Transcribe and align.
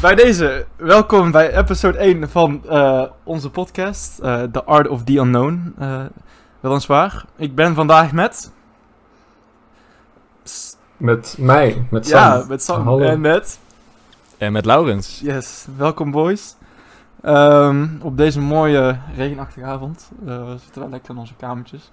bij 0.00 0.14
deze, 0.14 0.66
welkom 0.76 1.30
bij 1.30 1.56
episode 1.56 1.98
1 1.98 2.30
van 2.30 2.62
uh, 2.66 3.02
onze 3.22 3.50
podcast, 3.50 4.20
uh, 4.22 4.42
The 4.42 4.64
Art 4.64 4.88
of 4.88 5.04
the 5.04 5.16
Unknown, 5.16 5.74
uh, 5.80 6.04
weliswaar. 6.60 7.24
Ik 7.36 7.54
ben 7.54 7.74
vandaag 7.74 8.12
met... 8.12 8.52
Met 10.96 11.36
mij, 11.38 11.86
met 11.90 12.06
Sam. 12.06 12.18
Ja, 12.18 12.44
met 12.48 12.62
Sam 12.62 12.86
Hallo. 12.86 13.04
en 13.04 13.20
met... 13.20 13.58
En 14.38 14.52
met 14.52 14.64
Laurens. 14.64 15.20
Yes, 15.20 15.66
welkom 15.76 16.10
boys. 16.10 16.56
Um, 17.24 17.98
op 18.02 18.16
deze 18.16 18.40
mooie 18.40 18.98
regenachtige 19.16 19.66
avond. 19.66 20.10
we 20.24 20.56
zitten 20.62 20.80
wel 20.80 20.90
lekker 20.90 21.10
in 21.10 21.18
onze 21.18 21.34
kamertjes. 21.34 21.90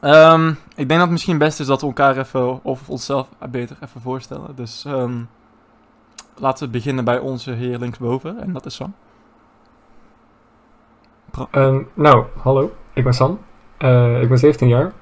Um, 0.00 0.48
ik 0.50 0.76
denk 0.76 0.88
dat 0.88 1.00
het 1.00 1.10
misschien 1.10 1.38
best 1.38 1.60
is 1.60 1.66
dat 1.66 1.80
we 1.80 1.86
elkaar 1.86 2.16
even, 2.16 2.64
of 2.64 2.88
onszelf 2.88 3.28
beter 3.50 3.76
even 3.82 4.00
voorstellen. 4.00 4.56
Dus 4.56 4.84
um, 4.86 5.28
laten 6.40 6.66
we 6.66 6.72
beginnen 6.72 7.04
bij 7.04 7.18
onze 7.18 7.50
heer 7.50 7.78
linksboven, 7.78 8.40
en 8.40 8.52
dat 8.52 8.66
is 8.66 8.74
Sam. 8.74 8.94
Um, 11.52 11.88
nou, 11.94 12.24
hallo, 12.36 12.72
ik 12.92 13.04
ben 13.04 13.12
Sam. 13.12 13.38
Uh, 13.78 14.22
ik 14.22 14.28
ben 14.28 14.38
17 14.38 14.68
jaar. 14.68 14.92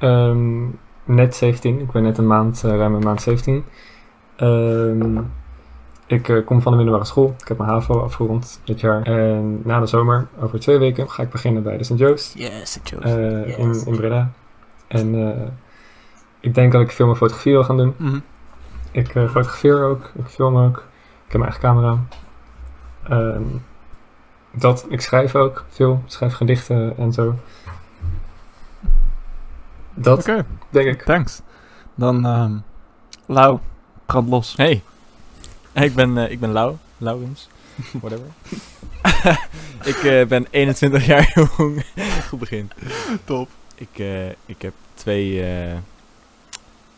Um, 0.00 0.78
net 1.04 1.36
17, 1.36 1.80
ik 1.80 1.90
ben 1.90 2.02
net 2.02 2.18
een 2.18 2.26
maand, 2.26 2.62
uh, 2.64 2.76
ruim 2.76 2.94
een 2.94 3.02
maand 3.02 3.22
17. 3.22 3.64
Um, 4.40 5.32
ik 6.06 6.28
uh, 6.28 6.46
kom 6.46 6.62
van 6.62 6.72
de 6.72 6.76
middelbare 6.76 7.06
school. 7.06 7.34
Ik 7.40 7.48
heb 7.48 7.58
mijn 7.58 7.70
HAVO 7.70 8.00
afgerond 8.00 8.60
dit 8.64 8.80
jaar. 8.80 9.02
En 9.02 9.60
na 9.64 9.80
de 9.80 9.86
zomer, 9.86 10.28
over 10.40 10.60
twee 10.60 10.78
weken, 10.78 11.10
ga 11.10 11.22
ik 11.22 11.30
beginnen 11.30 11.62
bij 11.62 11.76
de 11.76 11.84
St. 11.84 11.98
Joost. 11.98 12.38
Yes, 12.38 12.72
St. 12.72 12.88
Joost. 12.88 13.04
Yes. 13.06 13.56
In, 13.56 13.92
in 13.92 13.96
Breda. 13.96 14.30
En 14.86 15.14
ik 16.40 16.54
denk 16.54 16.72
dat 16.72 16.80
ik 16.80 16.90
veel 16.90 17.06
meer 17.06 17.16
fotografie 17.16 17.52
wil 17.52 17.64
gaan 17.64 17.76
doen. 17.76 17.94
Mm 17.96 18.10
-hmm. 18.10 18.22
Ik 18.94 19.14
uh, 19.14 19.30
fotografeer 19.30 19.84
ook, 19.84 20.10
ik 20.14 20.26
film 20.26 20.56
ook, 20.56 20.76
ik 21.26 21.32
heb 21.32 21.40
mijn 21.40 21.52
eigen 21.52 21.60
camera. 21.60 22.04
Um, 23.10 23.64
dat, 24.50 24.86
ik 24.88 25.00
schrijf 25.00 25.34
ook 25.34 25.64
veel, 25.68 26.02
ik 26.04 26.12
schrijf 26.12 26.34
gedichten 26.34 26.96
en 26.96 27.12
zo. 27.12 27.34
Dat, 29.94 30.18
okay. 30.18 30.44
denk 30.70 30.86
ik. 30.86 31.02
Thanks. 31.02 31.40
Dan, 31.94 32.24
um, 32.24 32.62
Lau, 33.26 33.58
brand 34.06 34.28
los. 34.28 34.56
Hey, 34.56 34.82
ik 35.72 35.94
ben, 35.94 36.16
uh, 36.16 36.30
ik 36.30 36.40
ben 36.40 36.50
Lau, 36.50 36.76
Laurens, 36.98 37.48
whatever. 38.02 38.26
ik 39.92 40.02
uh, 40.02 40.26
ben 40.26 40.46
21 40.50 41.06
jaar 41.06 41.32
jong. 41.34 41.84
Goed 42.28 42.38
begin. 42.38 42.70
Top. 43.24 43.48
Ik, 43.74 44.02
ik 44.46 44.62
heb 44.62 44.72
twee 44.94 45.44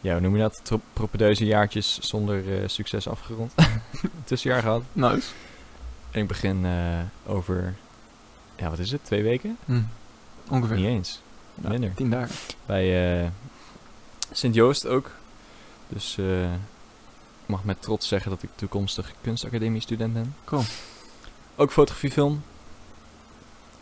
ja, 0.07 0.13
hoe 0.13 0.21
noem 0.21 0.37
je 0.37 0.43
dat? 0.43 0.81
Propedeuze 0.93 1.45
jaartjes 1.45 1.99
zonder 2.01 2.45
uh, 2.45 2.69
succes 2.69 3.09
afgerond. 3.09 3.55
Tussenjaar 4.25 4.63
gehad. 4.63 4.83
Nice. 4.93 5.29
En 6.11 6.21
ik 6.21 6.29
begin 6.29 6.65
uh, 6.65 6.99
over, 7.27 7.75
ja, 8.57 8.71
wat 8.71 8.79
is 8.79 8.91
het? 8.91 9.05
Twee 9.05 9.23
weken? 9.23 9.57
Hmm. 9.65 9.89
Ongeveer. 10.51 10.77
Niet 10.77 10.87
eens. 10.87 11.23
Ja, 11.55 11.69
Minder. 11.69 11.95
Tien 11.95 12.11
dagen. 12.11 12.35
Bij 12.67 13.23
uh, 13.23 13.29
Sint 14.33 14.55
Joost 14.55 14.87
ook. 14.87 15.11
Dus 15.89 16.19
ik 17.43 17.47
mag 17.47 17.65
met 17.65 17.83
trots 17.83 18.09
zeggen 18.09 18.31
dat 18.31 18.43
ik 18.43 18.51
toekomstig 18.55 19.13
kunstacademie-student 19.21 20.13
ben. 20.13 20.35
Cool. 20.45 20.63
Ook 21.57 21.73
fotografie 21.73 22.11
film. 22.11 22.43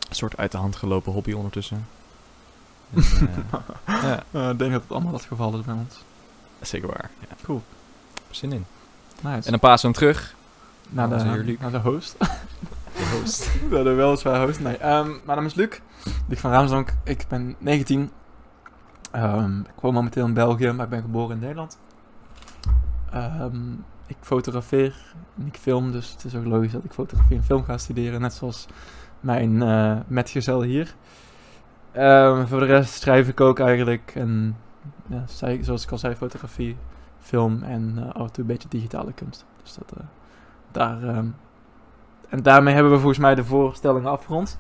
Een 0.09 0.17
soort 0.17 0.37
uit 0.37 0.53
de 0.53 0.59
hand 0.59 0.77
gelopen 0.77 1.13
hobby 1.13 1.33
ondertussen. 1.33 1.87
En, 2.95 3.03
ja. 4.33 4.51
ik 4.51 4.59
denk 4.59 4.73
dat 4.73 4.83
het 4.83 4.93
allemaal 4.93 5.13
het 5.13 5.25
geval 5.25 5.59
is 5.59 5.65
bij 5.65 5.75
ons. 5.75 5.95
Zeker 6.67 6.89
waar. 6.89 7.11
Ja. 7.21 7.37
Cool. 7.43 7.63
Zin 8.31 8.53
in. 8.53 8.65
Nice. 9.23 9.45
En 9.45 9.51
dan 9.51 9.59
pasen 9.59 9.93
we 9.93 9.99
hem 9.99 10.09
terug. 10.09 10.35
Naar 10.89 11.09
de, 11.09 11.15
naar, 11.15 11.45
naar 11.61 11.71
de 11.71 11.79
host. 11.79 12.17
de 12.99 13.19
host. 13.19 13.51
naar 13.71 13.85
de 13.85 13.93
weliswaar 13.93 14.47
host. 14.47 14.61
Nee, 14.61 14.75
um, 14.75 15.07
mijn 15.25 15.37
naam 15.37 15.45
is 15.45 15.55
Luc. 15.55 15.81
Ik 16.29 16.39
van 16.39 16.51
Raamsdonk. 16.51 16.95
Ik 17.05 17.25
ben 17.29 17.57
19. 17.59 18.11
Um, 19.17 19.61
ik 19.61 19.81
woon 19.81 19.95
momenteel 19.95 20.27
in 20.27 20.35
België, 20.35 20.73
maar 20.73 20.85
ik 20.85 20.91
ben 20.91 21.01
geboren 21.01 21.35
in 21.35 21.41
Nederland. 21.41 21.79
Um, 23.15 23.85
ik 24.07 24.17
fotografeer 24.21 25.15
en 25.39 25.47
ik 25.47 25.57
film, 25.57 25.93
dus 25.93 26.11
het 26.11 26.25
is 26.25 26.35
ook 26.35 26.45
logisch 26.45 26.73
dat 26.73 26.85
ik 26.85 26.93
fotografie 26.93 27.37
en 27.37 27.45
film 27.45 27.65
ga 27.65 27.79
studeren. 27.79 28.21
Net 28.21 28.33
zoals 28.33 28.67
mijn 29.21 29.55
uh, 29.55 29.97
metgezel 30.07 30.63
hier. 30.63 30.95
Um, 31.97 32.47
voor 32.47 32.61
de 32.61 32.67
rest 32.67 33.01
schrijf 33.01 33.29
ik 33.29 33.41
ook 33.41 33.59
eigenlijk. 33.59 34.13
En 34.15 34.57
ja, 35.07 35.25
zoals 35.61 35.85
ik 35.85 35.91
al 35.91 35.99
zei, 35.99 36.15
fotografie, 36.15 36.77
film 37.19 37.63
en 37.63 37.95
uh, 37.99 38.07
af 38.09 38.27
en 38.27 38.33
toe 38.33 38.43
een 38.43 38.47
beetje 38.47 38.69
digitale 38.69 39.13
kunst. 39.13 39.45
Dus 39.63 39.75
dat, 39.75 39.93
uh, 39.99 40.05
daar, 40.71 41.03
um, 41.03 41.37
en 42.29 42.43
daarmee 42.43 42.75
hebben 42.75 42.93
we 42.93 42.99
volgens 42.99 43.19
mij 43.19 43.35
de 43.35 43.45
voorstellingen 43.45 44.11
afgerond. 44.11 44.59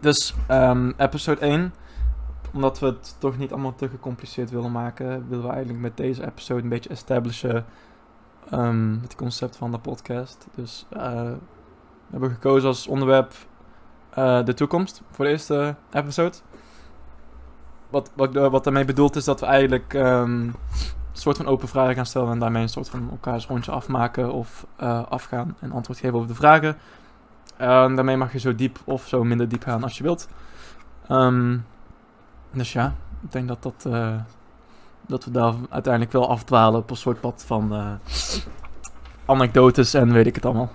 Dus 0.00 0.34
um, 0.50 0.94
episode 0.96 1.40
1, 1.40 1.74
omdat 2.52 2.78
we 2.78 2.86
het 2.86 3.16
toch 3.18 3.38
niet 3.38 3.52
allemaal 3.52 3.74
te 3.74 3.88
gecompliceerd 3.88 4.50
willen 4.50 4.72
maken, 4.72 5.28
willen 5.28 5.44
we 5.44 5.50
eigenlijk 5.50 5.80
met 5.80 5.96
deze 5.96 6.26
episode 6.26 6.62
een 6.62 6.68
beetje 6.68 6.90
establishen 6.90 7.64
het 9.00 9.14
concept 9.16 9.56
van 9.56 9.70
de 9.70 9.78
podcast. 9.78 10.46
Dus 10.54 10.86
uh, 10.92 11.00
we 11.02 12.10
hebben 12.10 12.30
gekozen 12.30 12.68
als 12.68 12.86
onderwerp 12.86 13.34
de 14.44 14.54
toekomst 14.54 15.02
voor 15.10 15.24
de 15.24 15.30
eerste 15.30 15.76
episode. 15.92 16.36
Wat, 17.90 18.10
wat, 18.14 18.34
wat 18.34 18.64
daarmee 18.64 18.84
bedoeld 18.84 19.16
is 19.16 19.24
dat 19.24 19.40
we 19.40 19.46
eigenlijk 19.46 19.92
um, 19.92 20.02
een 20.02 20.54
soort 21.12 21.36
van 21.36 21.46
open 21.46 21.68
vragen 21.68 21.94
gaan 21.94 22.06
stellen 22.06 22.32
en 22.32 22.38
daarmee 22.38 22.62
een 22.62 22.68
soort 22.68 22.88
van 22.88 23.08
elkaars 23.10 23.46
rondje 23.46 23.70
afmaken 23.70 24.32
of 24.32 24.66
uh, 24.80 25.02
afgaan 25.08 25.56
en 25.60 25.72
antwoord 25.72 25.98
geven 25.98 26.18
op 26.18 26.28
de 26.28 26.34
vragen. 26.34 26.76
Uh, 27.60 27.66
daarmee 27.66 28.16
mag 28.16 28.32
je 28.32 28.38
zo 28.38 28.54
diep 28.54 28.78
of 28.84 29.06
zo 29.06 29.24
minder 29.24 29.48
diep 29.48 29.62
gaan 29.62 29.82
als 29.82 29.96
je 29.96 30.02
wilt. 30.02 30.28
Um, 31.10 31.66
dus 32.52 32.72
ja, 32.72 32.94
ik 33.22 33.32
denk 33.32 33.48
dat, 33.48 33.62
dat, 33.62 33.84
uh, 33.86 34.14
dat 35.06 35.24
we 35.24 35.30
daar 35.30 35.54
uiteindelijk 35.70 36.12
wel 36.12 36.28
afdwalen 36.28 36.80
op 36.80 36.90
een 36.90 36.96
soort 36.96 37.20
pad 37.20 37.44
van 37.46 37.98
anekdotes 39.26 39.94
en 39.94 40.12
weet 40.12 40.26
ik 40.26 40.34
het 40.34 40.44
allemaal. 40.44 40.70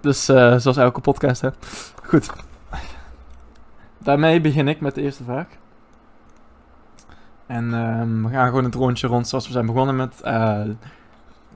Dus 0.00 0.24
zoals 0.24 0.76
elke 0.76 1.00
podcast, 1.00 1.40
hè. 1.40 1.48
Goed. 2.02 2.32
Daarmee 4.04 4.40
begin 4.40 4.68
ik 4.68 4.80
met 4.80 4.94
de 4.94 5.02
eerste 5.02 5.24
vraag. 5.24 5.46
En 7.46 7.72
um, 7.72 8.24
we 8.24 8.30
gaan 8.30 8.48
gewoon 8.48 8.64
het 8.64 8.74
rondje 8.74 9.06
rond 9.06 9.28
zoals 9.28 9.46
we 9.46 9.52
zijn 9.52 9.66
begonnen 9.66 9.96
met 9.96 10.20
uh, 10.24 10.60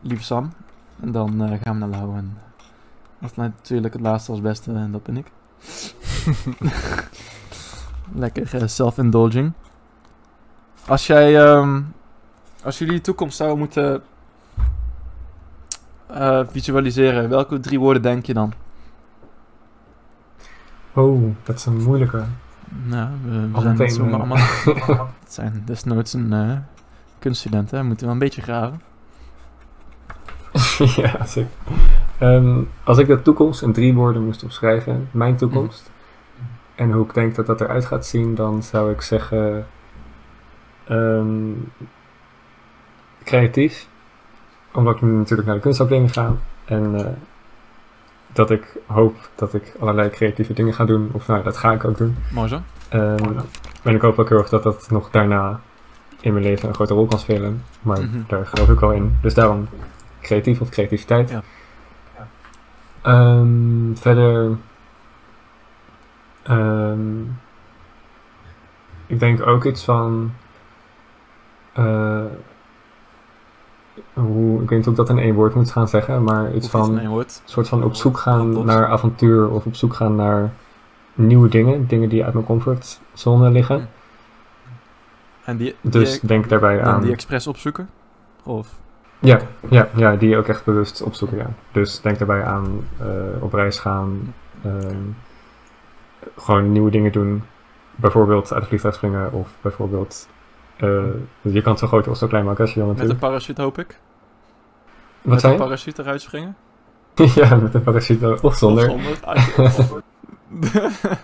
lieve 0.01 0.25
Sam. 0.25 0.53
En 1.01 1.13
dan 1.13 1.43
uh, 1.43 1.59
gaan 1.63 1.81
we 1.81 1.87
naar 1.87 1.89
Lau. 1.89 2.17
En 2.17 2.39
dat 3.19 3.31
is 3.31 3.37
natuurlijk 3.37 3.93
het 3.93 4.03
laatste 4.03 4.31
als 4.31 4.41
beste 4.41 4.73
en 4.73 4.93
dat 4.93 5.03
ben 5.03 5.17
ik. 5.17 5.27
Lekker 8.15 8.69
self-indulging. 8.69 9.53
Als 10.87 11.07
jij, 11.07 11.51
um, 11.51 11.95
als 12.63 12.79
jullie 12.79 13.01
toekomst 13.01 13.37
zouden 13.37 13.59
moeten 13.59 14.03
visualiseren, 16.51 17.29
welke 17.29 17.61
drie 17.61 17.81
woorden 17.81 18.03
denk 18.03 18.27
je 18.27 18.35
dan? 18.35 18.53
Oh, 20.99 21.35
dat 21.43 21.57
is 21.57 21.67
een 21.67 21.83
moeilijke. 21.83 22.25
Nou, 22.85 23.09
we, 23.25 23.51
we 23.53 23.61
zijn 23.61 23.77
niet 23.77 23.93
zomaar 23.93 24.15
allemaal. 24.15 24.37
Het 25.25 25.33
zijn 25.33 25.63
desnoods 25.65 26.13
een 26.13 26.33
uh, 26.33 26.57
kunststudent, 27.19 27.71
hè? 27.71 27.79
We 27.79 27.85
moeten 27.85 28.05
wel 28.05 28.15
een 28.15 28.21
beetje 28.21 28.43
graven. 28.43 28.81
ja, 31.03 31.27
zeker. 31.27 31.51
Um, 32.21 32.69
als 32.85 32.99
ik 32.99 33.07
de 33.07 33.23
toekomst 33.23 33.63
in 33.63 33.73
drie 33.73 33.95
woorden 33.95 34.25
moest 34.25 34.45
opschrijven, 34.45 35.09
mijn 35.11 35.37
toekomst, 35.37 35.91
mm. 35.91 36.47
en 36.75 36.93
hoe 36.93 37.05
ik 37.05 37.15
denk 37.15 37.35
dat 37.35 37.47
dat 37.47 37.61
eruit 37.61 37.85
gaat 37.85 38.07
zien, 38.07 38.35
dan 38.35 38.63
zou 38.63 38.93
ik 38.93 39.01
zeggen. 39.01 39.67
Um, 40.91 41.73
creatief, 43.25 43.89
omdat 44.73 44.95
ik 44.95 45.03
nu 45.03 45.11
natuurlijk 45.11 45.49
naar 45.49 45.57
de 45.57 45.63
kunstacademie 45.63 46.09
ga. 46.09 46.35
En 46.65 46.95
uh, 46.95 47.07
dat 48.33 48.51
ik 48.51 48.77
hoop 48.87 49.17
dat 49.35 49.55
ik 49.55 49.75
allerlei 49.81 50.11
creatieve 50.11 50.53
dingen 50.53 50.75
ga 50.75 50.85
doen. 50.85 51.11
Of 51.13 51.27
nou, 51.27 51.43
dat 51.43 51.57
ga 51.57 51.73
ik 51.73 51.85
ook 51.85 51.99
doen. 51.99 52.17
Mooi 52.33 52.49
zo. 52.49 52.61
Um, 52.95 53.37
en 53.83 53.95
ik 53.95 54.01
hoop 54.01 54.19
ook 54.19 54.29
heel 54.29 54.39
erg 54.39 54.49
dat 54.49 54.63
dat 54.63 54.91
nog 54.91 55.11
daarna 55.11 55.61
in 56.21 56.33
mijn 56.33 56.45
leven 56.45 56.69
een 56.69 56.75
grote 56.75 56.95
rol 56.95 57.07
kan 57.07 57.19
spelen. 57.19 57.65
Maar 57.83 58.01
mm 58.01 58.11
-hmm. 58.11 58.25
daar 58.29 58.47
geloof 58.47 58.69
ik 58.69 58.81
wel 58.81 58.93
in. 58.93 59.19
Dus 59.23 59.35
daarom 59.35 59.69
creatief 60.21 60.61
of 60.61 60.69
creativiteit. 60.69 61.31
Ja. 61.31 61.43
Ja. 63.03 63.39
Um, 63.39 63.97
verder... 63.97 64.57
Um, 66.51 67.39
ik 69.07 69.19
denk 69.19 69.47
ook 69.47 69.65
iets 69.65 69.85
van... 69.85 70.33
Uh, 71.79 72.25
hoe, 74.13 74.63
ik 74.63 74.69
weet 74.69 74.79
niet 74.79 74.87
of 74.87 74.93
ik 74.93 74.99
dat 74.99 75.09
in 75.09 75.19
één 75.19 75.35
woord 75.35 75.55
moet 75.55 75.71
gaan 75.71 75.89
zeggen, 75.89 76.23
maar 76.23 76.55
iets 76.55 76.69
van 76.69 77.09
woord. 77.09 77.43
soort 77.45 77.69
van 77.69 77.85
op 77.85 77.95
zoek 77.95 78.19
gaan 78.19 78.65
naar 78.65 78.87
avontuur 78.87 79.49
of 79.49 79.67
op 79.67 79.75
zoek 79.75 79.95
gaan 79.95 80.17
naar 80.17 80.53
nieuwe 81.15 81.49
dingen, 81.49 81.87
dingen 81.87 82.09
die 82.09 82.25
uit 82.25 82.35
mijn 82.35 82.47
comfortzone 82.47 83.51
liggen. 83.51 83.89
En 85.45 85.57
die, 85.57 85.75
Dus 85.81 86.21
die, 86.21 86.29
denk 86.29 86.49
daarbij 86.49 86.83
aan. 86.83 87.03
die 87.03 87.13
expres 87.13 87.47
opzoeken? 87.47 87.89
Of? 88.43 88.69
Ja, 89.19 89.41
ja, 89.69 89.89
ja, 89.95 90.17
die 90.17 90.37
ook 90.37 90.47
echt 90.47 90.65
bewust 90.65 91.03
opzoeken, 91.03 91.37
ja. 91.39 91.51
Dus 91.73 92.01
denk 92.01 92.19
daarbij 92.19 92.45
aan 92.45 92.89
eh, 92.99 93.07
op 93.43 93.53
reis 93.53 93.79
gaan, 93.79 94.35
ehm, 94.65 94.97
gewoon 96.37 96.73
nieuwe 96.73 96.91
dingen 96.91 97.13
doen. 97.13 97.43
Bijvoorbeeld 97.97 98.53
uit 98.53 98.61
het 98.61 98.69
vliegtuig 98.69 98.95
springen 98.95 99.33
of 99.33 99.49
bijvoorbeeld... 99.61 100.29
eh, 100.79 101.05
je 101.41 101.63
kan 101.63 101.71
het 101.71 101.81
zo 101.81 101.87
groot 101.87 102.09
of 102.09 102.17
zo 102.17 102.27
klein 102.27 102.45
maken 102.45 102.61
als 102.61 102.75
je 102.75 102.79
dan 102.79 102.89
Met 102.89 102.99
een 102.99 103.07
natuurlijk... 103.07 103.33
parachute 103.33 103.63
hoop 103.63 103.79
ik. 103.79 103.99
Wat 105.23 105.33
Met 105.33 105.41
zei 105.41 105.53
een 105.53 105.59
parachute 105.59 106.03
eruit 106.03 106.23
springen. 106.23 106.57
ja, 107.35 107.55
met 107.55 107.75
een 107.75 107.83
parachute 107.83 108.39
of 108.43 108.57
zonder. 108.57 108.91
Of 108.91 109.71
zonder. 109.71 110.03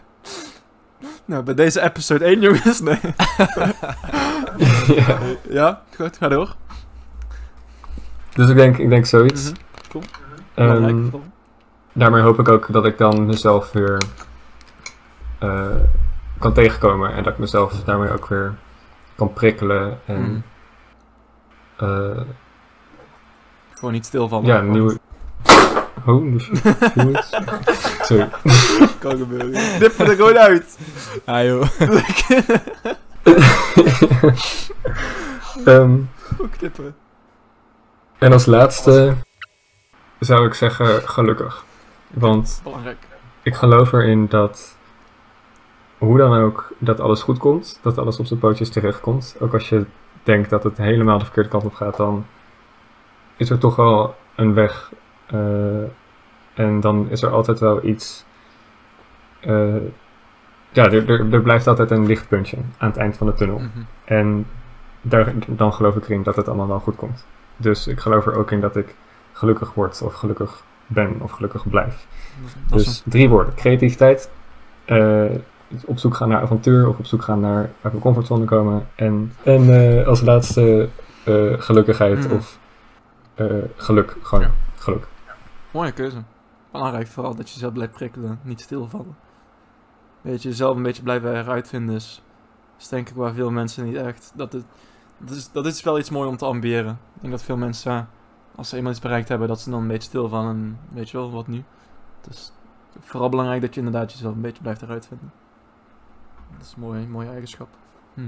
nou, 1.25 1.43
bij 1.43 1.55
deze 1.55 1.81
episode 1.81 2.25
1, 2.25 2.41
jongens. 2.41 2.81
Nee. 2.81 3.01
ja. 4.97 5.19
ja, 5.49 5.83
goed, 5.97 6.17
ga 6.17 6.29
door. 6.29 6.55
Dus 8.35 8.49
ik 8.49 8.57
denk, 8.57 8.79
ik 8.79 8.89
denk 8.89 9.07
zoiets. 9.07 9.53
Mhm. 9.53 10.05
Belangrijk 10.55 10.97
vooral. 11.11 11.23
daarmee 11.93 12.23
hoop 12.23 12.39
ik 12.39 12.49
ook 12.49 12.73
dat 12.73 12.85
ik 12.85 12.99
dan 12.99 13.27
mezelf 13.27 13.73
weer 13.73 14.03
eh, 15.39 15.67
kan 16.39 16.53
tegenkomen. 16.53 17.13
En 17.13 17.23
dat 17.23 17.33
ik 17.33 17.39
mezelf 17.39 17.73
daarmee 17.85 18.11
ook 18.11 18.27
weer 18.27 18.55
kan 19.17 19.33
prikkelen. 19.33 19.99
En 20.07 20.23
Mhm. 20.23 20.41
eh, 21.91 22.21
Gewoon 23.75 23.93
niet 23.93 24.07
stilvallen. 24.07 24.47
ja, 24.47 24.61
nieuwe... 24.61 24.99
Oh. 26.07 26.39
Sorry. 28.03 28.29
Kan 28.99 29.17
gebeuren. 29.19 29.79
Dip 29.79 29.99
er 29.99 30.17
gewoon 30.17 30.39
uit. 30.39 30.79
Ah 31.25 31.45
joh. 31.45 31.69
Ehm, 35.65 35.99
Ook 36.39 36.51
knippen. 36.51 36.95
en 38.19 38.33
als 38.33 38.47
laatste 38.47 39.15
zou 40.19 40.47
ik 40.47 40.55
zeggen 40.55 41.09
gelukkig. 41.09 41.65
Want 42.11 42.61
Belangrijk. 42.63 43.07
ik 43.43 43.55
geloof 43.55 43.93
erin 43.93 44.27
dat 44.29 44.74
hoe 46.05 46.19
dan 46.19 46.39
ook 46.41 46.73
dat 46.79 47.01
alles 47.01 47.23
goed 47.23 47.39
komt, 47.39 47.79
dat 47.83 47.99
alles 47.99 48.19
op 48.19 48.27
zijn 48.27 48.39
pootjes 48.41 48.71
terechtkomt. 48.71 49.37
Ook 49.41 49.53
als 49.53 49.69
je 49.69 49.85
denkt 50.23 50.51
dat 50.51 50.63
het 50.65 50.77
helemaal 50.77 51.19
de 51.19 51.25
verkeerde 51.25 51.49
kant 51.49 51.65
op 51.65 51.75
gaat, 51.75 51.97
dan 51.97 52.27
is 53.37 53.51
er 53.51 53.59
toch 53.59 53.77
wel 53.77 54.15
een 54.35 54.55
weg. 54.55 54.93
eh, 55.27 55.83
en 56.55 56.81
dan 56.81 57.07
is 57.11 57.23
er 57.23 57.31
altijd 57.31 57.59
wel 57.59 57.85
iets. 57.85 58.25
eh, 59.41 59.75
ja, 60.73 60.85
er, 60.91 61.11
er, 61.11 61.33
er 61.33 61.43
blijft 61.43 61.67
altijd 61.67 61.91
een 61.91 62.07
lichtpuntje 62.07 62.57
aan 62.79 62.89
het 62.89 62.97
eind 62.99 63.17
van 63.17 63.27
de 63.27 63.35
tunnel. 63.35 63.59
Mhm. 63.59 63.69
En 64.05 64.47
daar, 65.03 65.33
dan 65.47 65.73
geloof 65.73 65.97
ik 65.97 66.05
erin 66.05 66.23
dat 66.23 66.37
het 66.37 66.49
allemaal 66.49 66.69
wel 66.69 66.81
goed 66.81 66.97
komt. 66.97 67.27
Dus 67.57 67.87
ik 67.87 67.99
geloof 68.01 68.27
er 68.27 68.37
ook 68.37 68.51
in 68.51 68.61
dat 68.61 68.77
ik 68.77 68.95
gelukkig 69.33 69.75
word, 69.75 70.03
of 70.03 70.15
gelukkig 70.15 70.63
ben, 70.87 71.17
of 71.21 71.31
gelukkig 71.31 71.69
blijf. 71.69 72.07
Dus 72.71 73.03
drie 73.05 73.29
woorden. 73.29 73.55
Creativiteit, 73.55 74.31
eh, 74.85 75.25
op 75.87 75.99
zoek 75.99 76.15
gaan 76.15 76.29
naar 76.29 76.41
avontuur, 76.43 76.89
of 76.89 76.99
op 76.99 77.07
zoek 77.07 77.23
gaan 77.23 77.41
naar 77.41 77.59
uit 77.63 77.73
mijn 77.83 77.99
comfortzone 78.01 78.45
komen. 78.45 78.87
En, 78.95 79.33
en 79.43 79.69
eh, 79.99 80.07
als 80.07 80.21
laatste 80.21 80.89
eh, 81.25 81.53
gelukkigheid, 81.61 82.19
Mhm. 82.27 82.35
of 82.35 82.59
eh, 83.35 83.47
geluk, 83.77 84.17
gewoon 84.23 84.45
Ja. 84.45 84.51
geluk. 84.75 85.07
mooie 85.71 85.93
keuze. 85.93 86.23
Belangrijk 86.71 87.07
vooral 87.07 87.35
dat 87.35 87.49
je 87.49 87.55
jezelf 87.55 87.73
blijft 87.73 87.93
prikkelen, 87.93 88.39
niet 88.43 88.61
stilvallen. 88.61 89.17
Weet 90.21 90.43
je, 90.43 90.49
jezelf 90.49 90.77
een 90.77 90.83
beetje 90.83 91.03
blijven 91.03 91.35
heruitvinden 91.35 91.95
is, 91.95 92.23
is 92.79 92.89
denk 92.89 93.09
ik 93.09 93.15
waar 93.15 93.33
veel 93.33 93.51
mensen 93.51 93.85
niet 93.85 93.97
echt. 93.97 94.33
Dat, 94.35 94.53
het, 94.53 94.65
dat, 95.19 95.37
is, 95.37 95.51
dat 95.53 95.67
is 95.67 95.83
wel 95.83 95.99
iets 95.99 96.11
moois 96.11 96.29
om 96.29 96.37
te 96.37 96.45
ambiëren. 96.45 96.99
Ik 97.15 97.21
denk 97.21 97.33
dat 97.33 97.43
veel 97.43 97.57
mensen, 97.57 98.09
als 98.55 98.69
ze 98.69 98.77
eenmaal 98.77 98.93
iets 98.93 99.01
bereikt 99.01 99.29
hebben, 99.29 99.49
dat 99.49 99.61
ze 99.61 99.71
dan 99.71 99.81
een 99.83 99.89
beetje 99.89 100.09
stilvallen 100.09 100.51
en 100.51 100.79
weet 100.95 101.11
je 101.11 101.17
wel, 101.17 101.31
wat 101.33 101.47
nu. 101.47 101.63
Dus 102.29 102.53
vooral 103.01 103.29
belangrijk 103.29 103.61
dat 103.61 103.75
je 103.75 103.81
inderdaad 103.81 104.13
jezelf 104.13 104.35
een 104.35 104.41
beetje 104.41 104.63
blijft 104.63 104.81
heruitvinden. 104.81 105.33
Dat 106.59 106.67
is 106.67 106.73
een 106.77 106.81
mooie, 106.81 107.07
mooie 107.07 107.29
eigenschap. 107.29 107.69
Hm. 108.15 108.21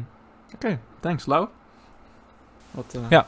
Oké, 0.55 0.79
thanks 1.01 1.27
Lau. 1.27 1.49
Wat, 2.71 2.95
eh, 2.95 3.01
Ja. 3.11 3.27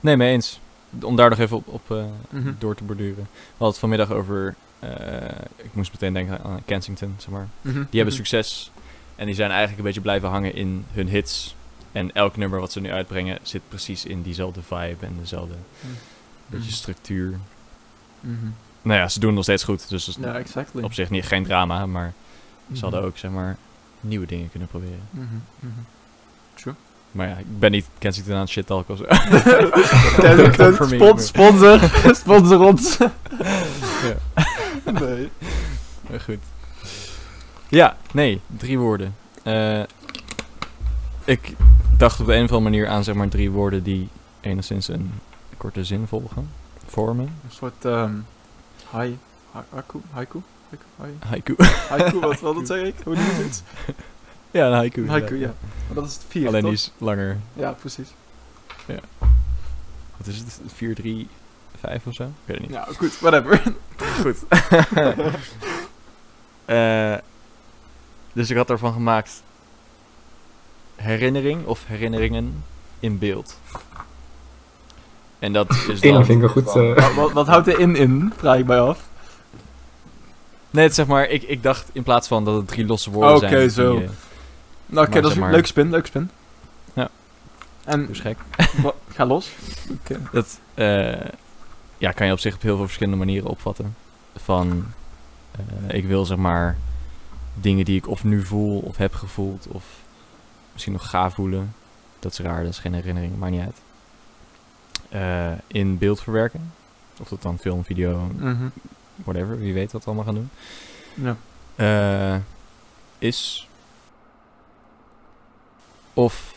Nee, 0.00 0.16
mee 0.16 0.32
eens. 0.32 0.60
Om 1.02 1.16
daar 1.16 1.30
nog 1.30 1.38
even 1.38 1.56
op, 1.56 1.68
op 1.68 1.90
eh, 1.90 2.04
Mhm. 2.28 2.52
door 2.58 2.74
te 2.74 2.84
borduren. 2.84 3.14
We 3.32 3.40
hadden 3.50 3.68
het 3.68 3.78
vanmiddag 3.78 4.10
over... 4.10 4.54
eh, 4.78 4.88
ik 5.56 5.74
moest 5.74 5.92
meteen 5.92 6.12
denken 6.12 6.42
aan 6.44 6.62
Kensington, 6.64 7.14
zeg 7.18 7.28
maar. 7.30 7.48
mhm, 7.60 7.72
Die 7.74 7.80
hebben 8.00 8.04
mhm. 8.14 8.24
succes. 8.24 8.70
En 9.16 9.26
die 9.26 9.34
zijn 9.34 9.48
eigenlijk 9.48 9.78
een 9.78 9.84
beetje 9.84 10.00
blijven 10.00 10.28
hangen 10.28 10.54
in 10.54 10.84
hun 10.92 11.08
hits. 11.08 11.54
En 11.92 12.12
elk 12.14 12.36
nummer 12.36 12.60
wat 12.60 12.72
ze 12.72 12.80
nu 12.80 12.90
uitbrengen 12.92 13.38
zit 13.42 13.62
precies 13.68 14.04
in 14.04 14.22
diezelfde 14.22 14.62
vibe 14.62 15.06
en 15.06 15.16
dezelfde 15.20 15.54
beetje 16.46 16.72
structuur. 16.72 17.38
Mhm. 18.20 18.34
Nou 18.82 18.98
ja, 19.00 19.08
ze 19.08 19.18
doen 19.18 19.26
het 19.28 19.34
nog 19.36 19.44
steeds 19.44 19.64
goed. 19.64 19.88
Dus 19.88 20.04
dat 20.04 20.16
is 20.18 20.24
Ja, 20.24 20.38
exactly. 20.38 20.82
op 20.82 20.92
zich 20.92 21.10
niet, 21.10 21.24
geen 21.26 21.44
drama. 21.44 21.86
Maar 21.86 22.12
ze 22.72 22.80
hadden 22.80 23.02
ook, 23.02 23.18
zeg 23.18 23.30
maar, 23.30 23.56
nieuwe 24.04 24.26
dingen 24.26 24.50
kunnen 24.50 24.68
proberen. 24.68 25.00
Mhm, 25.10 25.24
mhm. 25.58 25.70
Maar 27.10 27.28
ja, 27.28 27.36
ik 27.36 27.58
ben 27.58 27.70
niet 27.70 27.86
Kensington 27.98 28.34
aan 28.34 28.40
het 28.40 28.48
shit 28.48 28.66
talk 28.66 28.88
of 28.88 28.98
zo. 28.98 29.04
Kensington, 30.22 30.86
spon- 30.88 31.18
sponsor, 31.20 31.80
sponsor 32.22 32.60
ons. 32.60 32.96
Ja. 32.96 34.16
Nee. 35.00 35.30
Maar 36.10 36.20
goed. 36.20 36.38
Ja, 37.68 37.96
nee, 38.12 38.40
drie 38.56 38.78
woorden. 38.78 39.14
Eh, 39.42 39.82
ik 41.24 41.52
dacht 41.96 42.20
op 42.20 42.26
de 42.26 42.32
een 42.34 42.44
of 42.44 42.52
andere 42.52 42.70
manier 42.70 42.88
aan 42.88 43.04
zeg 43.04 43.14
maar 43.14 43.28
drie 43.28 43.50
woorden 43.50 43.82
die 43.82 44.08
enigszins 44.40 44.88
een 44.88 45.12
korte 45.56 45.84
zin 45.84 46.06
volgen, 46.06 46.50
vormen. 46.86 47.24
Een 47.24 47.50
soort 47.52 47.84
um, 47.84 48.26
hai, 48.90 49.18
ha- 49.52 49.64
haiku, 49.70 50.00
haiku, 50.10 50.40
haiku, 50.96 51.14
hai- 51.18 51.28
Haiku. 51.30 51.54
haiku, 51.88 52.20
wat 52.20 52.40
wil 52.40 52.54
dat 52.54 52.66
zeg 52.66 52.82
ik? 52.86 52.94
Hoe 53.04 53.14
noem 53.14 53.24
je 53.24 53.30
het? 53.42 53.62
ja, 54.50 54.66
een 54.66 54.72
haiku. 54.72 55.02
Een 55.02 55.08
haiku, 55.08 55.38
ja. 55.38 55.54
Maar 55.86 55.94
dat 55.94 56.04
is 56.06 56.14
het 56.14 56.24
vier, 56.28 56.46
Alleen 56.48 56.60
toch? 56.60 56.70
die 56.70 56.78
is 56.78 56.92
langer. 56.98 57.36
Ja, 57.52 57.72
precies. 57.72 58.08
Wat 60.16 60.26
is 60.26 60.38
het? 60.38 60.60
4, 60.74 60.94
3, 60.94 61.28
5 61.80 62.06
of 62.06 62.14
zo? 62.14 62.22
Ik 62.22 62.28
weet 62.44 62.56
het 62.58 62.66
niet. 62.66 62.76
Ja, 62.76 62.86
goed, 62.96 63.18
whatever. 63.20 63.62
Goed. 64.22 64.36
Eh, 66.64 67.14
dus 68.32 68.50
ik 68.50 68.56
had 68.56 68.70
ervan 68.70 68.92
gemaakt 68.92 69.42
herinnering 70.96 71.66
of 71.66 71.86
herinneringen 71.86 72.64
in 73.00 73.18
beeld. 73.18 73.58
En 75.38 75.52
dat 75.52 75.70
is 75.88 76.00
In 76.00 76.12
dan... 76.14 76.24
vind 76.24 76.38
ik 76.38 76.44
een 76.44 76.50
goed. 76.50 76.72
wat, 76.94 77.14
wat, 77.14 77.32
wat 77.32 77.46
houdt 77.46 77.66
er 77.66 77.78
in 77.78 77.96
in, 77.96 78.32
vraag 78.36 78.58
ik 78.58 78.66
mij 78.66 78.80
af. 78.80 79.08
Nee, 80.74 80.84
het 80.84 80.94
zeg 80.94 81.06
maar, 81.06 81.28
ik, 81.28 81.42
ik 81.42 81.62
dacht 81.62 81.88
in 81.92 82.02
plaats 82.02 82.28
van 82.28 82.44
dat 82.44 82.54
het 82.56 82.68
drie 82.68 82.86
losse 82.86 83.10
woorden 83.10 83.36
Oké, 83.36 83.48
zijn. 83.48 83.60
die, 83.60 83.70
zo. 83.70 83.96
eh, 83.96 84.08
Nou, 84.86 85.06
oké, 85.06 85.12
Maar 85.12 85.22
dat 85.22 85.30
is 85.30 85.36
maar- 85.38 85.50
leuke 85.50 85.66
spin, 85.66 85.90
leuke 85.90 86.06
spin. 86.06 86.30
Ja. 86.92 87.08
En, 87.84 88.06
dus 88.06 88.20
gek. 88.20 88.38
ga 89.14 89.26
los. 89.26 89.50
Oké. 89.90 90.20
Dat 90.32 90.60
eh, 90.74 91.26
ja, 91.98 92.12
kan 92.12 92.26
je 92.26 92.32
op 92.32 92.38
zich 92.38 92.54
op 92.54 92.62
heel 92.62 92.76
veel 92.76 92.84
verschillende 92.84 93.18
manieren 93.18 93.48
opvatten. 93.50 93.96
Van, 94.36 94.84
eh, 95.50 95.96
ik 95.96 96.04
wil 96.06 96.24
zeg 96.24 96.36
maar 96.38 96.76
dingen 97.54 97.84
die 97.84 97.96
ik 97.96 98.08
of 98.08 98.24
nu 98.24 98.42
voel 98.44 98.78
of 98.80 98.96
heb 98.96 99.14
gevoeld 99.14 99.66
of 99.68 99.84
misschien 100.72 100.92
nog 100.92 101.10
ga 101.10 101.30
voelen. 101.30 101.74
Dat 102.18 102.32
is 102.32 102.38
raar, 102.38 102.62
dat 102.62 102.72
is 102.72 102.78
geen 102.78 102.94
herinnering, 102.94 103.38
maakt 103.38 103.52
niet 103.52 103.60
uit. 103.64 103.80
Eh, 105.08 105.58
in 105.66 105.98
beeld 105.98 106.22
verwerken. 106.22 106.72
Of 107.20 107.28
dat 107.28 107.42
dan 107.42 107.58
film, 107.58 107.84
video, 107.84 108.30
Mhm. 108.36 108.66
Whatever, 109.16 109.58
wie 109.58 109.74
weet 109.74 109.92
wat 109.92 110.04
we 110.04 110.10
allemaal 110.10 110.34
gaan 110.34 110.34
doen. 110.34 110.50
Ja. 111.14 111.36
eh, 112.34 112.40
is. 113.18 113.68
Of 116.14 116.54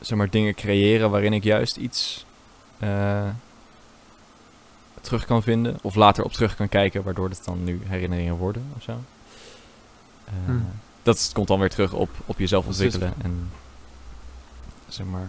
zeg 0.00 0.18
maar 0.18 0.30
dingen 0.30 0.54
creëren 0.54 1.10
waarin 1.10 1.32
ik 1.32 1.44
juist 1.44 1.76
iets 1.76 2.24
eh, 2.78 3.28
terug 5.00 5.24
kan 5.24 5.42
vinden. 5.42 5.78
Of 5.82 5.94
later 5.94 6.24
op 6.24 6.32
terug 6.32 6.56
kan 6.56 6.68
kijken, 6.68 7.02
waardoor 7.02 7.28
het 7.28 7.42
dan 7.44 7.64
nu 7.64 7.80
herinneringen 7.84 8.36
worden 8.36 8.66
of 8.76 8.82
zo. 8.82 8.92
Eh, 10.24 10.32
Hmm. 10.44 10.66
Dat 11.02 11.30
komt 11.32 11.48
dan 11.48 11.58
weer 11.58 11.70
terug 11.70 11.92
op, 11.92 12.10
op 12.26 12.38
jezelf 12.38 12.66
ontwikkelen. 12.66 13.14
En 13.22 13.50
zeg 14.88 15.06
maar 15.06 15.28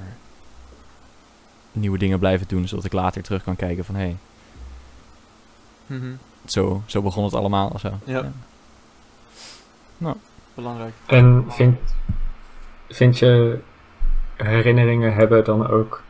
nieuwe 1.71 1.97
dingen 1.97 2.19
blijven 2.19 2.47
doen, 2.47 2.67
zodat 2.67 2.85
ik 2.85 2.93
later 2.93 3.23
terug 3.23 3.43
kan 3.43 3.55
kijken 3.55 3.85
van 3.85 3.95
hé, 3.95 4.01
hey, 4.01 4.15
Mhm. 5.87 6.11
Zo, 6.51 6.81
zo 6.85 7.01
begon 7.01 7.23
het 7.23 7.33
allemaal 7.33 7.69
of 7.73 7.79
zo. 7.79 7.91
Ja. 8.03 8.31
Belangrijk. 10.53 10.93
En 11.05 11.45
vind, 11.47 11.77
vind 12.89 13.17
je 13.19 13.59
herinneringen 14.35 15.13
hebben 15.13 15.43
dan 15.43 15.67
ook, 15.67 16.01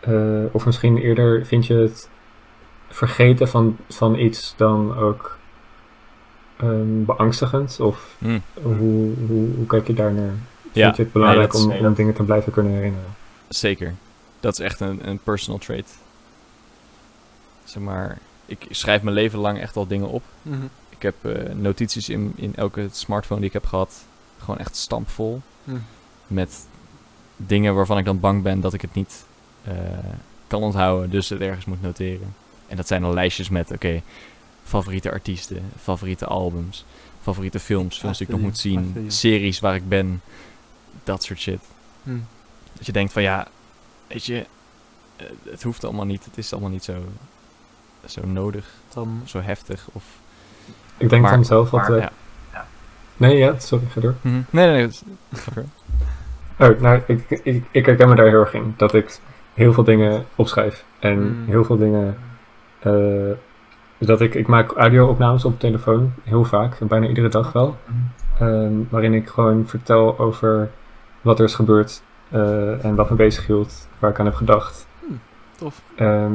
eh, 0.00 0.42
of 0.52 0.66
misschien 0.66 0.96
eerder 0.98 1.46
vind 1.46 1.66
je 1.66 1.74
het 1.74 2.08
vergeten 2.88 3.48
van, 3.48 3.76
van 3.88 4.18
iets 4.18 4.54
dan 4.56 4.96
ook 4.96 5.38
ehm, 6.56 7.04
beangstigend? 7.04 7.80
Of 7.80 8.14
Hm. 8.18 8.38
hoe, 8.62 9.14
hoe, 9.26 9.54
hoe 9.56 9.66
kijk 9.66 9.86
je 9.86 9.94
daar 9.94 10.12
naar? 10.12 10.32
Ja, 10.72 10.84
vind 10.84 10.96
je 10.96 11.02
het 11.02 11.12
belangrijk 11.12 11.52
nee, 11.52 11.62
dat 11.62 11.72
is- 11.72 11.78
om, 11.80 11.86
om 11.86 11.94
dingen 11.94 12.14
te 12.14 12.22
blijven 12.22 12.52
kunnen 12.52 12.72
herinneren? 12.72 13.08
Zeker. 13.48 13.94
dat 14.40 14.52
is 14.52 14.58
echt 14.58 14.80
een, 14.80 15.08
een 15.08 15.18
personal 15.18 15.58
trait. 15.58 15.96
Zeg 17.64 17.82
maar, 17.82 18.18
ik 18.52 18.66
schrijf 18.70 19.02
mijn 19.02 19.14
leven 19.14 19.38
lang 19.38 19.58
echt 19.58 19.76
al 19.76 19.86
dingen 19.86 20.08
op. 20.08 20.22
Mhm. 20.42 20.64
Ik 20.88 21.02
heb 21.02 21.36
eh, 21.36 21.54
notities 21.54 22.08
in, 22.08 22.32
in 22.36 22.54
elke 22.54 22.88
smartphone 22.92 23.40
die 23.40 23.48
ik 23.48 23.54
heb 23.54 23.66
gehad. 23.66 24.04
Gewoon 24.38 24.58
echt 24.58 24.76
stampvol. 24.76 25.40
Hm. 25.64 25.76
Met 26.26 26.66
dingen 27.36 27.74
waarvan 27.74 27.98
ik 27.98 28.04
dan 28.04 28.20
bang 28.20 28.42
ben 28.42 28.60
dat 28.60 28.74
ik 28.74 28.80
het 28.80 28.94
niet 28.94 29.24
eh, 29.64 29.74
kan 30.46 30.62
onthouden. 30.62 31.10
Dus 31.10 31.28
het 31.28 31.40
ergens 31.40 31.64
moet 31.64 31.82
noteren. 31.82 32.34
En 32.66 32.76
dat 32.76 32.86
zijn 32.86 33.02
dan 33.02 33.14
lijstjes 33.14 33.48
met, 33.48 33.70
oké, 33.70 34.02
favoriete 34.64 35.10
artiesten, 35.10 35.62
favoriete 35.80 36.26
albums, 36.26 36.84
favoriete 37.22 37.58
films, 37.58 37.98
films 37.98 38.18
die 38.18 38.26
ik 38.26 38.32
nog 38.32 38.42
moet 38.42 38.58
zien, 38.58 39.04
series 39.08 39.60
waar 39.60 39.74
ik 39.74 39.88
ben. 39.88 40.22
Dat 41.04 41.24
soort 41.24 41.38
shit. 41.38 41.60
Hm. 42.02 42.18
Dat 42.72 42.86
je 42.86 42.92
denkt 42.92 43.12
van 43.12 43.22
ja, 43.22 43.48
weet 44.06 44.24
je, 44.24 44.46
eh, 45.16 45.26
het 45.50 45.62
hoeft 45.62 45.84
allemaal 45.84 46.06
niet. 46.06 46.24
Het 46.24 46.38
is 46.38 46.52
allemaal 46.52 46.70
niet 46.70 46.84
zo, 46.84 47.04
zo 48.06 48.20
nodig, 48.26 48.66
Dan, 48.94 49.20
zo 49.24 49.40
heftig. 49.40 49.88
Of, 49.92 50.04
Ik 50.96 51.08
denk 51.08 51.22
Maar- 51.22 51.30
van 51.30 51.38
mezelf 51.40 51.70
wat... 51.70 51.88
maar, 51.88 51.98
eh, 51.98 52.06
ja. 52.52 52.66
Nee, 53.16 53.36
ja, 53.36 53.58
sorry, 53.58 53.84
ga 53.86 54.00
door. 54.00 54.14
Mhm. 54.20 54.34
Nee, 54.50 54.66
nee, 54.66 54.74
nee. 54.74 54.82
dat 54.82 54.90
is-. 54.90 55.04
Oh, 56.58 56.80
nou, 56.80 57.00
ik, 57.06 57.30
ik, 57.30 57.64
ik 57.70 57.86
herken 57.86 58.08
me 58.08 58.14
daar 58.14 58.26
heel 58.26 58.40
erg 58.40 58.54
in. 58.54 58.74
Dat 58.76 58.94
ik 58.94 59.18
heel 59.54 59.72
veel 59.72 59.84
dingen 59.84 60.24
opschrijf. 60.36 60.84
En 60.98 61.18
Mm. 61.18 61.44
heel 61.46 61.64
veel 61.64 61.76
dingen... 61.76 62.16
eh, 62.80 62.92
dat 63.98 64.20
ik, 64.20 64.34
ik 64.34 64.46
maak 64.46 64.72
audio-opnames 64.72 65.44
op 65.44 65.48
mijn 65.50 65.60
telefoon, 65.72 66.12
heel 66.22 66.44
vaak, 66.44 66.78
bijna 66.80 67.06
iedere 67.06 67.28
dag 67.28 67.52
wel. 67.52 67.76
ehm, 68.38 68.72
waarin 68.90 69.14
ik 69.14 69.28
gewoon 69.28 69.66
vertel 69.66 70.18
over 70.18 70.70
wat 71.20 71.38
er 71.38 71.44
is 71.44 71.54
gebeurd 71.54 72.02
eh, 72.30 72.84
en 72.84 72.94
wat 72.94 73.10
me 73.10 73.16
bezig 73.16 73.46
hield, 73.46 73.88
waar 73.98 74.10
ik 74.10 74.18
aan 74.18 74.24
heb 74.26 74.34
gedacht. 74.34 74.86
Ehm, 75.96 76.32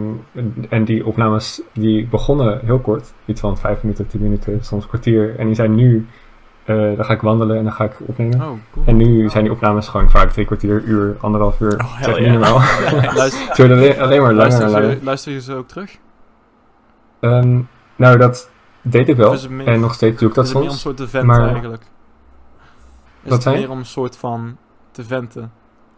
en- 0.69 0.83
die 0.85 1.05
opnames 1.05 1.61
die 1.73 2.07
begonnen 2.07 2.59
heel 2.65 2.79
kort, 2.79 3.13
iets 3.25 3.39
van 3.41 3.57
vijf 3.57 3.81
minuten, 3.83 4.07
tien 4.07 4.21
minuten, 4.21 4.63
soms 4.65 4.83
een 4.83 4.89
kwartier. 4.89 5.35
En 5.39 5.45
die 5.45 5.55
zijn 5.55 5.75
nu, 5.75 6.07
eh, 6.65 6.75
dan 6.75 7.05
ga 7.05 7.13
ik 7.13 7.21
wandelen 7.21 7.57
en 7.57 7.63
dan 7.63 7.73
ga 7.73 7.83
ik 7.83 7.93
opnemen. 8.05 8.35
Oh, 8.41 8.47
cool. 8.71 8.85
En 8.85 8.97
nu 8.97 9.29
zijn 9.29 9.43
die 9.43 9.53
opnames 9.53 9.87
gewoon 9.87 10.09
vaak 10.09 10.29
drie 10.31 10.45
kwartier, 10.45 10.81
uur, 10.83 11.15
anderhalf 11.21 11.59
uur. 11.59 11.79
Oh, 11.79 11.95
hell 11.95 12.21
yeah. 12.21 12.31
normaal. 12.31 12.59
Luister, 13.15 13.55
Ze 13.55 13.67
worden 13.67 13.77
alleen, 13.77 13.99
alleen 14.01 14.21
maar 14.21 14.33
luister, 14.33 14.69
langer. 14.69 14.89
je, 14.89 14.99
luister 15.03 15.31
je 15.31 15.41
ze 15.41 15.53
ook 15.53 15.67
terug? 15.67 15.97
Ehm, 17.19 17.59
nou, 17.95 18.17
dat 18.17 18.49
deed 18.81 19.07
ik 19.09 19.15
wel. 19.15 19.31
Het 19.31 19.49
meer- 19.49 19.67
En 19.67 19.79
nog 19.79 19.93
steeds 19.93 20.19
doe 20.19 20.29
ik 20.29 20.35
dat 20.35 20.43
is 20.45 20.49
het 20.49 20.59
meer 20.59 20.69
om 20.69 20.75
soms. 20.77 20.85
een 20.85 20.95
soort 20.95 21.09
te 21.09 21.17
venten 21.17 21.29
maar- 21.39 21.49
eigenlijk? 21.49 21.83
Is 23.23 23.31
het 23.31 23.45
meer 23.45 23.69
om 23.69 23.77
een 23.77 23.85
soort 23.85 24.17
van 24.17 24.57
te 24.91 25.03
venten 25.03 25.51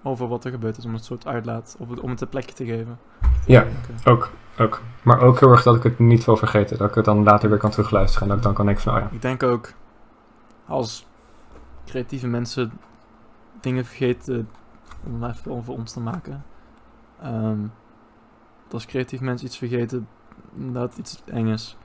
over 0.04 0.28
wat 0.28 0.46
er 0.46 0.52
gebeurd 0.52 0.78
is, 0.78 0.86
om 0.86 0.94
het 0.94 1.06
soort 1.06 1.28
uitlaat, 1.28 1.76
of 1.80 1.90
het- 1.90 2.00
om 2.00 2.10
het 2.10 2.22
een 2.22 2.30
plekje 2.30 2.54
te 2.56 2.66
geven? 2.66 3.00
Ja, 3.46 3.66
ook, 4.06 4.30
ook. 4.60 4.82
Maar 5.04 5.22
ook 5.22 5.40
heel 5.40 5.52
erg 5.52 5.64
dat 5.64 5.76
ik 5.76 5.84
het 5.84 6.00
niet 6.00 6.26
wil 6.26 6.38
vergeten. 6.38 6.78
Dat 6.78 6.90
ik 6.90 6.96
het 6.96 7.06
dan 7.06 7.24
later 7.24 7.50
weer 7.50 7.58
kan 7.58 7.70
terugluisteren. 7.72 8.22
En 8.24 8.28
dat 8.30 8.38
ik 8.38 8.44
dan 8.44 8.54
kan 8.54 8.66
denken 8.66 8.84
van, 8.84 8.94
oh 8.96 9.00
ja. 9.00 9.10
Ik 9.12 9.22
denk 9.22 9.44
ook, 9.44 9.74
als 10.66 11.08
creatieve 11.86 12.28
mensen 12.28 12.72
dingen 13.62 13.86
vergeten, 13.86 14.50
om 15.06 15.24
het 15.24 15.36
even 15.38 15.52
over 15.52 15.74
ons 15.74 15.92
te 15.94 16.00
maken. 16.00 16.44
dat 18.64 18.74
als 18.74 18.86
creatieve 18.86 19.24
mensen 19.24 19.48
iets 19.48 19.58
vergeten, 19.58 20.08
dat 20.54 20.98
iets 20.98 21.22
eng 21.26 21.48
is. 21.48 21.78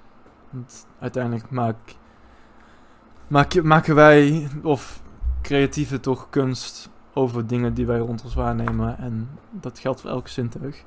Want 0.50 0.87
uiteindelijk 0.99 1.50
maak, 1.50 1.76
maak, 3.28 3.62
maken 3.62 3.94
wij, 3.94 4.49
of 4.62 5.02
creatieven 5.42 6.00
toch 6.00 6.26
kunst 6.30 6.90
over 7.14 7.47
dingen 7.47 7.75
die 7.75 7.87
wij 7.87 7.99
rond 7.99 8.25
ons 8.25 8.35
waarnemen. 8.35 8.99
En 8.99 9.28
dat 9.50 9.78
geldt 9.78 10.00
voor 10.00 10.11
elke 10.11 10.30
zintuig. 10.30 10.83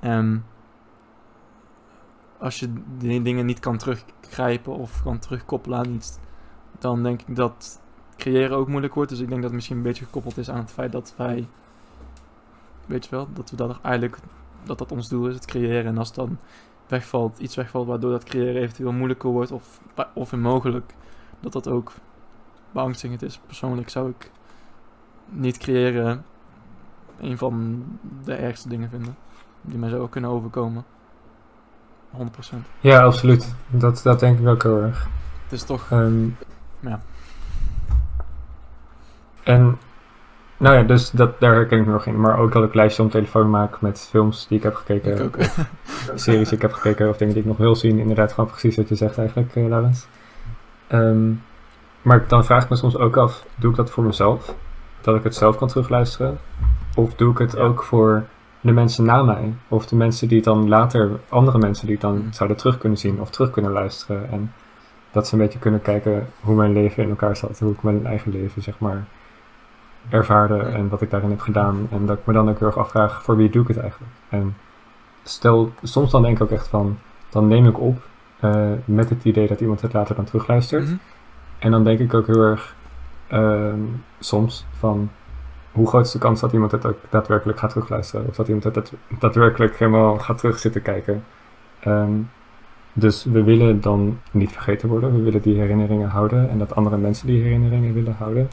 En 0.00 0.44
als 2.38 2.60
je 2.60 2.72
die 2.98 3.22
dingen 3.22 3.46
niet 3.46 3.60
kan 3.60 3.76
teruggrijpen 3.76 4.76
of 4.76 5.02
kan 5.02 5.18
terugkoppelen 5.18 5.78
aan 5.78 5.94
iets, 5.94 6.18
dan 6.78 7.02
denk 7.02 7.22
ik 7.22 7.36
dat 7.36 7.80
creëren 8.16 8.56
ook 8.56 8.68
moeilijk 8.68 8.94
wordt. 8.94 9.10
Dus 9.10 9.20
ik 9.20 9.28
denk 9.28 9.36
dat 9.40 9.48
het 9.50 9.54
misschien 9.54 9.76
een 9.76 9.82
beetje 9.82 10.04
gekoppeld 10.04 10.36
is 10.36 10.50
aan 10.50 10.58
het 10.58 10.70
feit 10.70 10.92
dat 10.92 11.14
wij, 11.16 11.48
weet 12.86 13.04
je 13.04 13.10
wel, 13.10 13.28
dat 13.32 13.50
we 13.50 13.56
dat 13.56 13.78
eigenlijk, 13.82 14.18
dat 14.62 14.78
dat 14.78 14.92
ons 14.92 15.08
doel 15.08 15.28
is, 15.28 15.34
het 15.34 15.46
creëren. 15.46 15.84
En 15.84 15.98
als 15.98 16.12
dan 16.12 16.38
wegvalt, 16.86 17.38
iets 17.38 17.54
wegvalt 17.54 17.86
waardoor 17.86 18.10
dat 18.10 18.24
creëren 18.24 18.62
eventueel 18.62 18.92
moeilijker 18.92 19.30
wordt 19.30 19.50
of, 19.50 19.80
of 20.14 20.32
onmogelijk, 20.32 20.94
dat 21.40 21.52
dat 21.52 21.68
ook 21.68 21.92
beangstigend 22.72 23.22
is. 23.22 23.40
Persoonlijk 23.46 23.88
zou 23.88 24.10
ik 24.10 24.30
niet 25.34 25.58
creëren 25.58 26.24
een 27.20 27.38
van 27.38 27.84
de 28.24 28.34
ergste 28.34 28.68
dingen 28.68 28.90
vinden 28.90 29.16
die 29.60 29.78
mij 29.78 29.88
zou 29.88 30.08
kunnen 30.08 30.30
overkomen. 30.30 30.84
100%. 32.16 32.18
Ja, 32.80 33.02
absoluut. 33.02 33.54
Dat, 33.68 34.00
dat 34.02 34.20
denk 34.20 34.38
ik 34.38 34.46
ook 34.46 34.62
heel 34.62 34.82
erg. 34.82 35.08
Het 35.42 35.52
is 35.52 35.62
toch. 35.62 35.90
Ehm, 35.90 36.28
Ja. 36.80 37.00
En, 39.42 39.78
nou 40.56 40.76
ja, 40.76 40.82
dus 40.82 41.10
dat, 41.10 41.40
daar 41.40 41.54
herken 41.54 41.78
ik 41.78 41.86
me 41.86 41.92
nog 41.92 42.06
in. 42.06 42.20
Maar 42.20 42.38
ook 42.38 42.52
dat 42.52 42.64
ik 42.64 42.74
lijstjes 42.74 43.06
op 43.06 43.12
telefoon 43.12 43.50
maak 43.50 43.80
met 43.80 44.08
films 44.10 44.46
die 44.46 44.58
ik 44.58 44.62
heb 44.64 44.74
gekeken. 44.74 45.14
ik 45.14 45.20
ook. 45.20 45.36
of 45.36 45.68
series 46.14 46.48
die 46.48 46.56
ik 46.56 46.62
heb 46.62 46.72
gekeken 46.72 47.08
of 47.08 47.16
dingen 47.16 47.34
die 47.34 47.42
ik 47.42 47.48
nog 47.48 47.58
wil 47.58 47.76
zien. 47.76 47.98
Inderdaad, 47.98 48.32
gewoon 48.32 48.50
precies 48.50 48.76
wat 48.76 48.88
je 48.88 48.94
zegt 48.94 49.18
eigenlijk, 49.18 49.54
eh 49.54 49.66
Laurens. 49.66 50.06
Ehm, 50.86 51.32
maar 52.02 52.28
dan 52.28 52.44
vraag 52.44 52.62
ik 52.62 52.70
me 52.70 52.76
soms 52.76 52.96
ook 52.96 53.16
af, 53.16 53.46
doe 53.56 53.70
ik 53.70 53.76
dat 53.76 53.90
voor 53.90 54.04
mezelf? 54.04 54.54
Dat 55.04 55.16
ik 55.16 55.22
het 55.22 55.34
zelf 55.34 55.56
kan 55.56 55.68
terugluisteren? 55.68 56.38
Of 56.96 57.14
doe 57.14 57.30
ik 57.32 57.38
het 57.38 57.52
Ja. 57.52 57.58
ook 57.60 57.82
voor 57.82 58.24
de 58.60 58.72
mensen 58.72 59.04
na 59.04 59.22
mij? 59.22 59.54
Of 59.68 59.86
de 59.86 59.96
mensen 59.96 60.28
die 60.28 60.36
het 60.36 60.46
dan 60.46 60.68
later, 60.68 61.10
andere 61.28 61.58
mensen 61.58 61.86
die 61.86 61.94
het 61.94 62.04
dan 62.04 62.14
Mm. 62.16 62.32
zouden 62.32 62.56
terug 62.58 62.78
kunnen 62.78 62.98
zien 62.98 63.20
of 63.20 63.30
terug 63.30 63.50
kunnen 63.50 63.72
luisteren? 63.72 64.30
En 64.30 64.52
dat 65.12 65.26
ze 65.28 65.34
een 65.34 65.40
beetje 65.40 65.58
kunnen 65.58 65.82
kijken 65.82 66.26
hoe 66.40 66.54
mijn 66.54 66.72
leven 66.72 67.02
in 67.02 67.08
elkaar 67.08 67.36
zat. 67.36 67.58
Hoe 67.58 67.72
ik 67.72 67.82
mijn 67.82 68.06
eigen 68.06 68.32
leven, 68.32 68.62
zeg 68.62 68.78
maar, 68.78 69.04
ervaarde 70.08 70.58
en 70.58 70.88
wat 70.88 71.00
ik 71.00 71.10
daarin 71.10 71.30
heb 71.30 71.40
gedaan. 71.40 71.86
En 71.90 72.06
dat 72.06 72.18
ik 72.18 72.26
me 72.26 72.32
dan 72.32 72.48
ook 72.48 72.58
heel 72.58 72.66
erg 72.66 72.78
afvraag, 72.78 73.22
voor 73.22 73.36
wie 73.36 73.50
doe 73.50 73.62
ik 73.62 73.68
het 73.68 73.78
eigenlijk? 73.78 74.12
En 74.28 74.56
stel, 75.22 75.72
soms 75.82 76.10
dan 76.10 76.22
denk 76.22 76.36
ik 76.36 76.42
ook 76.42 76.50
echt 76.50 76.68
van, 76.68 76.98
dan 77.28 77.48
neem 77.48 77.66
ik 77.66 77.80
op 77.80 78.02
eh, 78.40 78.70
met 78.84 79.08
het 79.08 79.24
idee 79.24 79.46
dat 79.48 79.60
iemand 79.60 79.80
het 79.80 79.92
later 79.92 80.14
dan 80.14 80.24
terugluistert. 80.24 80.84
Mhm. 80.84 80.94
En 81.58 81.70
dan 81.70 81.84
denk 81.84 81.98
ik 81.98 82.14
ook 82.14 82.26
heel 82.26 82.42
erg 82.42 82.74
ehm, 83.28 83.80
soms 84.18 84.66
van, 84.70 85.10
hoe 85.72 85.88
groot 85.88 86.06
is 86.06 86.12
de 86.12 86.18
kans 86.18 86.40
dat 86.40 86.52
iemand 86.52 86.72
het 86.72 86.86
ook 86.86 86.98
daadwerkelijk 87.10 87.58
gaat 87.58 87.70
terugluisteren? 87.70 88.26
Of 88.26 88.36
dat 88.36 88.46
iemand 88.46 88.64
het 88.64 88.74
daad- 88.74 88.92
daadwerkelijk 89.18 89.78
helemaal 89.78 90.18
gaat 90.18 90.38
terugzitten 90.38 90.82
kijken? 90.82 91.24
Ehm, 91.80 92.12
dus 92.92 93.24
we 93.24 93.42
willen 93.42 93.80
dan 93.80 94.20
niet 94.30 94.52
vergeten 94.52 94.88
worden. 94.88 95.14
We 95.16 95.22
willen 95.22 95.42
die 95.42 95.58
herinneringen 95.58 96.08
houden 96.08 96.50
en 96.50 96.58
dat 96.58 96.74
andere 96.74 96.96
mensen 96.96 97.26
die 97.26 97.42
herinneringen 97.42 97.94
willen 97.94 98.14
houden. 98.14 98.48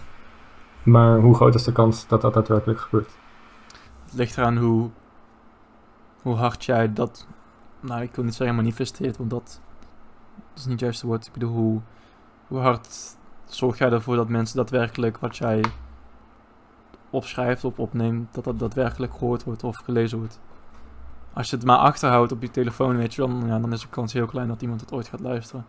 Maar 0.84 1.20
hoe 1.20 1.36
groot 1.36 1.56
is 1.56 1.64
de 1.64 1.72
kans 1.72 2.08
dat 2.08 2.22
dat 2.22 2.34
daadwerkelijk 2.34 2.80
gebeurt? 2.80 3.10
Het 4.06 4.14
ligt 4.14 4.38
eraan 4.38 4.58
hoe, 4.58 4.90
hoe 6.22 6.36
hard 6.36 6.66
jij 6.66 6.94
dat, 6.94 7.28
nou 7.80 8.02
ik 8.02 8.16
wil 8.16 8.24
niet 8.24 8.36
zeggen 8.36 8.56
manifesteert, 8.56 9.18
want 9.18 9.30
dat, 9.30 9.62
dat 10.36 10.58
is 10.58 10.64
niet 10.64 10.72
het 10.72 10.80
juiste 10.80 11.08
woord. 11.08 11.28
Ik 11.28 11.34
bedoel, 11.34 11.54
hoe, 11.54 11.82
hoe 12.48 12.60
hard 12.60 13.18
zorg 13.56 13.78
jij 13.78 13.92
ervoor 13.92 14.16
dat 14.16 14.30
mensen 14.30 14.58
daadwerkelijk 14.58 15.18
wat 15.18 15.38
jij 15.38 15.64
opschrijft 17.10 17.64
of 17.64 17.80
opneemt, 17.80 18.34
dat 18.34 18.44
dat 18.44 18.60
daadwerkelijk 18.60 19.14
gehoord 19.14 19.44
wordt 19.44 19.64
of 19.64 19.78
gelezen 19.78 20.18
wordt. 20.18 20.40
Als 21.34 21.50
je 21.50 21.56
het 21.56 21.66
maar 21.66 21.78
achterhoudt 21.78 22.32
op 22.32 22.42
je 22.42 22.52
telefoon, 22.52 22.98
weet 22.98 23.14
je 23.14 23.22
wel, 23.26 23.40
dan, 23.40 23.48
ja, 23.48 23.60
dan 23.60 23.74
is 23.74 23.82
de 23.82 23.88
kans 23.88 24.14
heel 24.14 24.26
klein 24.26 24.48
dat 24.48 24.62
iemand 24.62 24.82
het 24.82 24.92
ooit 24.92 25.08
gaat 25.08 25.20
luisteren. 25.20 25.66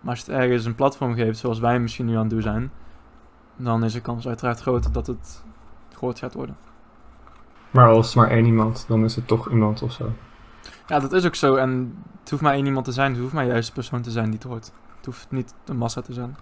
Maar 0.00 0.10
als 0.10 0.24
je 0.24 0.32
het 0.32 0.40
ergens 0.40 0.64
een 0.64 0.74
platform 0.74 1.14
geeft, 1.14 1.38
zoals 1.38 1.58
wij 1.58 1.80
misschien 1.80 2.06
nu 2.06 2.14
aan 2.14 2.20
het 2.20 2.30
doen 2.30 2.42
zijn, 2.42 2.70
dan 3.56 3.84
is 3.84 3.92
de 3.92 4.00
kans 4.00 4.28
uiteraard 4.28 4.60
groter 4.60 4.92
dat 4.92 5.06
het 5.06 5.44
gehoord 5.92 6.18
gaat 6.18 6.34
worden. 6.34 6.56
Maar 7.70 7.88
als 7.88 8.14
maar 8.14 8.30
één 8.30 8.44
iemand, 8.44 8.84
dan 8.88 9.04
is 9.04 9.16
het 9.16 9.26
toch 9.26 9.50
iemand 9.50 9.82
of 9.82 9.92
zo. 9.92 10.12
Ja, 10.86 10.98
dat 10.98 11.12
is 11.12 11.26
ook 11.26 11.34
zo. 11.34 11.54
En 11.54 12.02
het 12.20 12.30
hoeft 12.30 12.42
maar 12.42 12.54
één 12.54 12.66
iemand 12.66 12.84
te 12.84 12.92
zijn. 12.92 13.12
Het 13.12 13.20
hoeft 13.20 13.32
maar 13.32 13.46
juist 13.46 13.68
de 13.68 13.74
persoon 13.74 14.02
te 14.02 14.10
zijn 14.10 14.24
die 14.24 14.34
het 14.34 14.42
hoort. 14.42 14.72
Het 14.96 15.06
hoeft 15.06 15.30
niet 15.30 15.54
een 15.64 15.76
massa 15.76 16.00
te 16.00 16.12
zijn. 16.12 16.36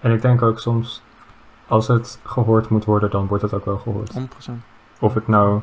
En 0.00 0.12
ik 0.12 0.22
denk 0.22 0.42
ook 0.42 0.58
soms, 0.58 1.02
als 1.66 1.88
het 1.88 2.20
gehoord 2.24 2.68
moet 2.68 2.84
worden, 2.84 3.10
dan 3.10 3.26
wordt 3.26 3.42
het 3.42 3.52
ook 3.54 3.64
wel 3.64 3.78
gehoord. 3.78 4.12
100%. 4.12 4.52
Of 5.00 5.14
het 5.14 5.28
nou 5.28 5.60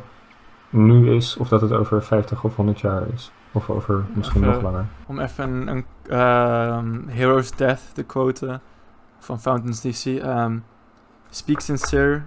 nu 0.69 1.15
is, 1.15 1.37
of 1.37 1.47
dat 1.47 1.61
het 1.61 1.71
over 1.71 2.03
50 2.03 2.43
of 2.43 2.55
100 2.55 2.79
jaar 2.79 3.03
is. 3.13 3.31
Of 3.51 3.69
over 3.69 4.03
misschien 4.13 4.41
Even- 4.41 4.53
nog 4.53 4.61
langer. 4.63 4.85
Om 5.05 5.19
even 5.19 5.49
een, 5.49 5.67
een 5.67 5.85
ehm, 6.09 7.07
Hero's 7.07 7.51
Death 7.51 7.81
te 7.93 8.03
quoten 8.03 8.61
van 9.19 9.39
Fountains 9.39 9.81
DC. 9.81 10.05
ehm, 10.05 10.57
Speak 11.29 11.59
sincere 11.59 12.21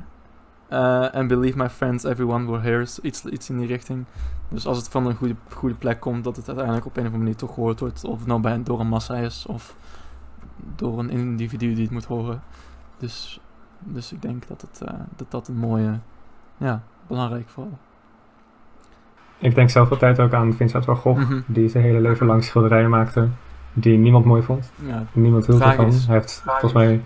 eh, 0.68 1.10
and 1.12 1.28
believe 1.28 1.56
my 1.58 1.68
friends, 1.70 2.04
everyone 2.04 2.50
will 2.50 2.60
hear. 2.60 2.80
us." 2.80 3.00
Iets, 3.00 3.24
iets 3.24 3.50
in 3.50 3.58
die 3.58 3.66
richting. 3.66 4.04
Dus 4.48 4.66
als 4.66 4.76
het 4.76 4.88
van 4.88 5.06
een 5.06 5.14
goede, 5.16 5.34
goede 5.54 5.74
plek 5.74 6.00
komt, 6.00 6.24
dat 6.24 6.36
het 6.36 6.46
uiteindelijk 6.46 6.86
op 6.86 6.92
een 6.92 6.98
of 6.98 7.04
andere 7.06 7.22
manier 7.24 7.36
toch 7.38 7.54
gehoord 7.54 7.80
wordt. 7.80 8.04
Of 8.04 8.18
het 8.18 8.26
nou 8.28 8.40
bij, 8.40 8.62
door 8.62 8.80
een 8.80 8.86
massa 8.88 9.14
is 9.16 9.46
of 9.46 9.76
door 10.76 10.98
een 10.98 11.10
individu 11.10 11.74
die 11.74 11.82
het 11.82 11.92
moet 11.92 12.04
horen. 12.04 12.42
Dus, 12.98 13.40
dus 13.78 14.12
ik 14.12 14.22
denk 14.22 14.48
dat, 14.48 14.60
het, 14.60 14.82
eh, 14.84 14.94
dat 15.16 15.30
dat 15.30 15.48
een 15.48 15.56
mooie, 15.56 15.98
ja, 16.56 16.82
belangrijk 17.06 17.48
vooral. 17.48 17.78
Ik 19.38 19.54
denk 19.54 19.70
zelf 19.70 19.90
altijd 19.90 20.20
ook 20.20 20.32
aan 20.32 20.52
Vincent 20.54 20.84
van 20.84 20.96
Gogh, 20.96 21.20
Mhm. 21.20 21.40
die 21.46 21.68
zijn 21.68 21.84
hele 21.84 22.00
leven 22.00 22.26
lang 22.26 22.44
schilderijen 22.44 22.90
maakte, 22.90 23.28
die 23.72 23.98
niemand 23.98 24.24
mooi 24.24 24.42
vond. 24.42 24.72
Ja, 24.86 25.04
Niemand 25.12 25.46
hield 25.46 25.60
ervan. 25.60 25.84
Hij 25.90 26.14
heeft 26.14 26.42
volgens 26.44 26.72
mij 26.72 26.86
hij 26.86 27.00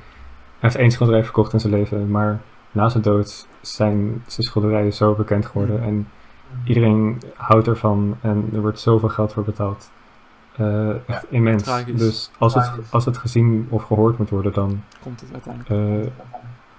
heeft 0.70 0.76
één 0.76 0.90
schilderij 0.90 1.24
verkocht 1.24 1.52
in 1.52 1.60
zijn 1.60 1.72
leven, 1.72 2.10
maar 2.10 2.40
na 2.70 2.88
zijn 2.88 3.02
dood 3.02 3.48
zijn 3.60 4.22
zijn 4.26 4.46
schilderijen 4.46 4.92
zo 4.92 5.14
bekend 5.14 5.46
geworden 5.46 5.82
en 5.82 6.08
iedereen 6.64 7.20
houdt 7.36 7.66
ervan 7.66 8.16
en 8.20 8.48
er 8.52 8.60
wordt 8.60 8.80
zoveel 8.80 9.08
geld 9.08 9.32
voor 9.32 9.44
betaald. 9.44 9.90
Eh, 10.56 11.08
echt 11.08 11.30
immens. 11.30 11.62
tragisch. 11.62 11.98
Dus 11.98 12.30
als 12.38 12.54
het, 12.54 12.70
als 12.90 13.04
het 13.04 13.16
gezien 13.18 13.66
of 13.70 13.82
gehoord 13.82 14.18
moet 14.18 14.30
worden, 14.30 14.52
dan, 14.52 14.82
komt 15.02 15.20
het 15.20 15.32
uiteindelijk. 15.32 16.04
eh, 16.06 16.12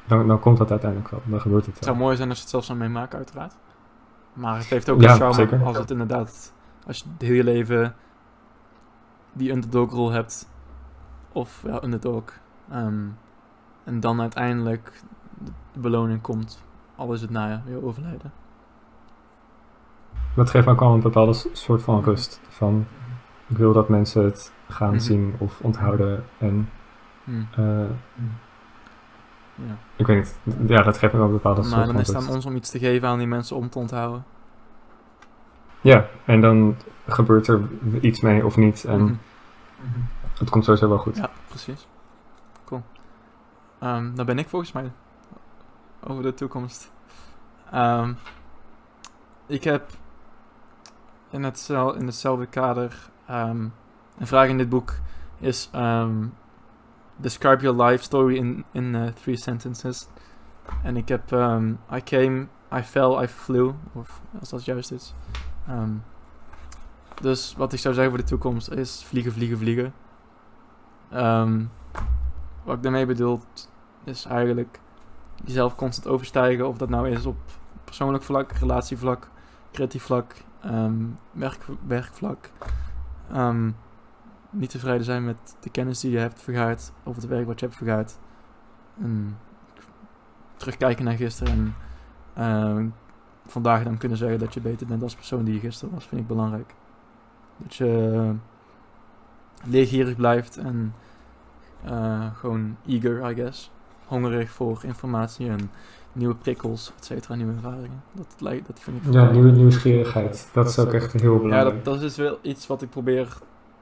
dan, 0.05 0.27
dan 0.27 0.39
komt 0.39 0.57
dat 0.57 0.71
uiteindelijk 0.71 1.09
wel. 1.11 1.21
Dan 1.25 1.41
gebeurt 1.41 1.65
het 1.65 1.75
Het 1.75 1.83
zou 1.83 1.97
mooi 1.97 2.15
zijn 2.15 2.27
als 2.27 2.37
je 2.37 2.43
het 2.43 2.51
zelfs 2.51 2.67
zou 2.67 2.79
meemaken, 2.79 3.17
uiteraard. 3.17 3.53
Maar 4.33 4.57
het 4.57 4.65
heeft 4.65 4.89
ook 4.89 5.01
Ja, 5.01 5.11
een 5.11 5.17
charme 5.17 5.33
zeker. 5.33 5.63
als 5.63 5.77
het 5.77 5.91
inderdaad, 5.91 6.53
als 6.87 6.97
je 7.17 7.25
heel 7.25 7.35
je 7.35 7.43
leven 7.43 7.95
die 9.33 9.51
underdog-rol 9.51 10.11
hebt, 10.11 10.49
of 11.31 11.61
ja, 11.65 11.83
underdog, 11.83 12.23
ehm, 12.71 13.03
en 13.83 13.99
dan 13.99 14.21
uiteindelijk 14.21 15.01
de 15.73 15.79
beloning 15.79 16.21
komt, 16.21 16.63
al 16.95 17.13
is 17.13 17.21
het 17.21 17.31
ja, 17.31 17.61
weer 17.65 17.85
overlijden. 17.85 18.31
Dat 20.35 20.49
geeft 20.49 20.67
ook 20.67 20.79
wel 20.79 20.93
een 20.93 21.01
bepaalde 21.01 21.33
soort 21.51 21.81
van 21.81 22.03
rust. 22.03 22.39
Van, 22.49 22.85
ik 23.53 23.59
wil 23.59 23.73
dat 23.73 23.89
mensen 23.89 24.23
het 24.23 24.51
gaan 24.69 24.89
Mhm. 24.89 24.99
zien 24.99 25.35
of 25.37 25.59
onthouden. 25.61 26.25
En 26.37 26.69
eh, 27.51 27.85
Ja. 29.55 29.75
ik 29.95 30.05
weet 30.07 30.17
niet, 30.17 30.69
ja, 30.69 30.81
dat 30.81 30.97
geeft 30.97 31.13
me 31.13 31.19
wel 31.19 31.27
een 31.27 31.33
bepaalde 31.33 31.61
Maar 31.61 31.69
soort 31.69 31.85
dan 31.85 31.99
is 31.99 32.07
het 32.07 32.15
aan 32.15 32.27
ons 32.29 32.45
om 32.45 32.55
iets 32.55 32.69
te 32.69 32.79
geven 32.79 33.07
aan 33.07 33.17
die 33.17 33.27
mensen 33.27 33.55
om 33.55 33.69
te 33.69 33.79
onthouden. 33.79 34.25
Ja, 35.81 36.07
en 36.25 36.41
dan 36.41 36.75
gebeurt 37.07 37.47
er 37.47 37.61
iets 38.01 38.21
mee 38.21 38.45
of 38.45 38.57
niet. 38.57 38.83
En 38.85 39.01
Mhm. 39.03 39.13
het 40.39 40.49
komt 40.49 40.63
sowieso 40.63 40.87
wel 40.89 40.97
goed. 40.97 41.15
Ja, 41.15 41.29
precies. 41.47 41.87
Cool. 42.65 42.83
Ehm, 43.79 44.15
dan 44.15 44.25
ben 44.25 44.39
ik 44.39 44.49
volgens 44.49 44.71
mij 44.71 44.91
over 46.03 46.23
de 46.23 46.33
toekomst. 46.33 46.91
Ehm, 47.71 48.13
ik 49.45 49.63
heb 49.63 49.89
in, 51.29 51.43
hetzel, 51.43 51.93
in 51.95 52.05
hetzelfde 52.05 52.45
kader 52.45 53.09
ehm, 53.27 53.67
een 54.17 54.27
vraag 54.27 54.47
in 54.47 54.57
dit 54.57 54.69
boek 54.69 54.93
is 55.39 55.69
ehm, 55.71 56.25
describe 57.15 57.61
your 57.61 57.83
life 57.83 58.03
story 58.03 58.35
in, 58.35 58.65
in 58.71 58.95
eh, 58.95 59.07
three 59.07 59.35
sentences. 59.35 60.07
En 60.83 60.97
ik 60.97 61.07
heb 61.07 61.31
ehm, 61.31 61.73
I 61.93 62.03
came, 62.03 62.47
I 62.73 62.81
fell, 62.81 63.23
I 63.23 63.27
flew, 63.27 63.71
of 63.93 64.21
als 64.39 64.49
dat 64.49 64.65
juist 64.65 64.91
is. 64.91 65.13
Dus 67.21 67.55
wat 67.57 67.73
ik 67.73 67.79
zou 67.79 67.93
zeggen 67.93 68.13
voor 68.13 68.21
de 68.23 68.29
toekomst 68.29 68.71
is 68.71 69.03
vliegen, 69.03 69.31
vliegen, 69.31 69.57
vliegen. 69.57 69.93
Wat 72.63 72.75
ik 72.75 72.83
daarmee 72.83 73.05
bedoel 73.05 73.41
is 74.03 74.25
eigenlijk 74.25 74.79
jezelf 75.45 75.75
constant 75.75 76.07
overstijgen. 76.07 76.67
Of 76.67 76.77
dat 76.77 76.89
nou 76.89 77.09
is 77.09 77.25
op 77.25 77.37
persoonlijk 77.83 78.23
vlak, 78.23 78.51
relatievlak, 78.51 79.29
creatief 79.71 80.03
vlak, 80.03 80.35
werk, 81.31 81.65
werkvlak. 81.87 82.49
Ehm, 83.31 83.71
niet 84.49 84.69
tevreden 84.69 85.03
zijn 85.03 85.25
met 85.25 85.55
de 85.59 85.69
kennis 85.69 85.99
die 85.99 86.11
je 86.11 86.17
hebt 86.17 86.41
vergaard. 86.41 86.91
Of 87.03 87.15
het 87.15 87.27
werk 87.27 87.45
wat 87.45 87.59
je 87.59 87.65
hebt 87.65 87.77
vergaard. 87.77 88.17
En 89.01 89.37
terugkijken 90.55 91.05
naar 91.05 91.15
gisteren 91.15 91.53
en 91.53 91.75
ehm, 92.33 92.87
vandaag 93.45 93.83
dan 93.83 93.97
kunnen 93.97 94.17
zeggen 94.17 94.39
dat 94.39 94.53
je 94.53 94.61
beter 94.61 94.87
bent 94.87 95.03
als 95.03 95.15
persoon 95.15 95.43
die 95.43 95.53
je 95.53 95.59
gisteren 95.59 95.93
was. 95.93 96.05
Vind 96.05 96.21
ik 96.21 96.27
belangrijk. 96.27 96.73
Dat 97.57 97.75
je 97.75 98.11
eh, 98.13 98.29
leergierig 99.69 100.15
blijft 100.15 100.57
en 100.57 100.93
eh, 101.83 102.35
gewoon 102.35 102.77
eager, 102.87 103.29
I 103.31 103.35
guess. 103.35 103.71
Hongerig 104.05 104.51
voor 104.51 104.79
informatie 104.83 105.49
en 105.49 105.71
nieuwe 106.13 106.35
prikkels, 106.35 106.91
et 106.97 107.05
cetera, 107.05 107.35
nieuwe 107.35 107.53
ervaringen. 107.53 108.03
Dat, 108.11 108.35
lijkt, 108.39 108.67
dat 108.67 108.79
vind 108.79 109.05
ik 109.05 109.13
Ja, 109.13 109.31
nieuwe 109.31 109.51
nieuwsgierigheid. 109.51 110.49
Dat 110.53 110.69
is 110.69 110.79
ook 110.79 110.93
echt 110.93 111.11
heel 111.13 111.33
ja, 111.33 111.39
belangrijk. 111.39 111.83
dat, 111.83 111.93
dat 111.93 112.03
is 112.03 112.17
wel 112.17 112.39
iets 112.41 112.67
wat 112.67 112.81
ik 112.81 112.89
probeer 112.89 113.37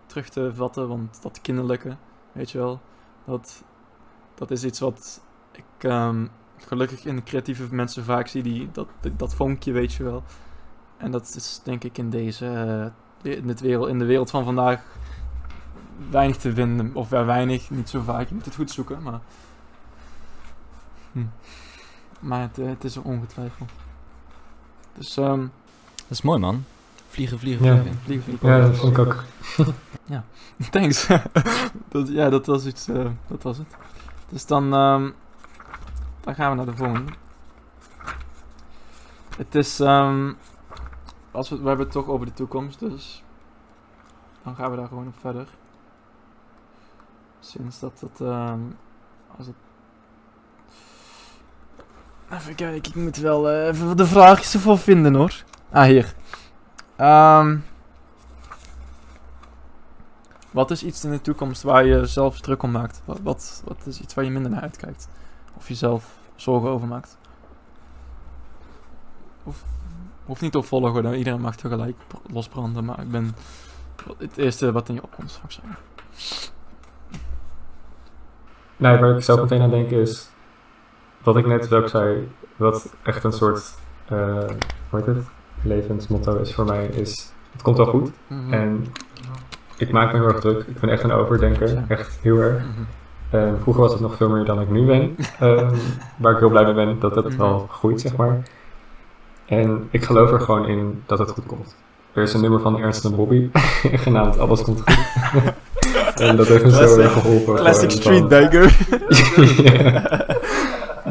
terug 0.06 0.30
te 0.30 0.52
vatten, 0.54 0.88
want 0.88 1.22
dat 1.22 1.42
kinderlijke, 1.42 1.96
weet 2.32 2.52
je 2.52 2.58
wel, 2.58 2.80
dat, 3.26 3.64
dat 4.36 4.52
is 4.52 4.64
iets 4.64 4.80
wat 4.80 5.22
ik 5.52 5.90
ehm, 5.90 6.26
gelukkig 6.58 7.06
in 7.06 7.24
creatieve 7.24 7.76
mensen 7.76 8.04
vaak 8.04 8.28
zie, 8.28 8.44
die, 8.44 8.70
dat, 8.72 8.88
dat 9.18 9.36
vonkje, 9.36 9.72
weet 9.72 9.94
je 9.94 10.04
wel. 10.04 10.24
En 10.98 11.12
dat 11.12 11.34
is 11.36 11.62
denk 11.64 11.84
ik 11.84 11.98
in 11.98 12.10
deze, 12.10 12.46
eh, 13.24 13.36
in, 13.38 13.48
dit 13.48 13.60
wereld, 13.60 13.88
in 13.88 14.00
de 14.00 14.06
wereld 14.06 14.30
van 14.30 14.44
vandaag 14.44 14.84
weinig 16.10 16.38
te 16.38 16.54
vinden, 16.54 16.96
of 16.96 17.10
ja, 17.10 17.26
weinig, 17.26 17.70
niet 17.70 17.90
zo 17.90 18.02
vaak, 18.02 18.28
je 18.28 18.34
moet 18.34 18.46
het 18.46 18.56
goed 18.56 18.72
zoeken, 18.72 19.02
maar... 19.02 19.20
Hm. 21.12 21.26
Maar 22.22 22.42
het, 22.42 22.60
eh, 22.60 22.68
het 22.68 22.84
is 22.84 22.96
er 22.96 23.02
ongetwijfeld. 23.04 23.70
Dus, 24.98 25.18
ehm 25.18 25.40
Dat 25.96 26.10
is 26.10 26.22
mooi, 26.22 26.40
man. 26.40 26.64
Vliegen, 27.10 27.40
vliegen, 27.40 27.66
Ja. 27.66 27.74
vliegen. 27.82 28.00
vliegen, 28.04 28.24
vliegen. 28.26 28.50
Ja, 28.50 28.60
dat 28.68 28.78
vond 28.78 28.98
ik 28.98 29.06
ook. 29.06 29.24
Thanks. 30.72 31.08
dat, 31.90 32.08
ja, 32.08 32.30
dat 32.30 32.46
was 32.46 32.66
iets. 32.66 32.88
eh, 32.88 33.06
dat 33.28 33.44
was 33.44 33.58
het. 33.58 33.76
Dus 34.30 34.46
dan, 34.46 34.74
ehm, 34.74 35.12
dan 36.22 36.36
gaan 36.36 36.50
we 36.50 36.56
naar 36.56 36.66
de 36.66 36.76
volgende. 36.76 37.12
Het 39.38 39.56
is. 39.56 39.80
ehm, 39.80 40.34
als 41.32 41.50
we, 41.50 41.58
we 41.62 41.68
hebben 41.68 41.86
het 41.86 41.94
toch 41.96 42.08
over 42.08 42.26
de 42.26 42.34
toekomst, 42.34 42.80
dus. 42.80 43.24
Dan 44.44 44.56
gaan 44.56 44.72
we 44.72 44.78
daar 44.78 44.88
gewoon 44.88 45.08
op 45.08 45.20
verder. 45.20 45.48
Sinds 47.40 47.80
dat 47.80 48.00
het. 48.00 48.20
ehm, 48.22 48.60
als 49.38 49.48
het. 49.48 49.56
Even 52.34 52.56
kijken, 52.56 52.92
ik 52.92 52.96
moet 52.96 53.18
wel 53.18 53.50
eh, 53.50 53.68
even 53.68 53.98
de 53.98 54.06
vraagjes 54.06 54.54
ervoor 54.54 54.78
vinden 54.78 55.14
hoor. 55.14 55.34
Ah, 55.70 55.84
hier. 55.84 56.14
Ehm. 56.96 57.58
Wat 60.52 60.72
is 60.72 60.84
iets 60.84 61.04
in 61.04 61.12
de 61.12 61.22
toekomst 61.22 61.62
waar 61.62 61.86
je 61.86 62.06
zelf 62.06 62.40
druk 62.40 62.64
om 62.64 62.72
maakt? 62.72 63.02
Wat, 63.06 63.20
wat, 63.66 63.78
is 63.86 64.02
iets 64.02 64.14
waar 64.14 64.24
je 64.24 64.32
minder 64.32 64.52
naar 64.52 64.62
uitkijkt? 64.62 65.08
Of 65.58 65.68
jezelf 65.68 66.18
zorgen 66.36 66.70
over 66.70 66.88
maakt? 66.88 67.18
Hoeft 70.26 70.42
niet 70.42 70.56
op 70.56 70.66
volgorde, 70.66 71.18
iedereen 71.18 71.42
mag 71.42 71.56
tegelijk 71.56 71.98
losbranden, 72.32 72.86
maar 72.86 73.00
ik 73.00 73.12
ben 73.12 73.36
het 74.18 74.38
eerste 74.38 74.72
wat 74.72 74.90
in 74.90 74.94
je 74.94 75.04
opkomt, 75.04 75.32
zou 75.32 75.44
zeggen. 75.48 75.78
Nee, 78.78 78.98
waar 78.98 79.16
ik 79.16 79.24
zelf 79.24 79.42
meteen 79.42 79.62
aan 79.62 79.70
denk 79.70 79.90
is, 79.90 80.30
wat 81.24 81.38
ik 81.38 81.46
net 81.46 81.74
ook 81.74 81.90
zei, 81.90 82.28
wat 82.56 82.94
echt 83.04 83.24
een 83.24 83.32
soort, 83.32 83.74
eh 84.06 84.38
hoe 84.90 85.00
heet 85.00 85.06
het, 85.06 85.26
levensmotto 85.64 86.36
is 86.36 86.54
voor 86.54 86.66
mij, 86.66 86.86
is 86.86 87.32
het 87.52 87.62
komt 87.62 87.78
wel 87.78 87.86
goed. 87.86 88.12
Mhm. 88.28 88.54
En 88.54 88.86
ik 89.78 89.92
maak 89.92 90.12
me 90.12 90.20
heel 90.20 90.28
erg 90.28 90.40
druk. 90.40 90.66
Ik 90.68 90.80
ben 90.80 90.90
echt 90.90 91.04
een 91.04 91.12
overdenker, 91.12 91.84
echt 91.88 92.20
heel 92.22 92.38
erg. 92.38 92.58
Mhm. 92.58 92.84
En 93.30 93.58
vroeger 93.62 93.84
was 93.84 93.92
het 93.92 94.02
nog 94.02 94.16
veel 94.16 94.30
meer 94.30 94.46
dan 94.46 94.62
ik 94.62 94.70
nu 94.70 94.86
ben. 94.86 95.16
Ehm, 95.40 95.76
waar 96.18 96.34
ik 96.34 96.40
heel 96.40 96.50
blij 96.50 96.64
mee 96.64 96.74
ben 96.74 97.00
dat 97.00 97.16
het 97.16 97.36
wel 97.36 97.68
groeit, 97.72 98.02
zeg 98.02 98.16
maar. 98.16 98.44
En 99.46 99.88
ik 99.92 100.04
geloof 100.04 100.32
er 100.32 100.42
gewoon 100.42 100.68
in 100.68 101.04
dat 101.06 101.20
het 101.20 101.32
goed 101.32 101.46
komt. 101.46 101.76
Er 102.14 102.24
is 102.24 102.34
een 102.34 102.42
nummer 102.42 102.60
van 102.60 102.80
Ernst 102.80 103.06
en 103.06 103.16
Bobby, 103.16 103.50
genaamd 104.06 104.40
Alles 104.40 104.62
komt 104.62 104.82
goed. 104.82 105.54
en 106.28 106.36
dat 106.36 106.48
heeft 106.48 106.64
me 106.64 106.72
zo 106.72 107.00
erg 107.00 107.14
geholpen. 107.14 107.56
Classic 107.56 107.92
street 107.92 108.28
bagger. 108.28 108.78
ja. 109.64 110.40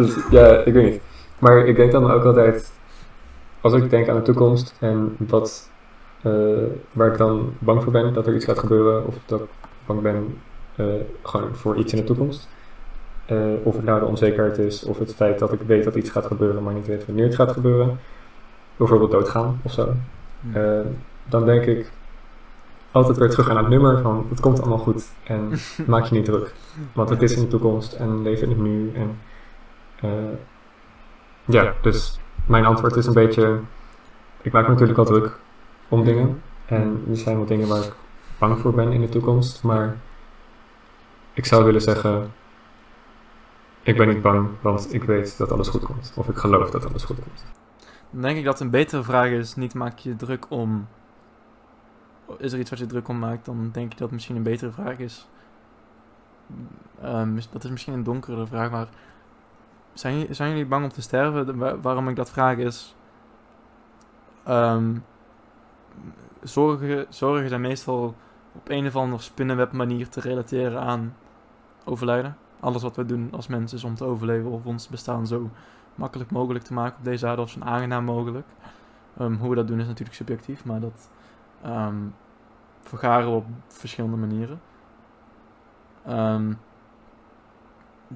Dus 0.00 0.16
ja, 0.30 0.64
ik 0.64 0.72
weet 0.72 0.92
niet. 0.92 1.00
Maar 1.38 1.66
ik 1.66 1.76
denk 1.76 1.92
dan 1.92 2.10
ook 2.10 2.24
altijd, 2.24 2.72
als 3.60 3.72
ik 3.72 3.90
denk 3.90 4.08
aan 4.08 4.16
de 4.16 4.22
toekomst 4.22 4.74
en 4.78 5.16
wat, 5.18 5.70
eh, 6.22 6.32
waar 6.92 7.12
ik 7.12 7.18
dan 7.18 7.52
bang 7.58 7.82
voor 7.82 7.92
ben 7.92 8.12
dat 8.12 8.26
er 8.26 8.34
iets 8.34 8.44
gaat 8.44 8.58
gebeuren, 8.58 9.06
of 9.06 9.14
dat 9.26 9.40
ik 9.40 9.48
bang 9.86 10.00
ben 10.00 10.38
eh, 10.76 10.86
gewoon 11.22 11.54
voor 11.54 11.76
iets 11.76 11.92
in 11.92 11.98
de 11.98 12.04
toekomst. 12.04 12.48
Eh, 13.26 13.36
of 13.62 13.76
het 13.76 13.84
nou 13.84 14.00
de 14.00 14.06
onzekerheid 14.06 14.58
is, 14.58 14.84
of 14.84 14.98
het 14.98 15.14
feit 15.14 15.38
dat 15.38 15.52
ik 15.52 15.60
weet 15.60 15.84
dat 15.84 15.94
iets 15.94 16.10
gaat 16.10 16.26
gebeuren, 16.26 16.62
maar 16.62 16.74
niet 16.74 16.86
weet 16.86 17.06
wanneer 17.06 17.24
het 17.24 17.34
gaat 17.34 17.52
gebeuren. 17.52 17.98
Bijvoorbeeld 18.76 19.10
doodgaan 19.10 19.60
of 19.62 19.72
zo. 19.72 19.92
Eh, 20.52 20.80
dan 21.28 21.44
denk 21.44 21.64
ik 21.64 21.90
altijd 22.90 23.16
weer 23.16 23.30
terug 23.30 23.50
aan 23.50 23.56
het 23.56 23.68
nummer 23.68 24.02
van 24.02 24.26
het 24.28 24.40
komt 24.40 24.60
allemaal 24.60 24.78
goed 24.78 25.04
en 25.24 25.50
maak 25.86 26.04
je 26.04 26.14
niet 26.14 26.24
druk. 26.24 26.54
Want 26.92 27.08
het 27.08 27.22
is 27.22 27.34
in 27.36 27.42
de 27.42 27.48
toekomst 27.48 27.92
en 27.92 28.22
leef 28.22 28.40
in 28.42 28.48
het 28.48 28.58
nu. 28.58 28.92
En, 28.94 29.18
ja, 31.44 31.74
dus 31.82 32.20
mijn 32.46 32.64
antwoord 32.64 32.96
is 32.96 33.06
een 33.06 33.14
beetje, 33.14 33.60
ik 34.42 34.52
maak 34.52 34.64
me 34.64 34.70
natuurlijk 34.70 34.98
al 34.98 35.04
druk 35.04 35.38
om 35.88 36.04
dingen. 36.04 36.42
En 36.66 37.04
er 37.10 37.16
zijn 37.16 37.38
wat 37.38 37.48
dingen 37.48 37.68
waar 37.68 37.84
ik 37.84 37.92
bang 38.38 38.58
voor 38.58 38.74
ben 38.74 38.92
in 38.92 39.00
de 39.00 39.08
toekomst, 39.08 39.62
maar 39.62 39.96
ik 41.32 41.44
zou 41.46 41.64
willen 41.64 41.82
zeggen, 41.82 42.32
ik 43.82 43.96
ben 43.96 44.08
niet 44.08 44.22
bang, 44.22 44.48
want 44.60 44.94
ik 44.94 45.04
weet 45.04 45.38
dat 45.38 45.52
alles 45.52 45.68
goed 45.68 45.84
komt. 45.84 46.12
Of 46.16 46.28
ik 46.28 46.36
geloof 46.36 46.70
dat 46.70 46.86
alles 46.86 47.04
goed 47.04 47.16
komt. 47.16 47.44
Dan 48.10 48.22
denk 48.22 48.38
ik 48.38 48.44
dat 48.44 48.60
een 48.60 48.70
betere 48.70 49.02
vraag 49.02 49.28
is, 49.28 49.54
niet 49.54 49.74
maak 49.74 49.98
je 49.98 50.16
druk 50.16 50.46
om... 50.48 50.88
Is 52.38 52.52
er 52.52 52.58
iets 52.58 52.70
wat 52.70 52.78
je 52.78 52.86
druk 52.86 53.08
om 53.08 53.18
maakt, 53.18 53.44
dan 53.44 53.70
denk 53.72 53.92
ik 53.92 53.98
dat 53.98 54.10
misschien 54.10 54.36
een 54.36 54.42
betere 54.42 54.70
vraag 54.70 54.98
is. 54.98 55.28
Ehm, 57.02 57.40
dat 57.50 57.64
is 57.64 57.70
misschien 57.70 57.92
een 57.92 58.02
donkere 58.02 58.46
vraag, 58.46 58.70
maar... 58.70 58.88
Zijn, 59.92 60.34
zijn 60.34 60.50
jullie 60.50 60.66
bang 60.66 60.84
om 60.84 60.90
te 60.90 61.02
sterven? 61.02 61.82
Waarom 61.82 62.08
ik 62.08 62.16
dat 62.16 62.30
vraag 62.30 62.56
is... 62.56 62.96
ehm, 64.44 64.96
zorgen, 66.42 67.06
zorgen 67.08 67.48
zijn 67.48 67.60
meestal 67.60 68.14
op 68.52 68.68
een 68.68 68.86
of 68.86 68.96
andere 68.96 69.22
spinnenweb 69.22 69.72
manier 69.72 70.08
te 70.08 70.20
relateren 70.20 70.80
aan 70.80 71.16
overlijden. 71.84 72.36
Alles 72.60 72.82
wat 72.82 72.96
we 72.96 73.06
doen 73.06 73.28
als 73.32 73.46
mensen 73.46 73.78
is 73.78 73.84
om 73.84 73.94
te 73.94 74.04
overleven 74.04 74.50
of 74.50 74.64
ons 74.64 74.88
bestaan 74.88 75.26
zo 75.26 75.50
makkelijk 75.94 76.30
mogelijk 76.30 76.64
te 76.64 76.72
maken 76.72 76.98
op 76.98 77.04
deze 77.04 77.26
aarde 77.26 77.42
of 77.42 77.50
zo 77.50 77.60
aangenaam 77.60 78.04
mogelijk. 78.04 78.46
Ehm, 79.18 79.34
hoe 79.34 79.48
we 79.48 79.54
dat 79.54 79.66
doen 79.68 79.80
is 79.80 79.86
natuurlijk 79.86 80.16
subjectief, 80.16 80.64
maar 80.64 80.80
dat 80.80 81.10
ehm, 81.62 81.96
vergaren 82.80 83.30
we 83.30 83.36
op 83.36 83.46
verschillende 83.68 84.16
manieren. 84.16 84.60
Ehm, 86.04 86.52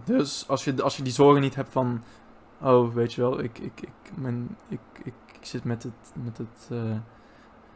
dus 0.04 0.44
als 0.48 0.64
je, 0.64 0.82
als 0.82 0.96
je 0.96 1.02
die 1.02 1.12
zorgen 1.12 1.40
niet 1.40 1.54
hebt 1.54 1.72
van, 1.72 2.02
oh 2.60 2.94
weet 2.94 3.14
je 3.14 3.20
wel, 3.20 3.40
ik, 3.40 3.58
ik, 3.58 3.80
ik, 3.80 4.12
mijn, 4.14 4.56
ik, 4.68 4.80
ik, 5.02 5.14
ik 5.40 5.46
zit 5.46 5.64
met 5.64 5.82
het, 5.82 6.24
met 6.24 6.38
het 6.38 6.68
eh 6.70 6.96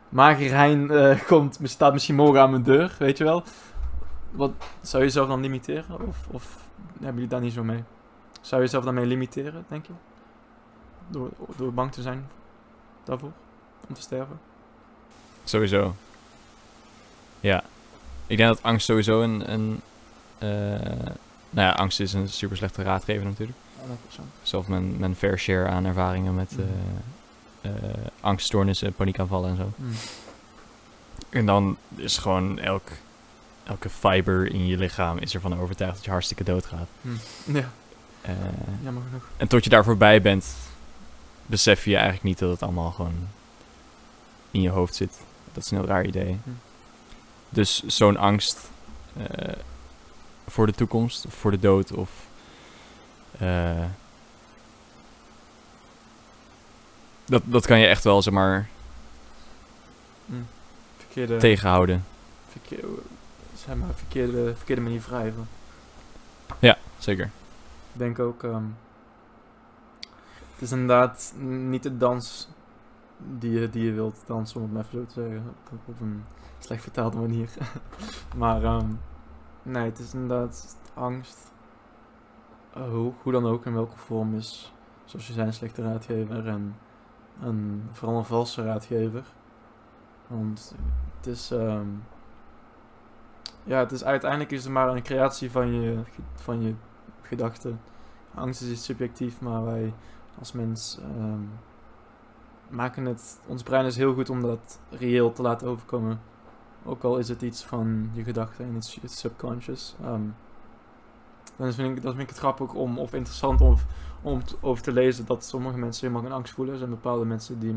magerijn 0.09 0.91
komt, 1.27 1.59
staat 1.63 1.93
misschien 1.93 2.15
morgen 2.15 2.41
aan 2.41 2.51
mijn 2.51 2.63
deur, 2.63 2.97
weet 2.99 3.19
je 3.19 3.25
wel. 3.25 3.43
Wat, 4.31 4.53
zou 4.81 5.03
je 5.03 5.09
jezelf 5.09 5.29
dan 5.29 5.41
limiteren? 5.41 6.09
Of, 6.09 6.27
of 6.31 6.57
hebben 6.93 7.15
jullie 7.15 7.29
daar 7.29 7.41
niet 7.41 7.53
zo 7.53 7.65
mee? 7.65 7.85
Zou 8.41 8.61
je 8.61 8.67
jezelf 8.67 8.85
daarmee 8.85 9.07
limiteren, 9.07 9.65
denk 9.69 9.87
je? 9.87 9.93
Door, 11.09 11.31
door 11.57 11.73
bang 11.73 11.93
te 11.93 12.03
zijn 12.03 12.29
daarvoor? 13.05 13.33
Om 13.89 13.95
te 13.95 14.01
sterven? 14.01 14.41
Sowieso. 15.45 15.95
Ja. 17.41 17.63
Ik 18.27 18.37
denk 18.37 18.49
dat 18.49 18.63
angst 18.63 18.87
sowieso 18.87 19.23
een... 19.23 19.53
een 19.53 19.81
eh, 20.39 21.13
nou 21.51 21.69
ja, 21.69 21.73
angst 21.73 22.01
is 22.01 22.13
een 22.13 22.29
super 22.29 22.57
slechte 22.57 22.83
raadgever 22.83 23.25
natuurlijk. 23.25 23.59
Ja, 23.81 23.87
dat 23.89 23.97
is 24.09 24.15
zo. 24.15 24.23
Zelf 24.43 24.69
mijn, 24.69 24.99
mijn 24.99 25.17
fair 25.17 25.39
share 25.39 25.69
aan 25.69 25.85
ervaringen 25.85 26.35
met 26.35 26.57
eh, 26.59 26.65
eh, 27.61 27.73
angststoornissen, 28.21 28.93
paniekaanvallen 28.93 29.51
en 29.51 29.57
zo. 29.57 29.73
Mm. 29.77 29.93
En 31.31 31.47
dan 31.47 31.77
is 31.95 32.19
gewoon 32.19 32.59
elk, 32.59 32.89
elke 33.65 33.89
fiber 33.89 34.53
in 34.53 34.67
je 34.67 34.77
lichaam 34.77 35.19
is 35.19 35.35
ervan 35.35 35.61
overtuigd 35.61 35.95
dat 35.95 36.05
je 36.05 36.11
hartstikke 36.11 36.45
doodgaat. 36.45 36.89
Mm. 37.01 37.19
Ja, 37.45 37.71
jammer 38.83 39.03
genoeg. 39.07 39.23
en 39.37 39.49
tot 39.49 39.65
je 39.65 39.71
daar 39.71 39.85
voorbij 39.85 40.23
bent, 40.23 40.57
besef 41.47 41.85
je 41.85 41.95
eigenlijk 41.95 42.25
niet 42.25 42.39
dat 42.39 42.51
het 42.51 42.63
allemaal 42.63 42.91
gewoon 42.91 43.29
in 44.51 44.61
je 44.61 44.69
hoofd 44.69 44.95
zit. 44.95 45.21
Dat 45.53 45.65
is 45.65 45.71
een 45.71 45.79
heel 45.79 45.87
raar 45.87 46.07
idee. 46.07 46.39
Hm. 46.45 46.51
Dus 47.49 47.83
zo'n 47.87 48.17
angst 48.17 48.71
voor 50.51 50.67
de 50.67 50.73
toekomst, 50.73 51.27
of 51.27 51.35
voor 51.35 51.51
de 51.51 51.59
dood, 51.59 51.93
of 51.93 52.11
eh, 53.39 53.85
dat, 57.25 57.43
dat 57.45 57.67
kan 57.67 57.79
je 57.79 57.87
echt 57.87 58.05
wel, 58.05 58.23
zeg 58.23 58.35
maar, 58.35 58.69
Mm. 60.29 60.47
Verkeerde, 60.97 61.37
tegenhouden. 61.37 62.05
verkeerde, 62.49 62.87
zeg 63.55 63.77
maar, 63.77 63.95
verkeerde, 63.95 64.55
verkeerde 64.57 64.83
manier 64.83 65.01
wrijven. 65.01 65.49
Zeker. 66.99 67.25
Ik 67.93 67.99
denk 67.99 68.19
ook, 68.19 68.43
ehm, 68.43 68.65
het 70.53 70.63
is 70.63 70.73
inderdaad 70.73 71.35
niet 71.69 71.83
de 71.83 71.97
dans 71.97 72.49
die 73.39 73.51
je, 73.61 73.71
die 73.71 73.85
je 73.85 73.93
wilt 73.93 74.17
dansen, 74.27 74.57
om 74.57 74.63
het 74.63 74.73
maar 74.73 74.85
even 74.85 74.99
zo 74.99 75.07
te 75.07 75.21
zeggen. 75.21 75.55
Op 75.87 76.01
een 76.01 76.25
slecht 76.59 76.83
vertaalde 76.83 77.17
manier. 77.17 77.49
maar 78.37 78.65
ehm, 78.65 78.87
nee, 79.69 79.85
het 79.85 79.99
is 79.99 80.15
inderdaad 80.15 80.77
angst. 80.95 81.53
Eh, 82.73 82.91
hoe, 82.91 83.13
hoe 83.23 83.33
dan 83.33 83.47
ook, 83.47 83.67
in 83.67 83.75
welke 83.75 83.99
vorm 83.99 84.35
is, 84.35 84.73
zoals 85.05 85.27
je 85.27 85.33
zei, 85.33 85.47
een 85.47 85.53
slechte 85.53 85.83
raadgever 85.83 86.49
en 86.49 87.89
vooral 87.93 88.19
een 88.19 88.25
valse 88.25 88.63
raadgever. 88.63 89.25
Want 90.27 90.75
het 91.17 91.27
is, 91.27 91.51
ehm, 91.51 91.87
ja, 93.65 93.79
het 93.79 93.93
is 93.93 94.05
uiteindelijk 94.05 94.51
is 94.51 94.65
het 94.65 94.73
maar 94.73 94.89
een 94.89 95.03
creatie 95.03 95.51
van 95.51 95.81
je, 95.81 95.99
van 96.35 96.63
je 96.63 96.75
gedachten. 97.23 97.81
Angst 98.35 98.63
is 98.63 98.71
iets 98.71 98.85
subjectief, 98.85 99.41
maar 99.41 99.65
wij 99.65 99.93
als 100.39 100.53
mens 100.53 100.99
ehm, 101.01 101.41
maken 102.69 103.05
het. 103.05 103.41
Ons 103.47 103.63
brein 103.63 103.85
is 103.87 103.97
heel 103.97 104.15
goed 104.15 104.31
om 104.31 104.43
dat 104.43 104.81
reëel 104.91 105.33
te 105.33 105.43
laten 105.43 105.69
overkomen. 105.69 106.21
Ook 106.89 107.03
al 107.03 107.19
is 107.19 107.29
het 107.29 107.43
iets 107.43 107.65
van 107.65 108.11
je 108.13 108.23
gedachten 108.23 108.65
en 108.65 108.77
iets 108.77 109.21
subconscious. 109.21 109.95
Ehm, 110.03 110.23
dan 111.57 111.73
vind 111.73 112.03
dat 112.03 112.13
vind 112.13 112.23
ik 112.23 112.29
het 112.29 112.39
grappig 112.39 112.73
om, 112.73 112.99
of 112.99 113.13
interessant 113.13 113.61
om, 113.61 113.77
om 114.23 114.41
over 114.61 114.83
te 114.83 114.93
lezen 114.93 115.27
dat 115.27 115.45
sommige 115.45 115.79
mensen 115.79 116.07
helemaal 116.07 116.29
geen 116.29 116.39
angst 116.39 116.55
voelen. 116.55 116.73
Er 116.73 116.79
zijn 116.79 116.91
bepaalde 116.91 117.25
mensen 117.25 117.59
die 117.59 117.75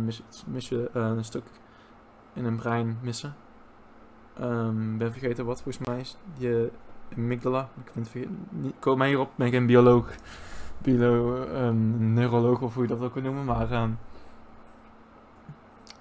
je, 0.58 0.90
eh, 0.94 1.06
een 1.06 1.24
stuk 1.24 1.44
in 2.34 2.44
hun 2.44 2.56
brein 2.56 2.98
missen. 3.02 3.36
Ik 4.36 4.98
ben 4.98 5.12
vergeten 5.12 5.46
wat 5.46 5.62
volgens 5.62 5.88
mij 5.88 6.00
is. 6.00 6.18
Die 6.38 6.70
amygdala. 7.18 7.70
Ik 7.86 7.92
ben 7.94 8.06
het. 8.12 8.30
Niet, 8.50 8.74
kom 8.80 8.98
maar 8.98 9.08
hierop. 9.08 9.28
Ik 9.28 9.36
ben 9.36 9.50
geen 9.50 9.66
bioloog. 9.66 10.16
Biolo, 10.78 11.44
ehm, 11.44 12.14
neuroloog 12.14 12.62
of 12.62 12.74
hoe 12.74 12.84
je 12.84 12.90
dat 12.90 13.02
ook 13.02 13.14
wil 13.14 13.24
noemen. 13.24 13.46
Maar, 13.46 13.98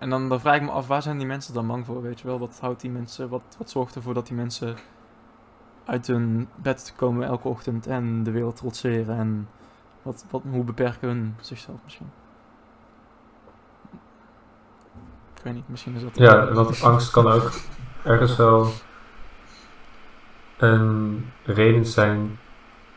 en 0.00 0.10
dan, 0.10 0.28
dan 0.28 0.40
vraag 0.40 0.56
ik 0.56 0.62
me 0.62 0.70
af, 0.70 0.86
waar 0.86 1.02
zijn 1.02 1.18
die 1.18 1.26
mensen 1.26 1.54
dan 1.54 1.66
bang 1.66 1.86
voor? 1.86 2.02
Weet 2.02 2.20
je 2.20 2.26
wel, 2.26 2.38
wat 2.38 2.58
houdt 2.60 2.80
die 2.80 2.90
mensen, 2.90 3.28
wat, 3.28 3.42
wat 3.58 3.70
zorgt 3.70 3.94
ervoor 3.94 4.14
dat 4.14 4.26
die 4.26 4.36
mensen 4.36 4.76
uit 5.84 6.06
hun 6.06 6.48
bed 6.54 6.94
komen 6.96 7.26
elke 7.26 7.48
ochtend 7.48 7.86
en 7.86 8.22
de 8.22 8.30
wereld 8.30 8.56
trotseren? 8.56 9.18
En 9.18 9.48
wat, 10.02 10.24
wat, 10.30 10.42
hoe 10.50 10.64
beperken 10.64 11.08
hun 11.08 11.34
zichzelf 11.40 11.78
misschien? 11.84 12.10
Ik 15.34 15.42
weet 15.42 15.54
niet, 15.54 15.68
misschien 15.68 15.94
is 15.94 16.02
dat... 16.02 16.16
Ja, 16.16 16.52
want 16.52 16.82
angst 16.82 17.10
kan 17.10 17.26
ook 17.26 17.50
ergens 18.04 18.36
wel 18.36 18.66
een 20.58 21.26
reden 21.44 21.86
zijn 21.86 22.38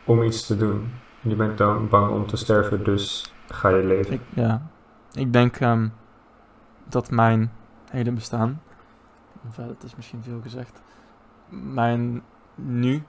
om 0.04 0.22
iets 0.22 0.46
te 0.46 0.56
doen. 0.56 0.92
Je 1.20 1.34
bent 1.34 1.58
dan 1.58 1.88
bang 1.88 2.10
om 2.10 2.26
te 2.26 2.36
sterven, 2.36 2.84
dus 2.84 3.34
ga 3.48 3.68
je 3.68 3.84
leven. 3.84 4.12
Ik, 4.12 4.20
ja, 4.34 4.70
ik 5.12 5.32
denk 5.32 5.56
ehm, 5.56 5.88
dat 6.88 7.10
mijn 7.10 7.52
hele 7.90 8.12
bestaan, 8.12 8.60
enfin, 9.44 9.66
dat 9.66 9.82
is 9.82 9.96
misschien 9.96 10.22
veel 10.22 10.40
gezegd, 10.40 10.82
mijn 11.48 12.22
nu, 12.54 13.02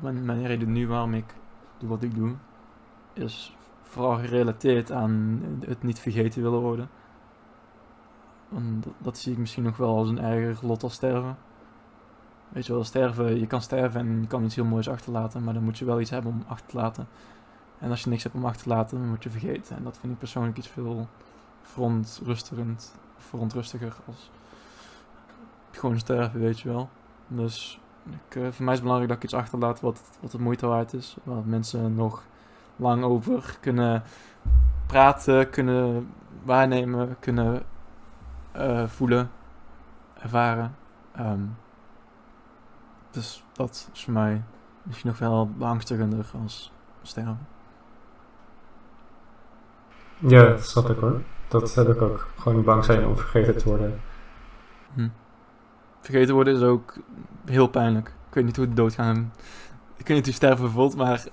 mijn, 0.00 0.24
mijn 0.24 0.46
reden 0.46 0.72
nu 0.72 0.88
waarom 0.88 1.14
ik 1.14 1.34
doe 1.78 1.88
wat 1.88 2.02
ik 2.02 2.14
doe, 2.14 2.34
is 3.12 3.56
vooral 3.82 4.16
gerelateerd 4.16 4.92
aan 4.92 5.42
het 5.66 5.82
niet 5.82 5.98
vergeten 5.98 6.42
willen 6.42 6.60
worden. 6.60 6.88
Dat, 8.98 9.18
zie 9.18 9.32
ik 9.32 9.38
misschien 9.38 9.62
nog 9.62 9.76
wel 9.76 9.96
als 9.96 10.08
een 10.08 10.20
erger 10.20 10.66
lot 10.66 10.82
als 10.82 10.94
sterven. 10.94 11.36
Weet 12.48 12.66
je 12.66 12.72
wel, 12.72 12.84
sterven, 12.84 13.38
je 13.38 13.46
kan 13.46 13.62
sterven 13.62 14.00
en 14.00 14.20
je 14.20 14.26
kan 14.26 14.44
iets 14.44 14.54
heel 14.54 14.64
moois 14.64 14.88
achterlaten, 14.88 15.44
maar 15.44 15.54
dan 15.54 15.62
moet 15.62 15.78
je 15.78 15.84
wel 15.84 16.00
iets 16.00 16.10
hebben 16.10 16.32
om 16.32 16.44
achter 16.46 16.68
te 16.68 16.76
laten. 16.76 17.08
En 17.78 17.90
als 17.90 18.02
je 18.02 18.10
niks 18.10 18.22
hebt 18.22 18.34
om 18.34 18.44
achter 18.44 18.62
te 18.62 18.68
laten, 18.68 18.98
dan 18.98 19.08
word 19.08 19.22
je 19.22 19.30
vergeten. 19.30 19.76
En 19.76 19.84
dat 19.84 19.98
vind 19.98 20.12
ik 20.12 20.18
persoonlijk 20.18 20.56
iets 20.56 20.68
veel 20.68 21.08
verontrustigend, 21.72 22.94
verontrustiger 23.16 23.96
als 24.06 24.30
gewoon 25.70 25.98
sterven, 25.98 26.40
weet 26.40 26.60
je 26.60 26.68
wel. 26.68 26.88
Dus 27.28 27.80
ik, 28.04 28.36
eh, 28.36 28.42
voor 28.50 28.64
mij 28.64 28.74
is 28.74 28.80
het 28.80 28.82
belangrijk 28.82 29.08
dat 29.08 29.16
ik 29.16 29.22
iets 29.22 29.34
achterlaat 29.34 29.80
wat, 29.80 30.02
wat 30.20 30.30
de 30.30 30.40
moeite 30.40 30.66
waard 30.66 30.92
is. 30.92 31.16
Waar 31.22 31.42
mensen 31.44 31.94
nog 31.94 32.22
lang 32.76 33.04
over 33.04 33.56
kunnen 33.60 34.02
praten, 34.86 35.50
kunnen 35.50 36.12
waarnemen, 36.42 37.16
kunnen 37.20 37.62
eh, 38.52 38.86
voelen, 38.86 39.30
ervaren. 40.14 40.76
Ehm, 41.12 41.42
dus 43.10 43.44
dat 43.52 43.90
is 43.92 44.04
voor 44.04 44.12
mij 44.12 44.42
misschien 44.82 45.08
nog 45.08 45.18
wel 45.18 45.50
beangstigender 45.50 46.26
als 46.42 46.72
sterven. 47.02 47.46
Ja, 50.18 50.44
dat 50.44 50.66
snap 50.66 50.90
ik 50.90 50.98
hoor. 50.98 51.22
Dat 51.48 51.74
heb 51.74 51.88
ik 51.88 52.02
ook. 52.02 52.28
Gewoon 52.38 52.64
bang 52.64 52.84
zijn 52.84 53.06
om 53.06 53.16
vergeten 53.16 53.56
te 53.56 53.68
worden. 53.68 54.00
Hm. 54.94 55.08
Vergeten 56.00 56.34
worden 56.34 56.54
is 56.54 56.62
ook 56.62 56.94
heel 57.44 57.68
pijnlijk. 57.68 58.08
Ik 58.08 58.34
weet 58.34 58.44
niet 58.44 58.56
hoe 58.56 58.64
het 58.66 58.76
doodgaan. 58.76 59.32
Ik 59.96 60.06
weet 60.06 60.16
niet 60.16 60.26
hoe 60.26 60.34
sterven 60.34 60.70
voelt, 60.70 60.96
maar 60.96 61.24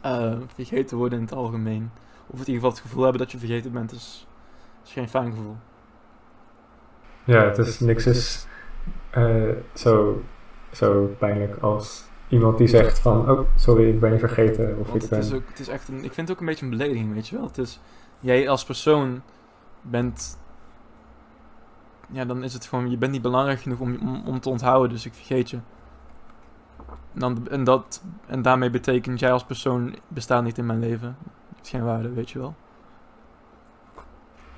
eh, 0.00 0.36
vergeten 0.54 0.96
worden 0.96 1.18
in 1.18 1.24
het 1.24 1.34
algemeen. 1.34 1.90
Of 2.26 2.32
in 2.32 2.38
ieder 2.38 2.54
geval 2.54 2.70
het 2.70 2.80
gevoel 2.80 3.02
hebben 3.02 3.20
dat 3.20 3.32
je 3.32 3.38
vergeten 3.38 3.72
bent, 3.72 3.92
is, 3.92 4.26
is 4.84 4.92
geen 4.92 5.08
fijn 5.08 5.32
gevoel. 5.32 5.56
Ja, 7.24 7.44
het 7.44 7.58
is 7.58 7.80
niks 7.80 8.06
is 8.06 8.46
eh, 9.10 9.50
zo, 9.72 10.22
zo 10.72 11.14
pijnlijk 11.18 11.62
als 11.62 12.04
iemand 12.28 12.58
die 12.58 12.66
zegt 12.66 12.98
van, 12.98 13.30
oh, 13.30 13.40
sorry, 13.56 13.88
ik 13.88 14.00
ben 14.00 14.12
je 14.12 14.18
vergeten. 14.18 14.76
Of 14.78 14.88
Want 14.88 14.94
ik 14.94 15.00
het 15.00 15.10
ben... 15.10 15.18
is, 15.18 15.32
ook, 15.32 15.48
het 15.48 15.58
is 15.58 15.68
echt 15.68 15.88
een, 15.88 16.04
ik 16.04 16.12
vind 16.12 16.28
het 16.28 16.30
ook 16.30 16.40
een 16.40 16.46
beetje 16.46 16.64
een 16.64 16.70
belediging, 16.70 17.14
weet 17.14 17.28
je 17.28 17.36
wel. 17.36 17.46
Het 17.46 17.58
is, 17.58 17.80
jij 18.20 18.48
als 18.48 18.64
persoon 18.64 19.22
bent... 19.82 20.38
Ja, 22.10 22.24
dan 22.24 22.42
is 22.42 22.52
het 22.52 22.66
gewoon... 22.66 22.90
Je 22.90 22.96
bent 22.96 23.12
niet 23.12 23.22
belangrijk 23.22 23.60
genoeg 23.60 23.78
om, 23.78 23.96
om, 24.00 24.22
om 24.26 24.40
te 24.40 24.48
onthouden, 24.48 24.90
dus 24.90 25.06
ik 25.06 25.14
vergeet 25.14 25.50
je. 25.50 25.58
En, 27.14 27.20
dan, 27.20 27.48
en, 27.50 27.64
dat, 27.64 28.02
en 28.26 28.42
daarmee 28.42 28.70
betekent 28.70 29.20
jij 29.20 29.32
als 29.32 29.44
persoon 29.44 29.94
bestaat 30.08 30.42
niet 30.42 30.58
in 30.58 30.66
mijn 30.66 30.78
leven. 30.78 31.16
Het 31.56 31.64
is 31.64 31.70
geen 31.70 31.84
waarde, 31.84 32.12
weet 32.12 32.30
je 32.30 32.38
wel. 32.38 32.54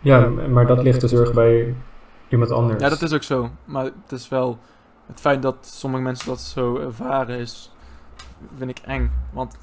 Ja, 0.01 0.29
maar 0.29 0.67
dat 0.67 0.83
ligt 0.83 1.01
dus 1.01 1.13
erg 1.13 1.33
bij 1.33 1.75
iemand 2.29 2.51
anders. 2.51 2.83
Ja, 2.83 2.89
dat 2.89 3.03
is 3.03 3.13
ook 3.13 3.23
zo. 3.23 3.51
Maar 3.65 3.85
het 3.85 4.13
is 4.13 4.29
wel... 4.29 4.59
Het 5.07 5.21
feit 5.21 5.43
dat 5.43 5.57
sommige 5.61 6.03
mensen 6.03 6.29
dat 6.29 6.41
zo 6.41 6.77
ervaren 6.79 7.39
is... 7.39 7.73
Vind 8.57 8.71
ik 8.71 8.79
eng. 8.79 9.11
Want 9.33 9.57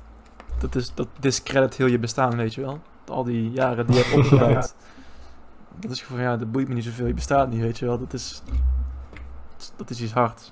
dat, 0.60 0.76
is, 0.76 0.94
dat 0.94 1.08
discredit 1.20 1.76
heel 1.76 1.88
je 1.88 2.00
bestaan, 2.00 2.38
weet 2.38 2.54
je 2.54 2.62
wel. 2.62 2.80
Al 3.08 3.24
die 3.24 3.52
jaren 3.52 3.88
die 3.88 3.96
je 3.96 4.04
hebt 4.04 4.16
opgebouwd. 4.24 4.76
Dat 5.80 5.92
is 5.92 6.02
gewoon, 6.02 6.22
ja, 6.22 6.38
dat 6.38 6.52
boeit 6.52 6.68
me 6.68 6.74
niet 6.74 6.84
zoveel. 6.84 7.08
Je 7.08 7.14
bestaat 7.14 7.50
niet, 7.50 7.62
weet 7.62 7.78
je 7.80 7.86
wel. 7.86 8.00
Dat 8.00 8.14
is... 8.14 8.42
Dat 9.76 9.90
is 9.90 10.02
iets 10.02 10.12
hard. 10.14 10.52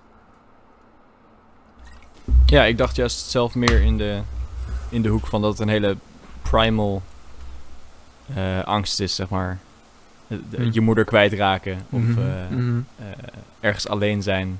Ja, 2.45 2.63
ik 2.63 2.77
dacht 2.77 2.95
juist 2.95 3.29
zelf 3.29 3.55
meer 3.55 3.81
in 3.81 3.97
de, 3.97 4.21
in 4.89 5.01
de 5.01 5.09
hoek 5.09 5.27
van 5.27 5.41
dat 5.41 5.51
het 5.51 5.59
een 5.59 5.67
hele 5.67 5.97
primal 6.41 7.01
eh, 8.33 8.63
angst 8.63 8.99
is, 8.99 9.15
zeg 9.15 9.29
maar. 9.29 9.59
Eh, 10.27 10.38
de- 10.49 10.59
Mm. 10.59 10.71
Je 10.71 10.81
moeder 10.81 11.03
kwijtraken 11.05 11.85
of 11.89 12.01
eh, 12.17 13.05
ergens 13.59 13.88
alleen 13.88 14.23
zijn. 14.23 14.59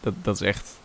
Dat, 0.00 0.14
dat 0.22 0.34
is 0.34 0.40
echt... 0.40 0.78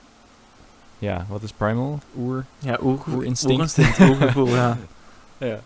Ja, 1.00 1.26
wat 1.30 1.42
is 1.44 1.52
primal? 1.52 2.00
Oer? 2.18 2.46
Ja, 2.58 2.78
oer, 2.82 3.00
Oerinstinct. 3.08 3.54
oerinstinct, 3.56 4.00
oergevoel, 4.00 4.48
ja. 4.48 4.78
Ja. 5.38 5.60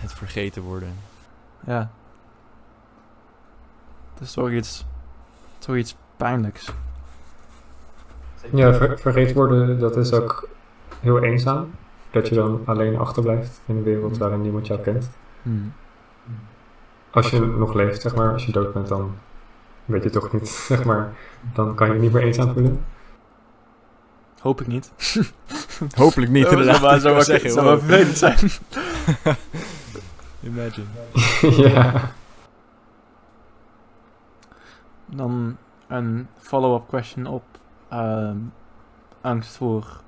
Het 0.00 0.12
vergeten 0.12 0.62
worden. 0.62 0.94
Ja. 1.66 1.90
Het 4.14 4.22
is 4.22 4.32
toch 4.32 4.50
iets... 4.50 4.84
Toch 5.58 5.76
iets 5.76 5.96
pijnlijks. 6.16 6.72
Ja, 8.52 8.74
ver- 8.74 8.98
vergeten 8.98 9.34
worden, 9.34 9.78
dat 9.78 9.96
is 9.96 10.12
ook 10.12 10.48
heel 11.00 11.22
eenzaam. 11.22 11.70
Dat 12.10 12.28
je 12.28 12.34
dan 12.34 12.62
alleen 12.64 12.98
achterblijft 12.98 13.60
in 13.66 13.76
een 13.76 13.82
wereld 13.82 14.18
waarin 14.18 14.42
niemand 14.42 14.66
jou 14.66 14.80
kent. 14.80 15.10
Hmm. 15.42 15.72
Als 17.10 17.30
je 17.30 17.40
nog 17.40 17.74
leeft, 17.74 18.00
zeg 18.02 18.14
maar, 18.14 18.32
als 18.32 18.46
je 18.46 18.52
dood 18.52 18.72
bent, 18.72 18.88
dan 18.88 19.14
weet 19.84 20.02
je 20.02 20.10
toch 20.10 20.32
niet, 20.32 20.48
zeg 20.72 20.84
maar, 20.84 21.12
dan 21.54 21.74
kan 21.74 21.92
je 21.92 21.98
niet 21.98 22.12
meer 22.12 22.22
eenzaam 22.22 22.52
voelen. 22.52 22.84
Hoop 24.40 24.60
ik 24.60 24.66
niet. 24.66 24.92
Hopelijk 25.94 26.32
niet, 26.32 26.44
Dat 26.50 26.52
inderdaad. 26.52 27.00
zou, 27.00 27.14
maar- 27.14 27.24
zou, 27.24 27.64
wow. 27.66 27.78
vervelend 27.78 28.16
zijn. 28.16 28.38
Imagine. 30.42 30.86
ja. 31.68 32.12
Dan 35.06 35.56
een 35.86 36.28
follow-up 36.36 36.88
question 36.88 37.26
op 37.26 37.42
ehm, 37.88 38.36
angst 39.20 39.56
voor 39.56 40.00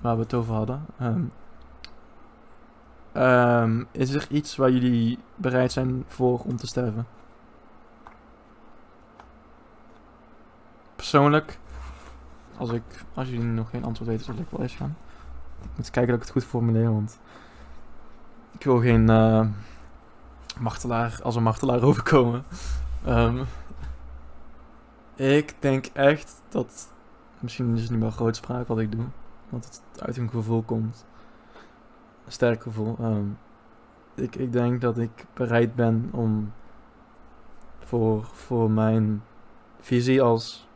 waar 0.00 0.16
we 0.16 0.22
het 0.22 0.34
over 0.34 0.54
hadden. 0.54 0.86
Ehm, 0.98 1.24
ehm, 3.12 3.84
is 3.90 4.10
er 4.10 4.26
iets 4.30 4.56
waar 4.56 4.70
jullie 4.70 5.18
bereid 5.34 5.72
zijn 5.72 6.04
voor 6.06 6.38
om 6.38 6.56
te 6.56 6.66
sterven? 6.66 7.06
Persoonlijk, 10.96 11.58
als, 12.56 12.70
ik, 12.70 12.82
als 13.14 13.28
jullie 13.28 13.44
nog 13.44 13.70
geen 13.70 13.84
antwoord 13.84 14.10
weten, 14.10 14.24
zal 14.24 14.34
ik 14.34 14.50
wel 14.50 14.60
eens 14.60 14.74
gaan. 14.74 14.96
Ik 15.62 15.70
moet 15.76 15.90
kijken 15.90 16.12
dat 16.12 16.20
ik 16.20 16.32
het 16.32 16.42
goed 16.42 16.50
formuleer, 16.50 16.92
want 16.92 17.18
ik 18.54 18.64
wil 18.64 18.80
geen 18.80 19.08
eh, 19.08 19.46
martelaar 20.58 21.20
als 21.22 21.36
een 21.36 21.42
martelaar 21.42 21.82
overkomen. 21.82 22.44
Ehm, 23.04 23.42
ik 25.14 25.54
denk 25.58 25.86
echt 25.86 26.42
dat. 26.48 26.92
Misschien 27.40 27.74
is 27.74 27.82
het 27.82 27.90
niet 27.90 28.00
meer 28.00 28.10
grootspraak 28.10 28.66
wat 28.66 28.78
ik 28.78 28.92
doe. 28.92 29.04
Dat 29.50 29.64
het 29.64 30.02
uit 30.02 30.16
een 30.16 30.30
gevoel 30.30 30.62
komt. 30.62 31.04
Een 32.26 32.32
sterk 32.32 32.62
gevoel. 32.62 32.96
Ehm, 32.98 33.26
ik, 34.14 34.36
ik 34.36 34.52
denk 34.52 34.80
dat 34.80 34.98
ik 34.98 35.26
bereid 35.34 35.74
ben 35.74 36.08
om. 36.12 36.52
Voor, 37.78 38.24
voor 38.24 38.70
mijn 38.70 39.22
visie 39.80 40.22
als. 40.22 40.68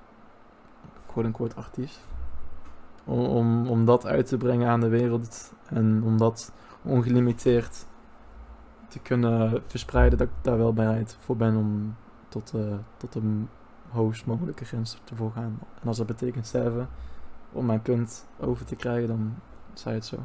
quote-unquote 1.06 1.56
artiest. 1.56 2.00
Om, 3.04 3.24
om, 3.24 3.66
om 3.68 3.84
dat 3.84 4.06
uit 4.06 4.26
te 4.26 4.36
brengen 4.36 4.68
aan 4.68 4.80
de 4.80 4.88
wereld. 4.88 5.52
En 5.68 6.02
om 6.04 6.18
dat 6.18 6.52
ongelimiteerd 6.88 7.86
te 8.88 8.98
kunnen 8.98 9.62
verspreiden. 9.66 10.18
Dat 10.18 10.26
ik 10.26 10.32
daar 10.42 10.58
wel 10.58 10.72
bereid 10.72 11.16
voor 11.20 11.36
ben 11.36 11.56
om 11.56 11.94
tot, 12.28 12.52
eh, 12.54 12.60
tot 12.96 13.12
de 13.12 13.20
hoogst 13.88 14.26
mogelijke 14.26 14.64
grens 14.64 15.00
te 15.04 15.14
voorgaan. 15.16 15.58
En 15.82 15.88
als 15.88 15.96
dat 15.96 16.06
betekent 16.06 16.46
sterven, 16.46 16.88
om 17.52 17.66
mijn 17.66 17.82
punt 17.82 18.26
over 18.40 18.64
te 18.64 18.76
krijgen, 18.76 19.08
dan 19.08 19.34
zei 19.72 19.94
het 19.94 20.04
zo. 20.04 20.16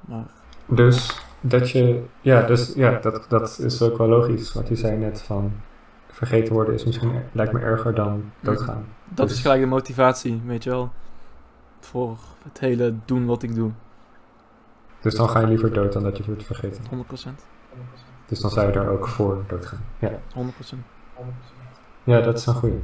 Maar 0.00 0.26
Dus 0.66 1.20
dat 1.40 1.70
je, 1.70 2.04
ja, 2.20 2.42
dus, 2.42 2.74
ja 2.74 2.98
dat, 2.98 3.26
dat 3.28 3.58
is 3.58 3.82
ook 3.82 3.98
wel 3.98 4.08
logisch. 4.08 4.52
Wat 4.52 4.68
je 4.68 4.76
zei 4.76 4.96
net 4.96 5.22
van 5.22 5.52
vergeten 6.08 6.54
worden 6.54 6.74
is 6.74 6.84
misschien, 6.84 7.12
lijkt 7.32 7.52
me 7.52 7.60
erger 7.60 7.94
dan 7.94 8.22
doodgaan. 8.40 8.84
dat 9.08 9.28
Dus- 9.28 9.36
is 9.36 9.42
gelijk 9.42 9.60
de 9.60 9.66
motivatie, 9.66 10.40
weet 10.44 10.64
je 10.64 10.70
wel. 10.70 10.90
Voor 11.80 12.18
het 12.42 12.60
hele 12.60 12.94
doen 13.04 13.26
wat 13.26 13.42
ik 13.42 13.54
doe. 13.54 13.70
Dus 15.00 15.14
dan 15.14 15.28
ga 15.28 15.40
je 15.40 15.46
liever 15.46 15.72
dood 15.72 15.92
dan 15.92 16.02
dat 16.02 16.16
je 16.16 16.24
wordt 16.26 16.44
vergeten. 16.44 16.84
100%. 16.84 16.88
Dus 18.26 18.40
dan 18.40 18.50
zou 18.50 18.66
je 18.66 18.72
daar 18.72 18.88
ook 18.88 19.08
voor 19.08 19.42
doodgaan. 19.46 19.84
Ja, 19.98 20.10
100%. 20.10 20.76
ja 22.04 22.20
dat 22.20 22.38
is 22.38 22.46
een 22.46 22.54
goeie. 22.54 22.82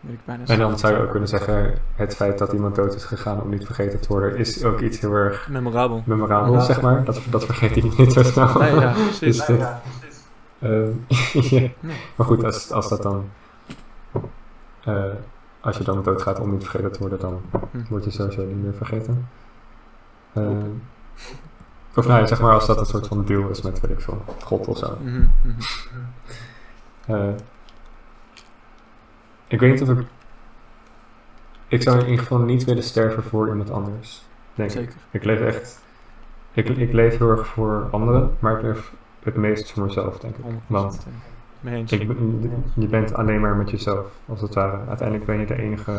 Weet 0.00 0.14
ik 0.14 0.20
bijna 0.24 0.44
En 0.46 0.58
dan 0.58 0.78
zou 0.78 0.94
je 0.94 1.00
ook 1.02 1.10
kunnen 1.10 1.28
zeggen, 1.28 1.74
het 1.94 2.14
feit 2.16 2.38
dat 2.38 2.52
iemand 2.52 2.74
dood 2.74 2.94
is 2.94 3.04
gegaan 3.04 3.40
om 3.42 3.48
niet 3.48 3.64
vergeten 3.64 4.00
te 4.00 4.08
worden, 4.08 4.36
is 4.36 4.64
ook 4.64 4.80
iets 4.80 5.00
heel 5.00 5.12
erg 5.12 5.48
Memorabel. 5.48 6.02
memorabel, 6.06 6.52
Ja. 6.52 6.60
zeg 6.60 6.80
maar. 6.80 7.04
Dat, 7.04 7.20
dat 7.30 7.44
vergeet 7.44 7.70
hij 7.74 7.92
niet 7.98 8.12
zo 8.12 8.22
snel. 8.22 8.58
Nee, 8.58 8.74
ja, 8.74 8.92
precies. 9.06 9.46
Dus 9.46 9.58
Ehm, 10.60 10.90
ja. 11.54 11.60
Nee. 11.80 12.00
Maar 12.16 12.26
goed, 12.26 12.44
als, 12.44 12.70
als 12.72 12.88
dat 12.88 13.02
dan... 13.02 13.28
eh, 14.84 15.04
als 15.60 15.76
je 15.78 15.84
dan 15.84 16.02
doodgaat 16.02 16.40
om 16.40 16.50
niet 16.50 16.62
vergeten 16.62 16.92
te 16.92 16.98
worden, 16.98 17.18
dan 17.20 17.40
Hm. 17.70 17.78
word 17.88 18.04
je 18.04 18.10
sowieso 18.10 18.44
niet 18.44 18.62
meer 18.62 18.74
vergeten. 18.74 19.28
Ehm, 20.36 20.70
of 21.94 22.06
nou 22.06 22.20
ja, 22.20 22.26
zeg 22.26 22.40
maar 22.40 22.52
als 22.52 22.66
dat 22.66 22.78
een 22.78 22.86
soort 22.86 23.06
van 23.06 23.24
deal 23.24 23.48
is 23.48 23.62
met, 23.62 23.80
weet 23.80 23.90
ik 23.90 24.00
veel, 24.00 24.22
God 24.44 24.66
of 24.66 24.78
zo. 24.78 24.98
Mhm, 25.02 25.26
mhm. 25.42 25.60
Eh, 27.06 27.34
ik 29.46 29.60
weet 29.60 29.70
niet 29.70 29.82
of 29.82 29.98
ik... 29.98 30.06
Ik 31.68 31.82
zou 31.82 31.98
in 31.98 32.04
ieder 32.04 32.18
geval 32.18 32.38
niet 32.38 32.64
willen 32.64 32.82
sterven 32.82 33.22
voor 33.22 33.48
iemand 33.48 33.70
anders. 33.70 34.22
Denk. 34.54 34.70
Zeker. 34.70 34.94
Ik 35.10 35.24
leef 35.24 35.40
echt... 35.40 35.80
Ik, 36.52 36.68
ik 36.68 36.92
leef 36.92 37.18
heel 37.18 37.30
erg 37.30 37.46
voor 37.46 37.88
anderen, 37.90 38.36
maar 38.38 38.56
ik 38.56 38.62
leef 38.62 38.92
het 39.22 39.36
meest 39.36 39.72
voor 39.72 39.84
mezelf, 39.84 40.18
denk 40.18 40.36
ik. 40.36 40.44
100%. 40.44 40.46
Want 40.66 41.06
ik, 41.90 42.08
je 42.74 42.86
bent 42.86 43.14
alleen 43.14 43.40
maar 43.40 43.56
met 43.56 43.70
jezelf, 43.70 44.06
als 44.28 44.40
het 44.40 44.54
ware. 44.54 44.78
Uiteindelijk 44.88 45.26
ben 45.26 45.38
je 45.38 45.46
de 45.46 45.58
enige... 45.62 45.98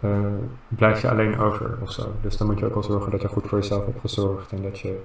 eh, 0.00 0.10
blijf 0.68 1.00
je 1.00 1.10
alleen 1.10 1.38
over 1.38 1.78
of 1.80 1.92
zo. 1.92 2.12
Dus 2.22 2.36
dan 2.36 2.46
moet 2.46 2.58
je 2.58 2.66
ook 2.66 2.74
wel 2.74 2.82
zorgen 2.82 3.10
dat 3.10 3.20
je 3.20 3.28
goed 3.28 3.46
voor 3.46 3.58
jezelf 3.58 3.84
hebt 3.84 4.00
gezorgd 4.00 4.52
en 4.52 4.62
dat 4.62 4.78
je 4.78 5.02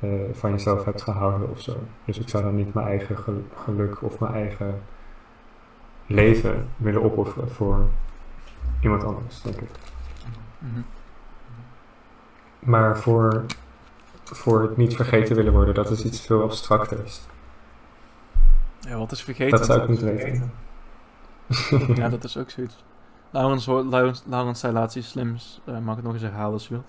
eh, 0.00 0.10
van 0.32 0.50
jezelf 0.50 0.84
hebt 0.84 1.02
gehouden 1.02 1.50
of 1.50 1.60
zo. 1.60 1.76
Dus 2.04 2.18
ik 2.18 2.28
zou 2.28 2.42
dan 2.42 2.54
niet 2.54 2.74
mijn 2.74 2.86
eigen 2.86 3.16
gel- 3.16 3.44
geluk 3.64 4.02
of 4.02 4.18
mijn 4.18 4.32
eigen 4.32 4.82
leven 6.06 6.68
willen 6.76 7.02
opofferen 7.02 7.50
voor 7.50 7.86
iemand 8.80 9.04
anders, 9.04 9.42
denk 9.42 9.56
ik. 9.60 9.68
Mhm. 10.58 10.80
Maar 12.58 12.98
voor, 12.98 13.44
voor 14.24 14.62
het 14.62 14.76
niet 14.76 14.96
vergeten 14.96 15.36
willen 15.36 15.52
worden, 15.52 15.74
dat 15.74 15.90
is 15.90 16.04
iets 16.04 16.20
veel 16.20 16.42
abstracters. 16.42 17.20
Ja, 18.80 18.96
wat 18.98 19.12
is 19.12 19.22
vergeten? 19.22 19.58
Dat 19.58 19.66
zou 19.66 19.82
ik 19.82 19.88
niet 19.88 20.00
weten. 20.00 20.52
Ja, 21.94 22.08
dat 22.08 22.24
is 22.24 22.36
ook 22.36 22.50
zoiets. 22.50 22.84
Laurens, 23.30 23.66
Laurens, 23.66 24.22
Laurens 24.26 24.60
zei 24.60 24.72
laatst 24.72 24.96
iets 24.96 25.08
slims. 25.08 25.60
Eh, 25.64 25.72
mag 25.74 25.90
ik 25.90 25.96
het 25.96 26.04
nog 26.04 26.12
eens 26.12 26.22
herhalen 26.22 26.52
als 26.52 26.62
je 26.62 26.70
wilt? 26.70 26.86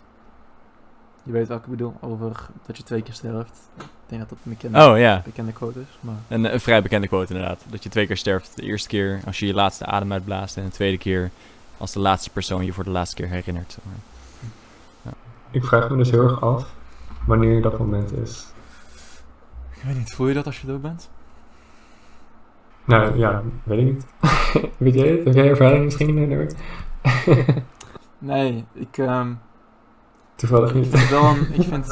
Je 1.24 1.32
weet 1.32 1.48
welke 1.48 1.64
ik 1.64 1.70
bedoel, 1.70 1.94
over 2.00 2.48
dat 2.66 2.78
je 2.78 2.84
twee 2.84 3.02
keer 3.02 3.14
sterft. 3.14 3.70
Ik 3.78 3.84
denk 4.08 4.22
dat 4.22 4.30
dat 4.30 4.38
een 4.44 4.52
bekende, 4.52 4.90
Oh 4.92 4.98
ja, 4.98 5.22
bekende 5.26 5.52
quote 5.52 5.80
is. 5.80 5.98
Maar 6.00 6.16
een, 6.28 6.54
een 6.54 6.60
vrij 6.60 6.82
bekende 6.82 7.08
quote 7.08 7.34
inderdaad. 7.34 7.64
Dat 7.70 7.84
je 7.84 7.90
twee 7.90 8.08
keer 8.08 8.18
sterft. 8.18 8.56
De 8.56 8.62
eerste 8.62 8.88
keer 8.88 9.22
als 9.26 9.40
je 9.40 9.46
je 9.46 9.54
laatste 9.54 9.86
adem 9.86 10.12
uitblaast. 10.12 10.58
En 10.58 10.64
de 10.64 10.72
tweede 10.72 10.98
keer 10.98 11.32
als 11.78 11.92
de 11.92 12.00
laatste 12.00 12.30
persoon 12.30 12.66
je 12.66 12.74
voor 12.74 12.84
de 12.84 12.90
laatste 12.90 13.16
keer 13.16 13.28
herinnert. 13.28 13.72
zeg 13.72 13.84
maar. 13.86 15.14
Ik 15.52 15.64
vraag 15.64 15.90
me 15.90 15.98
dus 15.98 16.12
heel 16.12 16.24
erg 16.24 16.42
af 16.42 16.74
wanneer 17.26 17.62
dat 17.62 17.78
moment 17.78 18.12
is. 18.12 18.46
ik 19.76 19.82
weet 19.84 19.98
niet, 19.98 20.14
voel 20.14 20.28
je 20.28 20.34
dat 20.34 20.46
als 20.46 20.62
je 20.62 20.68
dood 20.68 20.82
bent? 20.82 21.10
Nou 22.86 23.18
ja, 23.18 23.42
weet 23.64 23.80
ik 23.80 23.86
niet. 23.86 24.06
weet 24.78 24.94
jij 24.94 25.08
het? 25.08 25.26
Heb 25.26 25.34
jij 25.34 25.50
ervaring 25.50 25.84
misschien 25.84 26.30
daarmee? 26.30 26.48
Nee, 28.18 28.66
ik, 28.74 28.98
ehm, 28.98 29.34
Toevallig 30.36 30.70
ik 30.70 30.76
niet. 30.76 30.88
vind 30.88 31.10
wel 31.10 31.26
een, 31.26 31.54
ik 31.60 31.64
vind, 31.64 31.86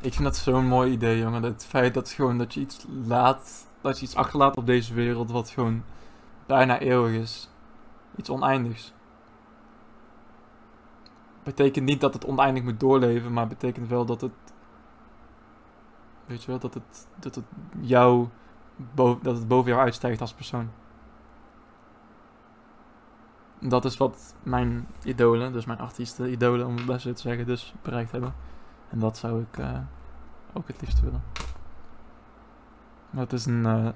Ik 0.00 0.12
vind 0.12 0.24
dat 0.24 0.36
zo'n 0.36 0.66
mooi 0.66 0.92
idee, 0.92 1.18
jongen. 1.18 1.42
Het 1.42 1.66
feit 1.66 1.94
dat, 1.94 2.10
gewoon, 2.10 2.38
dat 2.38 2.54
je 2.54 2.60
iets 2.60 2.86
laat, 3.06 3.66
dat 3.80 3.98
je 3.98 4.04
iets 4.04 4.14
achterlaat 4.14 4.56
op 4.56 4.66
deze 4.66 4.94
wereld 4.94 5.30
wat 5.30 5.50
gewoon 5.50 5.82
bijna 6.46 6.78
eeuwig 6.78 7.20
is. 7.20 7.50
Iets 8.16 8.30
oneindigs. 8.30 8.92
Betekent 11.42 11.84
niet 11.84 12.00
dat 12.00 12.14
het 12.14 12.26
oneindig 12.26 12.62
moet 12.62 12.80
doorleven, 12.80 13.32
maar 13.32 13.46
betekent 13.46 13.88
wel 13.88 14.04
dat 14.04 14.20
het. 14.20 14.32
Weet 16.26 16.42
je 16.42 16.50
wel, 16.50 16.58
dat 16.58 16.74
het, 16.74 17.06
dat 17.18 17.34
het 17.34 17.44
jou. 17.80 18.26
Boven, 18.94 19.22
dat 19.22 19.36
het 19.36 19.48
boven 19.48 19.70
jou 19.70 19.82
uitstijgt 19.82 20.20
als 20.20 20.32
persoon. 20.32 20.70
Dat 23.60 23.84
is 23.84 23.96
wat 23.96 24.34
mijn 24.42 24.86
idolen, 25.02 25.52
dus 25.52 25.64
mijn 25.64 25.78
artiesten, 25.78 26.30
idolen 26.30 26.66
om 26.66 26.76
het 26.76 26.86
best 26.86 27.00
zo 27.02 27.12
te 27.12 27.20
zeggen, 27.20 27.46
dus 27.46 27.74
bereikt 27.82 28.10
hebben. 28.10 28.34
En 28.90 28.98
dat 28.98 29.18
zou 29.18 29.40
ik 29.40 29.58
eh, 29.58 29.78
ook 30.52 30.68
het 30.68 30.80
liefst 30.80 31.00
willen. 31.00 31.22
Maar 33.10 33.22
het 33.22 33.32
is 33.32 33.46
een, 33.46 33.66
eh, 33.66 33.88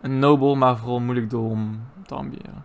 een 0.00 0.18
nobel, 0.18 0.54
maar 0.54 0.78
vooral 0.78 1.00
moeilijk 1.00 1.30
doel 1.30 1.50
om 1.50 1.80
te 2.06 2.14
ambiëren. 2.14 2.64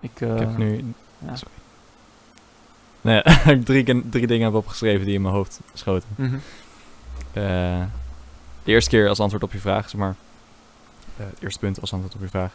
Ik, 0.00 0.20
eh, 0.20 0.32
Ik 0.32 0.38
heb 0.38 0.56
nu 0.56 0.94
ja. 1.18 1.36
Sorry. 1.36 1.54
nee, 3.00 3.22
ik 3.56 3.64
drie, 3.64 4.08
drie 4.08 4.26
dingen 4.26 4.44
heb 4.44 4.54
opgeschreven 4.54 5.04
die 5.04 5.14
in 5.14 5.22
mijn 5.22 5.34
hoofd 5.34 5.60
schoten. 5.72 6.08
Mhm. 6.14 6.38
De 8.62 8.76
eerste 8.76 8.90
keer 8.90 9.08
als 9.08 9.20
antwoord 9.20 9.42
op 9.42 9.52
je 9.52 9.58
vraag, 9.58 9.88
zeg 9.88 10.00
maar. 10.00 10.14
het 11.16 11.42
eerste 11.42 11.58
punt 11.58 11.80
als 11.80 11.92
antwoord 11.92 12.14
op 12.14 12.20
je 12.20 12.28
vraag. 12.28 12.52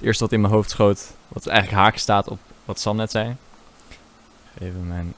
Het 0.00 0.08
eerste 0.08 0.24
wat 0.24 0.32
in 0.32 0.40
mijn 0.40 0.52
hoofd 0.52 0.70
schoot, 0.70 1.12
wat 1.28 1.46
eigenlijk 1.46 1.82
haak 1.82 1.96
staat 1.96 2.28
op 2.28 2.38
wat 2.64 2.80
Sam 2.80 2.96
net 2.96 3.10
zei. 3.10 3.36
Even 4.58 4.88
mijn 4.88 5.14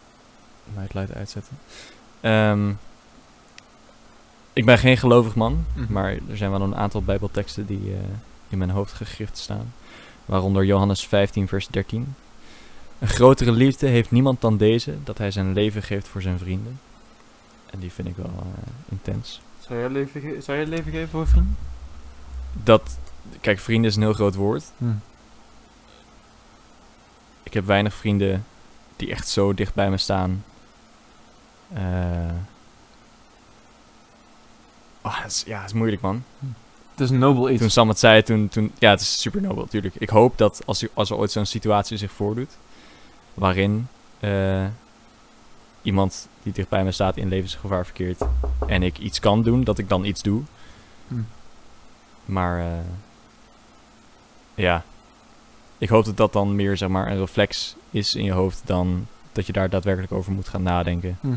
nightlight 0.76 1.14
uitzetten. 1.14 1.58
Ehm, 2.20 2.72
ik 4.52 4.64
ben 4.64 4.78
geen 4.78 4.96
gelovig 4.96 5.34
man, 5.34 5.64
Mhm. 5.74 5.92
maar 5.92 6.10
er 6.28 6.36
zijn 6.36 6.50
wel 6.50 6.60
een 6.62 6.76
aantal 6.76 7.02
bijbelteksten 7.02 7.66
die 7.66 7.92
eh, 7.92 7.98
in 8.48 8.58
mijn 8.58 8.70
hoofd 8.70 8.92
gegrift 8.92 9.38
staan. 9.38 9.72
Waaronder 10.24 10.64
Johannes 10.64 11.06
15 11.06 11.48
vers 11.48 11.66
13. 11.68 12.14
Een 12.98 13.08
grotere 13.08 13.52
liefde 13.52 13.86
heeft 13.86 14.10
niemand 14.10 14.40
dan 14.40 14.56
deze, 14.56 14.94
dat 15.04 15.18
hij 15.18 15.30
zijn 15.30 15.52
leven 15.52 15.82
geeft 15.82 16.08
voor 16.08 16.22
zijn 16.22 16.38
vrienden. 16.38 16.80
En 17.70 17.78
die 17.78 17.92
vind 17.92 18.08
ik 18.08 18.16
wel 18.16 18.32
eh, 18.36 18.72
intens. 18.88 19.40
Zou 19.58 19.78
jij 19.78 19.88
leven, 19.88 20.20
ge- 20.20 20.38
zou 20.40 20.58
jij 20.58 20.66
leven 20.66 20.92
geven 20.92 21.08
voor 21.08 21.26
vrienden? 21.26 21.56
Dat, 22.52 22.98
kijk, 23.40 23.58
vrienden 23.58 23.90
is 23.90 23.96
een 23.96 24.02
heel 24.02 24.12
groot 24.12 24.34
woord. 24.34 24.64
Ik 27.42 27.54
heb 27.54 27.66
weinig 27.66 27.94
vrienden 27.94 28.44
die 28.96 29.10
echt 29.10 29.28
zo 29.28 29.54
dicht 29.54 29.74
bij 29.74 29.90
me 29.90 29.96
staan. 29.96 30.44
Eh 31.72 31.82
oh, 35.02 35.18
is, 35.26 35.42
ja, 35.46 35.58
het 35.60 35.66
is 35.66 35.72
moeilijk, 35.76 36.02
man. 36.02 36.24
Het 36.90 37.00
is 37.00 37.10
een 37.10 37.18
nobel 37.18 37.50
iets. 37.50 37.60
Toen 37.60 37.70
Sam 37.70 37.88
het 37.88 37.98
zei, 37.98 38.22
toen, 38.22 38.48
toen... 38.48 38.72
Ja, 38.78 38.90
het 38.90 39.00
is 39.00 39.20
super 39.20 39.40
nobel, 39.40 39.62
natuurlijk. 39.62 39.94
Ik 39.94 40.08
hoop 40.08 40.38
dat 40.38 40.66
als, 40.66 40.82
er- 40.82 40.90
als 40.94 41.10
er 41.10 41.16
ooit 41.16 41.30
zo'n 41.30 41.46
situatie 41.46 41.96
zich 41.96 42.12
voordoet... 42.12 42.56
waarin 43.34 43.88
eh, 44.20 44.66
iemand 45.82 46.28
die 46.42 46.52
dicht 46.52 46.68
bij 46.68 46.84
me 46.84 46.92
staat 46.92 47.16
in 47.16 47.28
levensgevaar 47.28 47.84
verkeert... 47.84 48.20
en 48.66 48.82
ik 48.82 48.98
iets 48.98 49.20
kan 49.20 49.42
doen, 49.42 49.64
dat 49.64 49.78
ik 49.78 49.88
dan 49.88 50.04
iets 50.04 50.22
doe. 50.22 50.42
Hm. 51.08 51.14
Maar 52.24 52.60
eh, 52.60 52.78
ja, 54.54 54.84
ik 55.78 55.88
hoop 55.88 56.04
dat 56.04 56.16
dat 56.16 56.32
dan 56.32 56.56
meer 56.56 56.76
zeg 56.76 56.88
maar 56.88 57.10
een 57.10 57.18
reflex 57.18 57.76
is 57.90 58.14
in 58.14 58.24
je 58.24 58.32
hoofd 58.32 58.62
dan 58.64 59.06
dat 59.32 59.46
je 59.46 59.52
daar 59.52 59.70
daadwerkelijk 59.70 60.12
over 60.12 60.32
moet 60.32 60.48
gaan 60.48 60.62
nadenken. 60.62 61.18
Hm. 61.20 61.34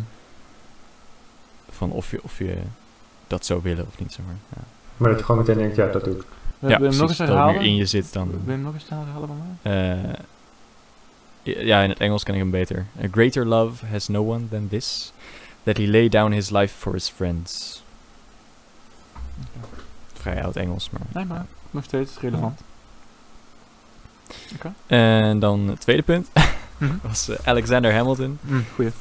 Van 1.69 1.91
of 1.91 2.11
je, 2.11 2.19
of 2.23 2.37
je 2.37 2.57
dat 3.27 3.45
zou 3.45 3.61
willen 3.63 3.85
of 3.87 3.99
niet, 3.99 4.13
zeg 4.13 4.25
maar. 4.25 4.35
Ja, 4.55 4.63
Maar 4.97 5.09
dat 5.09 5.19
je 5.19 5.25
gewoon 5.25 5.41
meteen 5.41 5.57
denkt, 5.57 5.75
ja, 5.75 5.87
dat 5.87 6.03
doe 6.03 6.15
ik. 6.15 6.23
Wil 6.59 6.69
ja 6.69 6.77
je 6.77 6.83
hem 6.83 6.97
nog 6.97 7.09
eens 7.09 7.17
dat 7.17 7.27
herhalen? 7.27 7.55
meer 7.55 7.63
in 7.63 7.75
je 7.75 7.85
zit 7.85 8.13
dan... 8.13 8.29
Wil 8.29 8.39
je 8.45 8.51
hem 8.51 8.61
nog 8.61 8.73
eens 8.73 8.89
herhalen 8.89 9.27
van 9.27 9.57
mij? 9.61 10.03
eh, 11.43 11.65
ja, 11.65 11.81
in 11.81 11.89
het 11.89 11.99
Engels 11.99 12.23
ken 12.23 12.33
ik 12.33 12.39
hem 12.39 12.51
beter. 12.51 12.85
A 13.03 13.07
greater 13.11 13.45
love 13.45 13.85
has 13.85 14.07
no 14.07 14.31
one 14.31 14.47
than 14.49 14.67
this, 14.67 15.13
that 15.63 15.77
he 15.77 15.87
lay 15.87 16.09
down 16.09 16.31
his 16.31 16.49
life 16.49 16.75
for 16.77 16.93
his 16.93 17.09
friends. 17.09 17.83
Vrij 20.13 20.43
oud 20.43 20.55
Engels, 20.55 20.89
maar... 20.89 21.01
Nee, 21.13 21.25
maar 21.25 21.45
nog 21.71 21.83
steeds 21.83 22.19
relevant. 22.19 22.61
En 24.87 25.39
dan 25.39 25.67
het 25.67 25.79
tweede 25.81 26.03
punt 26.03 26.29
Mhm. 26.77 26.95
was 27.07 27.29
eh, 27.29 27.35
Alexander 27.47 27.93
Hamilton. 27.93 28.39
Hm, 28.47 28.59
goeie. 28.75 28.91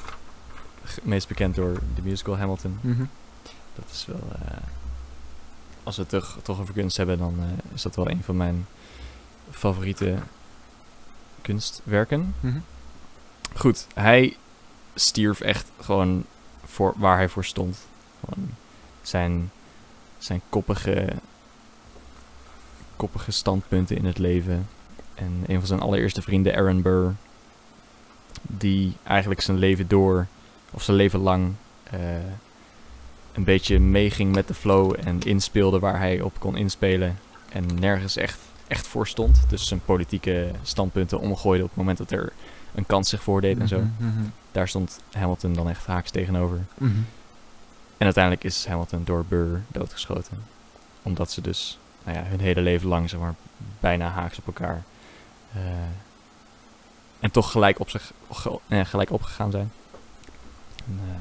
Meest 1.03 1.29
bekend 1.29 1.55
door 1.55 1.73
de 1.95 2.03
musical 2.03 2.37
Hamilton. 2.39 2.79
Mhm. 2.81 3.05
Dat 3.75 3.85
is 3.93 4.07
wel... 4.07 4.23
eh, 4.33 4.57
als 5.83 5.97
we 5.97 6.03
het 6.03 6.11
toch, 6.11 6.39
toch 6.43 6.61
over 6.61 6.75
kunst 6.75 6.97
hebben, 6.97 7.19
dan 7.19 7.35
eh, 7.39 7.75
is 7.75 7.83
dat 7.83 7.97
wel 7.97 8.11
een 8.11 8.23
van 8.23 8.37
mijn 8.37 8.67
favoriete 9.51 10.15
kunstwerken. 11.43 12.35
Mhm. 12.41 12.59
Goed, 13.57 13.87
hij 13.95 14.37
stierf 14.95 15.41
echt 15.41 15.71
gewoon 15.81 16.25
voor 16.65 16.95
waar 16.97 17.17
hij 17.17 17.29
voor 17.29 17.45
stond. 17.45 17.79
Gewoon 18.25 18.49
zijn, 19.03 19.51
zijn 20.19 20.41
koppige, 20.49 21.09
koppige 22.97 23.31
standpunten 23.31 23.97
in 23.97 24.05
het 24.05 24.19
leven. 24.19 24.69
En 25.15 25.45
een 25.47 25.59
van 25.59 25.67
zijn 25.67 25.81
allereerste 25.81 26.23
vrienden, 26.23 26.55
Aaron 26.57 26.83
Burr, 26.83 27.15
die 28.43 28.97
eigenlijk 29.03 29.41
zijn 29.41 29.59
leven 29.59 29.89
door, 29.89 30.27
of 30.71 30.83
zijn 30.83 30.97
leven 30.97 31.21
lang, 31.21 31.53
eh, 31.91 31.99
een 33.33 33.45
beetje 33.45 33.81
meeging 33.81 34.35
met 34.35 34.49
de 34.49 34.55
flow 34.55 34.95
en 35.05 35.21
inspeelde 35.21 35.79
waar 35.79 35.99
hij 35.99 36.21
op 36.21 36.41
kon 36.41 36.57
inspelen. 36.57 37.19
En 37.49 37.67
nergens 37.81 38.17
echt, 38.17 38.39
echt 38.67 38.87
voor 38.87 39.07
stond. 39.07 39.43
Dus 39.49 39.69
zijn 39.69 39.81
politieke 39.85 40.51
standpunten 40.63 41.21
omgooide 41.21 41.63
op 41.65 41.69
het 41.69 41.79
moment 41.79 41.99
dat 41.99 42.11
er 42.11 42.33
een 42.75 42.87
kans 42.87 43.09
zich 43.09 43.23
voordeed 43.23 43.59
en 43.59 43.69
zo. 43.69 43.79
Mhm, 43.79 44.07
mhm, 44.09 44.25
Daar 44.53 44.69
stond 44.69 45.01
Hamilton 45.13 45.53
dan 45.53 45.69
echt 45.69 45.87
haaks 45.87 46.11
tegenover. 46.11 46.59
mhm. 46.75 46.93
En 47.97 48.05
uiteindelijk 48.05 48.45
is 48.45 48.67
Hamilton 48.67 49.03
door 49.05 49.25
Burr 49.29 49.63
doodgeschoten. 49.69 50.43
Omdat 51.03 51.31
ze 51.33 51.41
dus 51.41 51.79
nou 52.05 52.17
ja, 52.19 52.25
hun 52.25 52.41
hele 52.41 52.61
leven 52.61 52.89
lang 52.89 53.11
zeg 53.11 53.21
maar, 53.21 53.35
bijna 53.81 54.09
haaks 54.09 54.39
op 54.39 54.47
elkaar. 54.47 54.83
Eh, 55.55 55.61
en 57.21 57.31
toch 57.31 57.51
gelijk, 57.51 57.81
op 57.81 57.91
zich, 57.91 58.13
ge- 58.31 58.59
eh, 58.69 58.85
gelijk 58.85 59.11
opgegaan 59.11 59.51
zijn. 59.51 59.73
En, 60.87 61.01
eh, 61.09 61.15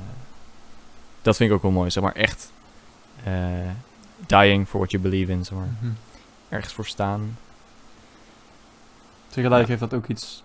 dat 1.21 1.35
vind 1.35 1.49
ik 1.49 1.55
ook 1.55 1.61
wel 1.61 1.71
mooi. 1.71 1.89
Zeg 1.91 2.03
maar 2.03 2.15
echt 2.15 2.51
eh, 3.23 3.69
dying 4.27 4.67
for 4.67 4.79
what 4.79 4.91
you 4.91 5.03
believe 5.03 5.31
in. 5.31 5.45
Zeg 5.45 5.57
maar. 5.57 5.67
Mhm. 5.79 5.91
Ergens 6.49 6.73
voor 6.73 6.85
staan. 6.85 7.37
Tegelijk 9.27 9.61
Ja. 9.61 9.67
heeft 9.67 9.79
dat 9.79 9.93
ook 9.93 10.07
iets 10.07 10.43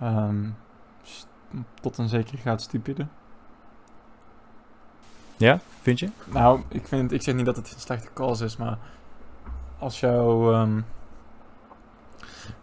ehm, 0.00 0.48
tot 1.80 1.98
een 1.98 2.08
zekere 2.08 2.36
graad 2.36 2.62
stupide. 2.62 3.06
Ja, 5.36 5.60
vind 5.82 5.98
je? 5.98 6.10
Nou, 6.26 6.62
ik, 6.68 6.86
vind, 6.86 7.12
ik 7.12 7.22
zeg 7.22 7.34
niet 7.34 7.46
dat 7.46 7.56
het 7.56 7.72
een 7.74 7.80
slechte 7.80 8.08
cause 8.14 8.44
is, 8.44 8.56
maar 8.56 8.78
als 9.78 10.00
jou... 10.00 10.54
ehm, 10.54 10.80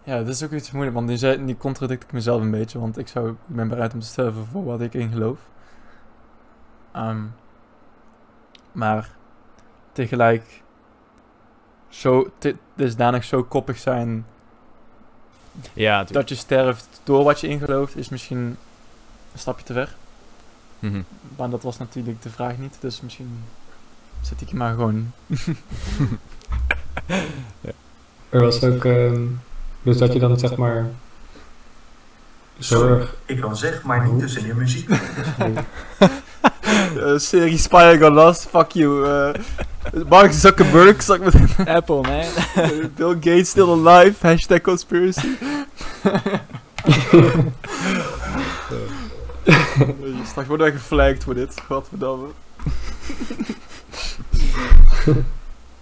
ja, 0.08 0.18
dat 0.18 0.28
is 0.28 0.44
ook 0.44 0.52
iets 0.52 0.72
moeilijk, 0.72 0.96
want 0.96 1.08
nu, 1.08 1.18
zei, 1.18 1.38
nu 1.38 1.56
contradict 1.56 2.04
ik 2.04 2.12
mezelf 2.12 2.42
een 2.42 2.52
beetje, 2.52 2.80
want 2.80 2.98
ik, 2.98 3.08
zou, 3.08 3.30
ik 3.30 3.36
ben 3.46 3.68
bereid 3.68 3.94
om 3.94 4.00
te 4.00 4.06
sterven 4.06 4.46
voor 4.46 4.64
wat 4.64 4.82
ik 4.82 4.94
in 4.94 5.12
geloof. 5.12 5.38
Ehm, 6.92 7.22
maar 8.72 9.10
tegelijk 9.92 10.62
zo, 11.90 12.30
te- 12.38 12.56
dusdanig 12.76 13.24
zo 13.24 13.44
koppig 13.44 13.78
zijn 13.78 14.26
Ja, 15.74 16.04
dat 16.04 16.30
je 16.30 16.36
sterft 16.36 17.02
door 17.04 17.24
wat 17.24 17.40
je 17.40 17.48
in 17.48 17.60
gelooft, 17.60 17.96
is 17.96 18.10
misschien 18.10 18.38
een 19.34 19.40
stapje 19.40 19.66
te 19.66 19.74
ver. 19.74 19.96
Mhm. 20.80 21.02
Maar 21.38 21.50
dat 21.50 21.64
was 21.64 21.78
natuurlijk 21.78 22.22
de 22.22 22.30
vraag 22.30 22.58
niet, 22.58 22.78
dus 22.80 23.02
misschien 23.02 23.44
zet 24.22 24.42
ik 24.42 24.50
je 24.50 24.56
maar 24.56 24.74
gewoon. 24.74 25.12
Er 28.30 28.42
was 28.42 28.64
ook, 28.64 28.86
ehm, 28.86 29.26
dus 29.82 29.98
dat 29.98 30.14
je 30.14 30.20
dan 30.20 30.40
zeg 30.40 30.56
maar 30.56 30.86
Sorry, 32.60 32.88
zorg. 32.96 33.16
ik 33.26 33.42
kan 33.42 33.58
zeg, 33.58 33.84
maar 33.84 34.08
niet 34.08 34.20
tussen 34.20 34.46
je 34.46 34.54
muziek. 34.54 34.90
Eh, 36.98 37.18
serie 37.18 37.58
Spy 37.58 37.98
Got 38.00 38.14
Lost, 38.14 38.48
fuck 38.50 38.72
you. 38.72 39.06
eh, 39.06 39.34
Mark 40.10 40.32
Zuckerberg, 40.32 41.02
zak 41.04 41.20
met 41.20 41.34
Apple, 41.78 42.02
man. 42.02 42.26
Bill 42.96 43.14
Gates 43.14 43.50
still 43.50 43.70
alive, 43.88 44.28
hashtag 44.28 44.62
conspiracy. 44.62 45.28
Straks 50.26 50.48
worden 50.48 50.68
wij 50.68 50.72
geflagged 50.72 51.24
voor 51.24 51.34
dit, 51.34 51.62
godverdamme. 51.68 52.28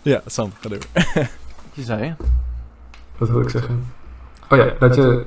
ja, 0.02 0.22
Sam, 0.26 0.52
ga 0.60 0.70
door. 0.70 0.78
Je 1.74 1.84
zei, 1.84 2.16
Wat 3.18 3.30
wil 3.30 3.42
ik 3.42 3.50
zeggen? 3.50 3.86
Oh 4.50 4.58
ja, 4.58 4.74
dat 4.80 4.96
je 4.96 5.26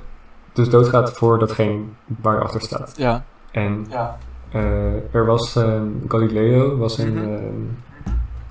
dus 0.53 0.71
doodgaat 0.71 1.13
voor 1.13 1.39
datgene 1.39 1.81
waar 2.07 2.35
je 2.35 2.41
achter 2.43 2.61
staat. 2.61 2.95
ja. 2.97 3.25
En 3.51 3.87
Ja. 3.91 4.19
Eh, 4.53 5.15
er 5.15 5.27
was 5.27 5.57
ehm, 5.57 5.87
Galileo, 6.09 6.77
was 6.77 6.99
een, 6.99 7.15
Mhm. 7.15 7.25
ehm, 7.35 7.55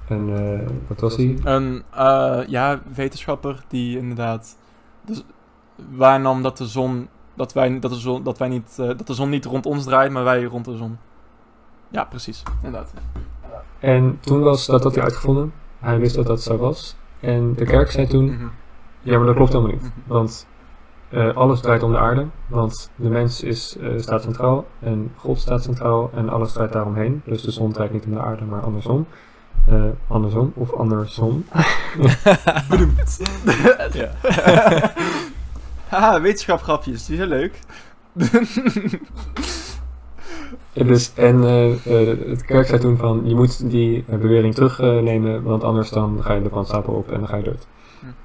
een 0.07 0.35
eh, 0.59 0.67
wat 0.87 0.99
was 0.99 1.15
hij? 1.15 1.37
Een 1.43 1.83
eh, 1.93 2.39
ja, 2.47 2.79
wetenschapper 2.95 3.63
die 3.67 3.97
inderdaad 3.97 4.57
dus 5.05 5.23
waarnam 5.95 6.41
dat 6.43 6.57
de 6.57 6.65
zon 6.67 7.07
dat 7.33 7.53
wij 7.53 7.79
dat 7.79 7.91
de 7.91 7.97
zon 7.97 8.23
dat 8.23 8.37
wij 8.37 8.47
niet 8.47 8.75
eh, 8.79 8.87
dat 8.87 9.07
de 9.07 9.13
zon 9.13 9.29
niet 9.29 9.45
rond 9.45 9.65
ons 9.65 9.83
draait, 9.85 10.11
maar 10.11 10.23
wij 10.23 10.43
rond 10.43 10.65
de 10.65 10.77
zon. 10.77 10.97
Ja, 11.89 12.03
precies. 12.03 12.43
Inderdaad. 12.63 12.93
En 13.79 14.17
toen 14.21 14.41
was 14.41 14.65
dat 14.65 14.83
had 14.83 14.95
hij 14.95 15.03
uitgevonden. 15.03 15.53
Hij 15.79 15.99
wist 15.99 16.15
dat 16.15 16.25
dat 16.27 16.41
zo 16.41 16.57
was. 16.57 16.95
En 17.19 17.53
de 17.53 17.65
kerk 17.65 17.91
zei 17.91 18.07
toen, 18.07 18.25
Mhm. 18.25 18.45
Ja, 19.07 19.17
maar 19.17 19.25
dat 19.25 19.35
klopt 19.35 19.53
helemaal 19.53 19.73
niet. 19.73 19.81
Mhm. 19.81 19.91
Want 20.05 20.47
eh, 21.09 21.35
alles 21.35 21.61
draait 21.61 21.83
om 21.83 21.91
de 21.91 21.97
aarde. 21.97 22.25
Want 22.47 22.91
de 22.95 23.09
mens 23.09 23.43
is, 23.43 23.77
eh, 23.81 23.89
staat 23.97 24.21
centraal 24.21 24.65
en 24.79 25.11
God 25.15 25.39
staat 25.39 25.63
centraal 25.63 26.11
en 26.15 26.29
alles 26.29 26.51
draait 26.51 26.73
daaromheen. 26.73 27.21
Dus 27.25 27.41
de 27.41 27.51
zon 27.51 27.71
draait 27.71 27.91
niet 27.91 28.05
om 28.05 28.11
de 28.11 28.19
aarde, 28.19 28.43
maar 28.43 28.61
andersom. 28.61 29.07
Eh, 29.65 29.83
andersom 30.07 30.51
of 30.55 30.73
andersom. 30.73 31.45
ja. 33.93 34.09
Haha, 35.87 36.21
wetenschapgrapjes, 36.27 37.05
die 37.05 37.17
zijn 37.17 37.29
leuk. 37.29 37.59
Ja, 40.73 40.83
dus, 40.83 41.13
en 41.13 41.41
de 41.41 42.37
kerk 42.45 42.67
zei 42.67 42.79
toen 42.79 42.97
van, 42.97 43.21
je 43.25 43.35
moet 43.35 43.69
die 43.69 44.03
bewering 44.07 44.55
terugnemen, 44.55 45.43
want 45.43 45.63
anders 45.63 45.89
dan 45.89 46.19
ga 46.23 46.33
je 46.33 46.41
de 46.41 46.49
brandstapel 46.49 46.93
op 46.93 47.11
en 47.11 47.19
dan 47.19 47.27
ga 47.27 47.35
je 47.35 47.43
dood. 47.43 47.67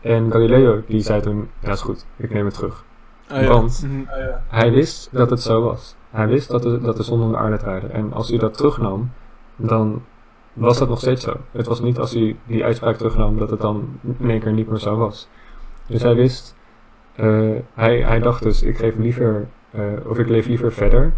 En 0.00 0.30
Galileo, 0.30 0.82
die 0.86 1.00
zei 1.00 1.20
toen, 1.20 1.48
ja 1.58 1.70
is 1.70 1.80
goed, 1.80 2.06
ik 2.16 2.30
neem 2.32 2.44
het 2.44 2.54
terug. 2.54 2.84
Oh, 3.32 3.40
ja. 3.40 3.48
Want- 3.48 3.82
Mhm. 3.86 4.02
Hij 4.48 4.72
wist 4.72 5.08
dat 5.12 5.30
het 5.30 5.40
zo 5.42 5.62
was. 5.62 5.96
Hij 6.10 6.26
wist 6.28 6.48
dat 6.50 6.62
de, 6.62 6.80
dat 6.80 6.96
de 6.96 7.02
zon 7.02 7.22
om 7.22 7.30
de 7.30 7.36
aarde 7.36 7.56
draaide. 7.56 7.86
En 7.86 8.12
als 8.12 8.30
u 8.30 8.36
dat 8.36 8.56
terugnam, 8.56 9.10
dan 9.56 10.02
was 10.52 10.78
dat 10.78 10.88
nog 10.88 10.98
steeds 10.98 11.22
zo. 11.22 11.36
Het 11.50 11.66
was 11.66 11.80
niet 11.80 11.98
als 11.98 12.16
u 12.16 12.36
die 12.46 12.64
uitspraak 12.64 12.96
terugnam 12.96 13.38
dat 13.38 13.50
het 13.50 13.60
dan 13.60 13.98
in 14.18 14.30
één 14.30 14.40
keer 14.40 14.52
niet 14.52 14.68
meer 14.68 14.78
zo 14.78 14.96
was. 14.96 15.28
Dus 15.86 16.02
hij 16.02 16.14
wist, 16.14 16.56
eh, 17.14 17.50
hij, 17.74 18.00
hij 18.02 18.18
dacht 18.18 18.42
dus, 18.42 18.62
ik 18.62 18.76
geef 18.76 18.96
liever, 18.96 19.46
eh, 19.70 19.82
of 20.06 20.18
ik 20.18 20.28
leef 20.28 20.46
liever 20.46 20.72
verder. 20.72 21.12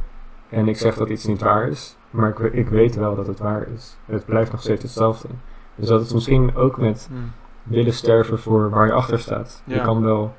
En 0.49 0.69
ik 0.69 0.77
zeg 0.77 0.95
dat 0.95 1.09
iets 1.09 1.25
niet 1.27 1.43
waar 1.43 1.69
is, 1.69 1.97
maar 2.11 2.29
ik, 2.29 2.39
ik 2.53 2.69
weet 2.69 2.95
wel 2.97 3.15
dat 3.17 3.27
het 3.27 3.39
waar 3.39 3.67
is. 3.75 3.97
Het 4.05 4.25
blijft 4.25 4.53
nog 4.53 4.61
steeds 4.61 4.83
hetzelfde. 4.83 5.29
Dus 5.75 5.89
dat 5.89 6.01
is 6.01 6.13
misschien 6.13 6.55
ook 6.57 6.79
met 6.79 7.09
Mhm. 7.11 7.21
Willen 7.65 7.93
sterven 7.93 8.39
voor 8.39 8.71
waar 8.71 8.87
je 8.87 8.93
achter 8.93 9.19
staat. 9.19 9.63
Je 9.65 9.81
kan 9.81 10.03
wel. 10.03 10.35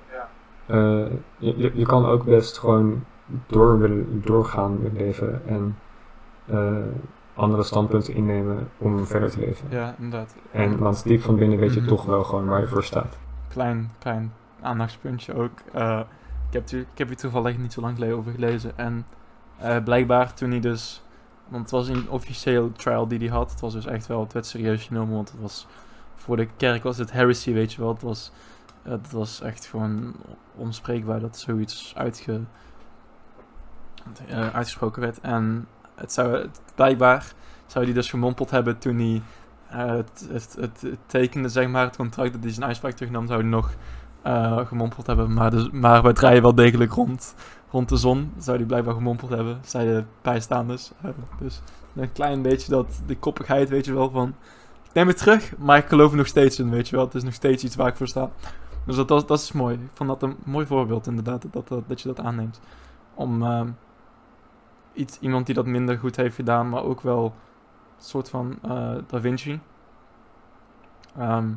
eh, 0.66 1.06
je, 1.38 1.72
je, 1.74 1.86
kan 1.86 2.06
ook 2.06 2.26
best 2.26 2.58
gewoon 2.58 3.04
door 3.48 3.80
willen 3.80 4.22
doorgaan 4.26 4.80
het 4.84 4.94
leven 4.94 5.42
en 5.48 5.78
eh, 6.46 6.76
andere 7.34 7.64
standpunten 7.64 8.14
innemen 8.14 8.70
om 8.78 9.06
verder 9.06 9.30
te 9.32 9.40
leven. 9.40 9.68
Ja, 9.70 9.96
inderdaad. 10.00 10.36
En 10.52 10.78
want 10.78 11.04
diep 11.04 11.22
van 11.22 11.36
binnen 11.36 11.60
weet 11.60 11.74
je 11.74 11.80
Mhm. 11.80 11.90
toch 11.90 12.06
wel 12.06 12.24
gewoon 12.24 12.46
waar 12.46 12.60
je 12.60 12.68
voor 12.68 12.84
staat. 12.84 13.18
klein, 13.48 13.92
klein 14.00 14.34
aandachtspuntje 14.62 15.34
ook. 15.34 15.52
Eh, 15.74 16.00
ik, 16.48 16.54
heb 16.54 16.66
tu- 16.66 16.80
ik 16.92 16.98
heb 16.98 17.08
hier 17.08 17.18
toevallig 17.18 17.58
niet 17.58 17.74
zo 17.74 17.82
lang 17.82 17.94
geleden 17.94 18.18
over 18.18 18.32
gelezen. 18.32 18.72
En 18.78 19.06
blijkbaar 19.84 20.34
toen 20.34 20.50
hij 20.50 20.60
dus... 20.60 21.04
Want 21.48 21.62
het 21.62 21.72
was 21.72 21.88
een 21.88 22.10
officieel 22.10 22.72
trial 22.72 23.08
die 23.08 23.20
hij 23.20 23.28
had. 23.28 23.52
Het 23.52 23.60
was 23.60 23.74
dus 23.74 23.86
echt 23.86 24.08
wel... 24.08 24.20
Het 24.20 24.34
werd 24.34 24.46
serieus 24.46 24.84
genomen, 24.84 25.16
want 25.16 25.32
het 25.32 25.42
was... 25.42 25.68
Voor 26.26 26.38
de 26.38 26.48
kerk 26.58 26.84
was 26.84 26.98
het 26.98 27.12
heresy, 27.12 27.54
weet 27.54 27.74
je 27.74 27.82
wel. 27.82 27.94
Het 27.94 28.02
was, 28.02 28.32
het 28.84 29.12
was 29.12 29.42
echt 29.42 29.66
gewoon 29.66 30.16
onspreekbaar 30.56 31.20
dat 31.20 31.38
zoiets 31.38 31.94
eh, 34.28 34.50
uitgesproken 34.54 35.02
werd. 35.02 35.20
En 35.20 35.68
het 35.96 36.14
zou, 36.14 36.48
blijkbaar 36.76 37.34
zou 37.66 37.86
hij 37.86 37.94
dus 37.94 38.10
gemompeld 38.10 38.50
hebben 38.50 38.78
toen 38.78 38.98
hij 38.98 39.22
eh, 39.70 39.96
het, 39.96 40.28
het, 40.32 40.56
het, 40.60 40.98
tekende, 41.06 41.50
zeg 41.50 41.68
maar, 41.68 41.86
het 41.86 41.96
contract 41.96 42.34
dat 42.34 42.44
hij 42.44 42.52
zijn 42.52 42.66
uitspraak 42.66 42.94
terugnam, 42.94 43.28
zou 43.28 43.40
hij 43.40 43.50
nog 43.50 43.74
eh, 44.22 44.66
gemompeld 44.66 45.08
hebben. 45.08 45.34
Maar, 45.34 45.52
dus, 45.52 45.70
maar 45.72 46.04
we 46.04 46.14
draaien 46.14 46.42
wel 46.42 46.56
degelijk 46.56 46.92
rond, 46.92 47.36
rond 47.70 47.90
de 47.90 47.98
zon. 47.98 48.34
Zou 48.38 48.58
hij 48.58 48.66
blijkbaar 48.66 48.94
gemompeld 48.94 49.32
hebben, 49.32 49.60
zeiden 49.66 50.08
bijstaanders. 50.22 50.92
Dus 51.40 51.62
een 51.96 52.12
klein 52.12 52.42
beetje 52.42 52.70
dat, 52.70 53.02
de 53.06 53.18
koppigheid, 53.18 53.70
weet 53.70 53.86
je 53.86 53.94
wel, 53.94 54.10
van... 54.10 54.36
Neem 54.96 55.08
het 55.08 55.18
terug, 55.18 55.58
maar 55.58 55.78
ik 55.78 55.86
geloof 55.86 56.12
er 56.12 56.18
nog 56.18 56.28
steeds 56.28 56.60
in, 56.60 56.70
weet 56.70 56.90
je 56.90 56.96
wel. 56.96 57.06
Het 57.06 57.16
is 57.16 57.24
nog 57.24 57.34
steeds 57.34 57.64
iets 57.64 57.76
waar 57.76 57.88
ik 57.88 57.96
voor 57.96 58.08
sta. 58.08 58.30
Dus 58.86 58.96
dat, 58.96 59.08
dat, 59.08 59.40
is 59.40 59.52
mooi. 59.52 59.76
Ik 59.76 59.90
vond 59.94 60.10
dat 60.10 60.24
een 60.24 60.38
mooi 60.44 60.66
voorbeeld, 60.66 61.08
inderdaad, 61.08 61.46
dat, 61.52 61.68
dat, 61.68 61.84
dat 61.88 62.02
je 62.02 62.08
dat 62.08 62.20
aanneemt. 62.20 62.60
Om 63.14 63.44
ehm, 63.44 63.70
iets, 64.94 65.20
iemand 65.20 65.46
die 65.46 65.56
dat 65.56 65.66
minder 65.66 65.98
goed 65.98 66.16
heeft 66.16 66.36
gedaan, 66.36 66.70
maar 66.70 66.84
ook 66.84 67.02
wel 67.02 67.26
een 67.98 68.04
soort 68.04 68.30
van 68.30 68.58
eh, 68.62 68.96
Da 69.08 69.20
Vinci. 69.20 69.60
Ehm, 71.18 71.50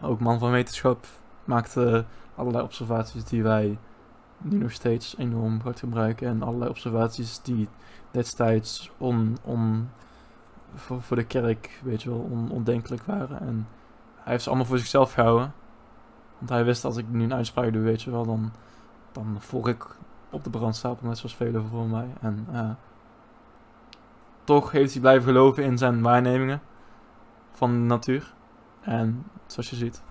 ook 0.00 0.20
man 0.20 0.38
van 0.38 0.50
wetenschap 0.50 1.06
maakte 1.44 2.04
allerlei 2.34 2.64
observaties 2.64 3.24
die 3.24 3.42
wij 3.42 3.78
nu 4.38 4.58
nog 4.58 4.72
steeds 4.72 5.16
enorm 5.18 5.60
hard 5.60 5.78
gebruiken. 5.78 6.28
En 6.28 6.42
allerlei 6.42 6.70
observaties 6.70 7.40
die 7.42 7.68
destijds 8.10 8.90
on, 8.96 9.36
on, 9.42 9.90
voor, 10.74 11.16
de 11.16 11.24
kerk, 11.24 11.80
weet 11.82 12.02
je 12.02 12.10
wel, 12.10 12.28
on, 12.30 12.50
ondenkelijk 12.50 13.02
waren. 13.02 13.40
En 13.40 13.68
hij 14.14 14.32
heeft 14.32 14.42
ze 14.42 14.48
allemaal 14.48 14.66
voor 14.66 14.78
zichzelf 14.78 15.12
gehouden. 15.12 15.52
Want 16.38 16.50
hij 16.50 16.64
wist 16.64 16.84
als 16.84 16.96
ik 16.96 17.08
nu 17.08 17.22
een 17.22 17.34
uitspraak 17.34 17.72
doe, 17.72 17.82
weet 17.82 18.02
je 18.02 18.10
wel, 18.10 18.26
dan, 18.26 18.52
dan 19.12 19.36
volg 19.38 19.68
ik 19.68 19.86
op 20.30 20.44
de 20.44 20.50
brandstapel, 20.50 21.08
net 21.08 21.18
zoals 21.18 21.36
velen 21.36 21.68
voor 21.68 21.86
mij. 21.86 22.08
En 22.20 22.46
eh, 22.52 22.70
toch 24.44 24.70
heeft 24.70 24.92
hij 24.92 25.00
blijven 25.00 25.24
geloven 25.24 25.64
in 25.64 25.78
zijn 25.78 26.02
waarnemingen 26.02 26.60
van 27.52 27.70
de 27.70 27.78
natuur. 27.78 28.34
En 28.80 29.26
zoals 29.46 29.70
je 29.70 29.76
ziet, 29.76 30.02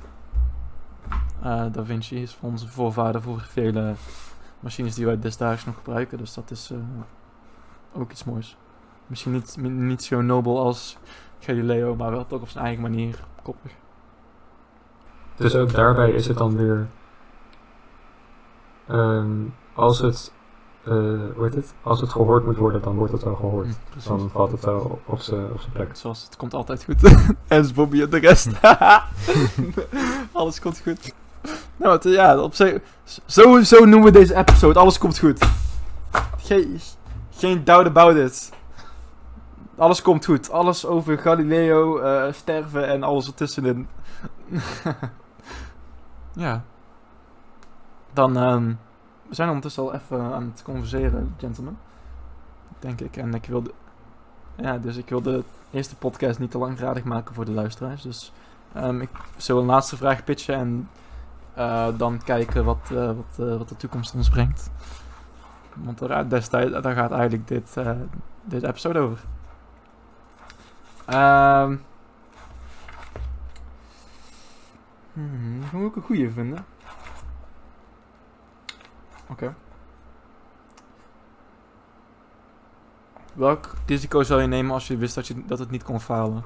eh, 1.41 1.66
Da 1.72 1.84
Vinci 1.84 2.22
is 2.22 2.34
voor 2.34 2.49
onze 2.49 2.68
voorvader 2.68 3.22
voor 3.22 3.39
vele 3.41 3.93
machines 4.60 4.95
die 4.95 5.05
wij 5.05 5.20
destijds 5.20 5.66
nog 5.66 5.76
gebruiken. 5.76 6.18
Dus 6.18 6.34
dat 6.34 6.51
is 6.51 6.72
eh, 6.72 6.78
ook 7.93 8.12
iets 8.12 8.24
moois. 8.24 8.58
Misschien 9.08 9.32
niet, 9.34 9.58
niet 9.60 10.03
zo 10.03 10.22
nobel 10.22 10.60
als 10.60 10.97
Galileo, 11.39 11.95
maar 11.95 12.12
wel 12.12 12.28
toch 12.28 12.41
op 12.41 12.49
zijn 12.49 12.64
eigen 12.66 12.82
manier 12.82 13.20
koppig. 13.43 13.72
Dus 15.36 15.55
ook 15.55 15.74
daarbij 15.74 16.10
is 16.12 16.28
het 16.28 16.38
dan 16.38 16.58
weer. 16.58 16.88
ehm, 18.88 19.30
als 19.74 19.99
het. 19.99 20.32
eh, 20.84 20.93
hoe 21.36 21.43
heet 21.43 21.55
het? 21.55 21.74
Als 21.84 22.01
het 22.01 22.10
gehoord 22.10 22.45
moet 22.45 22.58
worden, 22.58 22.82
dan 22.82 22.95
wordt 22.95 23.14
het 23.14 23.24
wel 23.24 23.36
gehoord. 23.36 23.68
Hm, 23.68 23.74
precies. 23.89 24.08
Dan 24.10 24.30
valt 24.32 24.51
het 24.51 24.66
wel 24.66 25.01
op 25.05 25.20
zijn 25.20 25.51
op 25.51 25.60
zijn 25.60 25.72
plek. 25.72 25.89
Zoals 25.95 26.24
het 26.24 26.36
komt 26.36 26.53
altijd 26.53 26.84
goed. 26.84 27.03
en 27.47 27.74
Bobby 27.74 28.01
en 28.01 28.10
de 28.10 28.18
rest. 28.20 28.49
Alles 30.32 30.60
komt 30.60 30.80
goed. 30.84 31.14
Nou, 31.78 31.93
het, 31.93 32.03
ja, 32.03 32.39
op 32.39 32.53
zich. 32.53 32.78
Zo, 33.26 33.62
zo 33.62 33.86
noemen 33.86 34.03
we 34.03 34.20
deze 34.20 34.36
episode. 34.36 34.80
Alles 34.80 34.97
komt 34.97 35.20
goed. 35.20 35.49
Geen, 36.38 36.80
geen 37.32 37.64
doubt 37.64 37.88
about 37.88 38.16
it. 38.16 38.51
Alles 39.78 40.01
komt 40.01 40.25
goed. 40.25 40.51
Alles 40.51 40.86
over 40.86 41.17
Galileo, 41.17 41.97
eh, 41.97 42.34
sterven 42.34 42.88
en 42.88 43.03
alles 43.03 43.28
ertussenin. 43.28 43.88
ja. 46.34 46.63
Dan, 48.13 48.38
ehm, 48.38 48.73
we 49.28 49.36
zijn 49.36 49.47
ondertussen 49.47 49.84
al 49.84 49.93
even 49.93 50.21
aan 50.21 50.51
het 50.51 50.63
converseren, 50.63 51.36
gentlemen. 51.38 51.78
Denk 52.80 53.01
ik. 53.01 53.17
En 53.17 53.34
ik 53.34 53.45
wilde... 53.45 53.71
Ja, 54.55 54.78
dus 54.78 54.97
ik 54.97 55.09
wilde 55.09 55.43
eerste 55.71 55.95
podcast 55.95 56.39
niet 56.39 56.51
te 56.51 56.57
langdradig 56.57 57.03
maken 57.03 57.36
voor 57.36 57.45
de 57.45 57.51
luisteraars. 57.51 58.01
Dus 58.01 58.32
ehm, 58.73 59.01
ik 59.01 59.09
zal 59.38 59.59
een 59.59 59.65
laatste 59.65 59.97
vraag 59.97 60.23
pitchen 60.23 60.55
en 60.55 60.89
eh, 61.53 61.88
dan 61.97 62.23
kijken 62.23 62.65
wat, 62.65 62.89
eh, 62.91 63.05
wat, 63.05 63.57
wat 63.57 63.69
de 63.69 63.78
toekomst 63.78 64.15
ons 64.15 64.30
brengt. 64.30 64.69
Want 65.73 65.99
daar, 65.99 66.30
destijds, 66.30 66.82
daar 66.82 66.95
gaat 66.95 67.11
eigenlijk 67.11 67.47
dit, 67.47 67.73
deze 68.43 68.67
episode 68.67 68.99
over. 68.99 69.19
Ehm 71.08 71.76
hmm, 75.14 75.62
moet 75.72 75.89
ik 75.89 75.95
een 75.95 76.01
goede 76.01 76.32
vinden? 76.32 76.66
Oké. 79.30 79.55
Welk 83.34 83.74
risico 83.86 84.24
zou 84.24 84.41
je 84.41 84.47
nemen 84.47 84.74
als 84.74 84.88
je 84.88 84.97
wist 84.97 85.16
dat, 85.16 85.28
je, 85.28 85.45
dat 85.45 85.60
het 85.60 85.72
niet 85.72 85.84
kon 85.84 85.99
falen? 85.99 86.43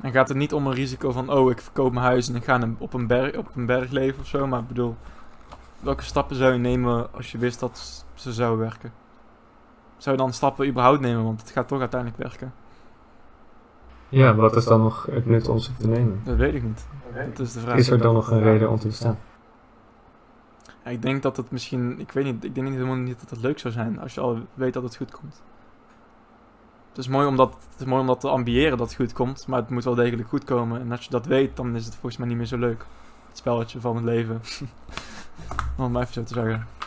En 0.00 0.12
gaat 0.12 0.28
het 0.28 0.36
niet 0.36 0.52
om 0.52 0.66
een 0.66 0.74
risico 0.74 1.12
van, 1.12 1.30
oh, 1.30 1.50
ik 1.50 1.60
verkoop 1.60 1.92
mijn 1.92 2.04
huis 2.04 2.28
en 2.28 2.34
ik 2.34 2.44
ga 2.44 2.68
op 2.78 2.92
een, 2.92 3.06
berg, 3.06 3.36
op 3.36 3.56
een 3.56 3.66
berg 3.66 3.90
leven 3.90 4.20
of 4.20 4.26
zo, 4.26 4.46
maar 4.46 4.60
ik 4.60 4.68
bedoel, 4.68 4.96
welke 5.80 6.02
stappen 6.02 6.36
zou 6.36 6.52
je 6.52 6.58
nemen 6.58 7.12
als 7.12 7.32
je 7.32 7.38
wist 7.38 7.60
dat 7.60 8.04
ze 8.14 8.32
zouden 8.32 8.58
werken? 8.58 8.92
Zou 10.00 10.16
je 10.16 10.22
dan 10.22 10.32
stappen 10.32 10.68
überhaupt 10.68 11.00
nemen, 11.00 11.24
want 11.24 11.40
het 11.40 11.50
gaat 11.50 11.68
toch 11.68 11.80
uiteindelijk 11.80 12.22
werken? 12.22 12.52
Ja, 14.08 14.34
wat 14.34 14.56
is 14.56 14.64
dan 14.64 14.80
nog 14.80 15.06
het 15.10 15.26
nut 15.26 15.48
om 15.48 15.58
ze 15.58 15.76
te 15.76 15.88
nemen? 15.88 16.20
Dat 16.24 16.36
weet 16.36 16.54
ik 16.54 16.62
niet. 16.62 16.86
Dat 17.34 17.46
is 17.46 17.52
de 17.52 17.60
vraag. 17.60 17.76
Is 17.76 17.90
er 17.90 17.98
dan 17.98 18.14
nog 18.14 18.30
een 18.30 18.42
reden 18.42 18.70
om 18.70 18.78
te 18.78 18.86
bestaan? 18.86 19.18
Ja, 20.84 20.90
ik 20.90 21.02
denk 21.02 21.22
dat 21.22 21.36
het 21.36 21.50
misschien, 21.50 22.00
ik 22.00 22.12
weet 22.12 22.24
niet, 22.24 22.44
ik 22.44 22.54
denk 22.54 22.66
niet 22.66 22.76
helemaal 22.76 22.96
niet 22.96 23.20
dat 23.20 23.30
het 23.30 23.40
leuk 23.40 23.58
zou 23.58 23.72
zijn 23.74 24.00
als 24.00 24.14
je 24.14 24.20
al 24.20 24.38
weet 24.54 24.72
dat 24.72 24.82
het 24.82 24.96
goed 24.96 25.10
komt. 25.10 25.42
Het 26.88 26.98
is 26.98 27.08
mooi 27.08 27.26
om 27.26 27.36
dat, 27.36 27.56
het 27.70 27.80
is 27.80 27.86
mooi 27.86 28.00
om 28.00 28.06
dat 28.06 28.20
te 28.20 28.28
ambiëren 28.28 28.78
dat 28.78 28.86
het 28.86 28.96
goed 28.96 29.12
komt, 29.12 29.46
maar 29.46 29.60
het 29.60 29.70
moet 29.70 29.84
wel 29.84 29.94
degelijk 29.94 30.28
goed 30.28 30.44
komen. 30.44 30.80
En 30.80 30.90
als 30.90 31.04
je 31.04 31.10
dat 31.10 31.26
weet, 31.26 31.56
dan 31.56 31.76
is 31.76 31.84
het 31.84 31.94
volgens 31.94 32.16
mij 32.16 32.28
niet 32.28 32.36
meer 32.36 32.46
zo 32.46 32.58
leuk. 32.58 32.86
Het 33.28 33.38
spelletje 33.38 33.80
van 33.80 33.96
het 33.96 34.04
leven. 34.04 34.40
om 35.76 35.84
het 35.84 35.92
maar 35.92 36.02
even 36.02 36.14
zo 36.14 36.22
te 36.22 36.34
zeggen. 36.34 36.79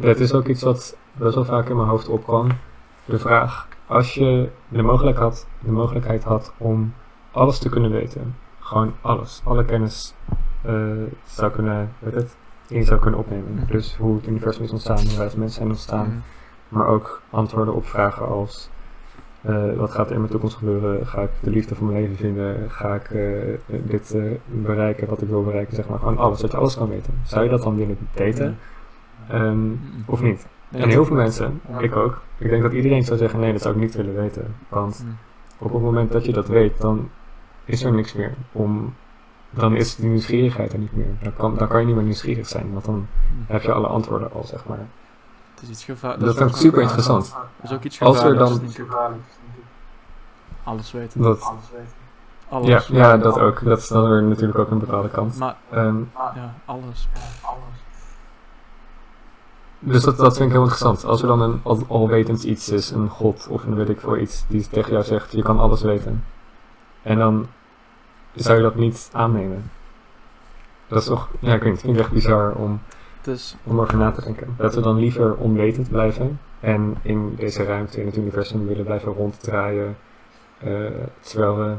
Het 0.00 0.20
is 0.20 0.32
ook 0.34 0.46
iets 0.46 0.62
wat 0.62 0.96
best 1.12 1.34
wel 1.34 1.44
vaak 1.44 1.68
in 1.68 1.76
mijn 1.76 1.88
hoofd 1.88 2.08
opkwam. 2.08 2.48
De 3.04 3.18
vraag, 3.18 3.68
als 3.86 4.14
je 4.14 4.48
de 4.68 4.82
mogelijkheid 4.82 5.32
had, 5.32 5.46
de 5.58 5.72
mogelijkheid 5.72 6.24
had 6.24 6.52
om 6.56 6.94
alles 7.30 7.58
te 7.58 7.68
kunnen 7.68 7.90
weten, 7.90 8.34
gewoon 8.60 8.94
alles, 9.00 9.42
alle 9.44 9.64
kennis 9.64 10.14
eh, 10.62 10.74
zou 11.26 11.50
kunnen, 11.50 11.92
weet 11.98 12.14
het, 12.14 12.36
in 12.68 12.84
zou 12.84 13.00
kunnen 13.00 13.20
opnemen. 13.20 13.52
Mhm. 13.54 13.72
Dus 13.72 13.96
hoe 13.96 14.16
het 14.16 14.26
universum 14.26 14.64
is 14.64 14.70
ontstaan, 14.70 14.98
hoe 14.98 15.16
wij 15.16 15.24
als 15.24 15.34
mensen 15.34 15.56
zijn 15.56 15.68
ontstaan, 15.68 16.06
Mm. 16.06 16.22
maar 16.68 16.86
ook 16.86 17.22
antwoorden 17.30 17.74
op 17.74 17.86
vragen 17.86 18.28
als 18.28 18.70
eh, 19.42 19.72
wat 19.76 19.90
gaat 19.90 20.06
er 20.06 20.12
in 20.12 20.18
mijn 20.18 20.30
toekomst 20.30 20.56
gebeuren? 20.56 21.06
Ga 21.06 21.20
ik 21.22 21.30
de 21.40 21.50
liefde 21.50 21.74
van 21.74 21.86
mijn 21.86 22.00
leven 22.00 22.16
vinden? 22.16 22.70
Ga 22.70 22.94
ik 22.94 23.10
eh, 23.10 23.28
dit 23.66 24.16
bereiken 24.46 25.08
wat 25.08 25.22
ik 25.22 25.28
wil 25.28 25.44
bereiken? 25.44 25.74
Zeg 25.74 25.88
maar 25.88 25.98
gewoon 25.98 26.18
alles, 26.18 26.40
dat 26.40 26.50
je 26.50 26.56
alles 26.56 26.76
kan 26.76 26.88
weten. 26.88 27.12
Zou 27.24 27.44
je 27.44 27.50
dat 27.50 27.62
dan 27.62 27.76
willen 27.76 27.98
weten? 28.14 28.58
Ehm, 29.30 29.58
of 30.06 30.20
niet? 30.20 30.46
En 30.70 30.88
heel 30.88 31.04
veel 31.04 31.16
mensen, 31.16 31.60
ik 31.78 31.96
ook, 31.96 32.20
ik 32.38 32.48
denk 32.50 32.62
dat 32.62 32.72
iedereen 32.72 33.04
zou 33.04 33.18
zeggen 33.18 33.40
nee, 33.40 33.52
dat 33.52 33.62
zou 33.62 33.74
ik 33.74 33.80
niet 33.80 33.94
willen 33.94 34.14
weten. 34.14 34.54
Want 34.68 35.02
Mm. 35.04 35.16
op 35.58 35.72
het 35.72 35.82
moment 35.82 36.12
dat 36.12 36.24
je 36.24 36.32
dat 36.32 36.48
weet, 36.48 36.80
dan 36.80 37.10
is 37.64 37.82
er 37.84 37.92
niks 37.92 38.12
meer 38.12 38.34
om. 38.52 38.94
Dan 39.50 39.76
is 39.76 39.96
die 39.96 40.08
nieuwsgierigheid 40.08 40.72
er 40.72 40.78
niet 40.78 40.96
meer. 40.96 41.14
Dan 41.22 41.32
kan, 41.36 41.56
dan 41.56 41.68
kan 41.68 41.80
je 41.80 41.86
niet 41.86 41.94
meer 41.94 42.04
nieuwsgierig 42.04 42.48
zijn, 42.48 42.72
want 42.72 42.84
dan 42.84 42.94
Mm. 42.94 43.06
heb 43.46 43.62
je 43.62 43.72
alle 43.72 43.86
antwoorden 43.86 44.32
al, 44.32 44.44
zeg 44.44 44.64
maar. 44.66 44.78
Het 45.54 45.62
is 45.62 45.68
iets 45.68 45.84
gevaarlijks. 45.84 46.24
Dat 46.24 46.36
vind 46.36 46.50
ik 46.50 46.56
super 46.56 46.82
interessant. 46.82 47.30
Dat 47.60 47.70
is 47.70 47.76
ook 47.76 47.82
iets 47.84 48.00
Als 48.00 48.22
er 48.22 48.34
dan- 48.36 48.58
denk 48.58 48.78
ik. 48.78 48.86
Alles 50.64 50.92
weten. 50.92 51.22
Dat, 51.22 51.52
Alles. 52.48 52.66
ja, 52.68 52.82
ja, 52.88 53.16
dat 53.16 53.38
ook. 53.38 53.64
Dat 53.64 53.78
is 53.78 53.88
dan 53.88 54.08
weer 54.10 54.22
natuurlijk 54.22 54.58
ook 54.58 54.70
een 54.70 54.78
bepaalde 54.78 55.08
kant. 55.08 55.38
Maar, 55.38 55.56
Ehm, 55.70 55.96
ja, 56.14 56.54
alles. 56.64 57.08
Dus 59.80 60.02
dat, 60.02 60.16
dat 60.16 60.36
vind 60.36 60.46
ik 60.48 60.52
heel 60.54 60.60
interessant. 60.62 61.04
Als 61.04 61.22
er 61.22 61.28
dan 61.28 61.40
een 61.40 61.60
al, 61.62 61.78
alwetend 61.88 62.42
iets 62.42 62.68
is, 62.68 62.90
een 62.90 63.08
god 63.08 63.46
of 63.50 63.64
een 63.64 63.74
weet 63.74 63.88
ik 63.88 64.00
veel 64.00 64.16
iets, 64.18 64.44
die 64.48 64.68
tegen 64.68 64.92
jou 64.92 65.04
zegt, 65.04 65.32
je 65.32 65.42
kan 65.42 65.58
alles 65.58 65.82
weten. 65.82 66.24
En 67.02 67.18
dan 67.18 67.46
zou 68.34 68.56
je 68.56 68.62
dat 68.62 68.74
niet 68.74 69.08
aannemen. 69.12 69.70
Dat 70.88 70.98
is 70.98 71.04
toch, 71.04 71.28
ja 71.40 71.54
ik 71.54 71.62
weet 71.62 71.72
niet, 71.72 71.80
vind 71.80 71.94
ik 71.96 72.00
echt 72.00 72.12
bizar 72.12 72.52
om, 72.54 72.80
Het 73.16 73.26
is, 73.26 73.56
om 73.64 73.80
over 73.80 73.96
na 73.96 74.10
te 74.10 74.20
denken. 74.22 74.54
Dat 74.56 74.74
we 74.74 74.80
dan 74.80 74.96
liever 74.98 75.36
onwetend 75.36 75.88
blijven 75.90 76.40
en 76.60 76.96
in 77.02 77.34
deze 77.36 77.64
ruimte, 77.64 78.00
in 78.00 78.06
het 78.06 78.16
universum 78.16 78.66
willen 78.66 78.84
blijven 78.84 79.12
ronddraaien. 79.12 79.96
eh, 80.58 80.86
terwijl 81.20 81.56
we 81.56 81.74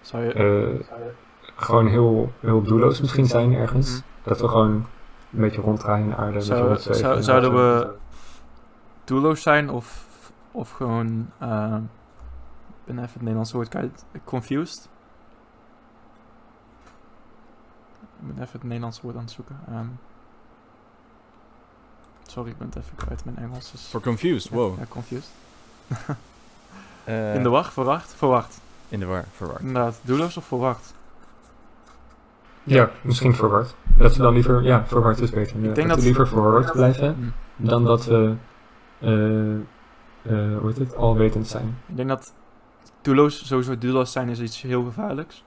zou 0.00 0.24
je... 0.24 0.32
eh, 0.32 0.96
gewoon 1.56 1.86
heel, 1.86 2.32
heel 2.40 2.62
doelloos 2.62 3.00
misschien 3.00 3.26
zijn 3.26 3.54
ergens. 3.54 3.90
Mhm. 3.90 4.00
Dat 4.22 4.40
we 4.40 4.48
gewoon 4.48 4.86
een 5.32 5.40
beetje 5.40 5.60
ronddraaien 5.60 6.04
in 6.04 6.10
de 6.10 6.16
aarde. 6.16 6.40
Zou- 6.40 6.78
zou- 6.78 7.22
zouden 7.22 7.54
we- 7.54 7.94
doelloos 9.04 9.42
zijn 9.42 9.70
of, 9.70 10.06
of 10.50 10.70
gewoon... 10.70 11.30
eh, 11.38 11.76
ik 12.68 12.84
ben 12.84 12.98
even 12.98 13.10
het 13.12 13.20
Nederlandse 13.20 13.54
woord 13.56 13.68
kwijt. 13.68 14.04
Confused. 14.24 14.88
Ik 18.20 18.34
ben 18.34 18.42
even 18.42 18.52
het 18.52 18.62
Nederlandse 18.62 19.00
woord 19.02 19.14
aan 19.16 19.22
het 19.22 19.30
zoeken. 19.30 19.60
Ehm, 19.68 19.86
sorry, 22.26 22.50
ik 22.50 22.58
ben 22.58 22.66
het 22.66 22.76
even 22.76 22.94
kwijt. 22.96 23.24
Mijn 23.24 23.36
Engels 23.36 23.72
is... 23.72 23.80
For 23.82 24.00
confused, 24.00 24.50
Ja, 24.50 24.56
wow. 24.56 24.78
Ja, 24.78 24.84
confused. 24.88 25.30
Eh, 27.04 27.34
In 27.34 27.42
de 27.42 27.48
wacht, 27.48 27.72
verwacht, 27.72 28.14
verwacht. 28.14 28.60
In 28.88 29.00
de 29.00 29.06
war, 29.06 29.24
verward. 29.36 29.60
Inderdaad, 29.60 29.98
doelloos 30.02 30.36
of 30.36 30.44
verwacht? 30.44 30.94
Ja, 32.64 32.90
misschien 33.02 33.34
verward. 33.34 33.74
Dat 33.96 34.16
we 34.16 34.22
dan 34.22 34.34
liever, 34.34 34.62
ja, 34.62 34.86
verward 34.86 35.20
is 35.20 35.30
beter. 35.30 35.60
Ja, 35.60 35.72
denk 35.72 35.88
dat, 35.88 35.98
we 35.98 36.04
liever 36.04 36.28
verward 36.28 36.72
blijven 36.72 37.34
dan 37.56 37.84
dat 37.84 38.04
we, 38.04 38.34
eh 38.98 39.54
eh 39.54 40.58
hoe 40.58 40.66
heet 40.66 40.78
het, 40.78 40.96
alwetend 40.96 41.46
zijn. 41.46 41.78
Ik 41.86 41.96
denk 41.96 42.08
dat 42.08 42.34
doelloos, 43.00 43.46
sowieso 43.46 43.78
doelloos 43.78 44.12
zijn 44.12 44.28
is 44.28 44.40
iets 44.40 44.62
heel 44.62 44.84
gevaarlijks. 44.84 45.44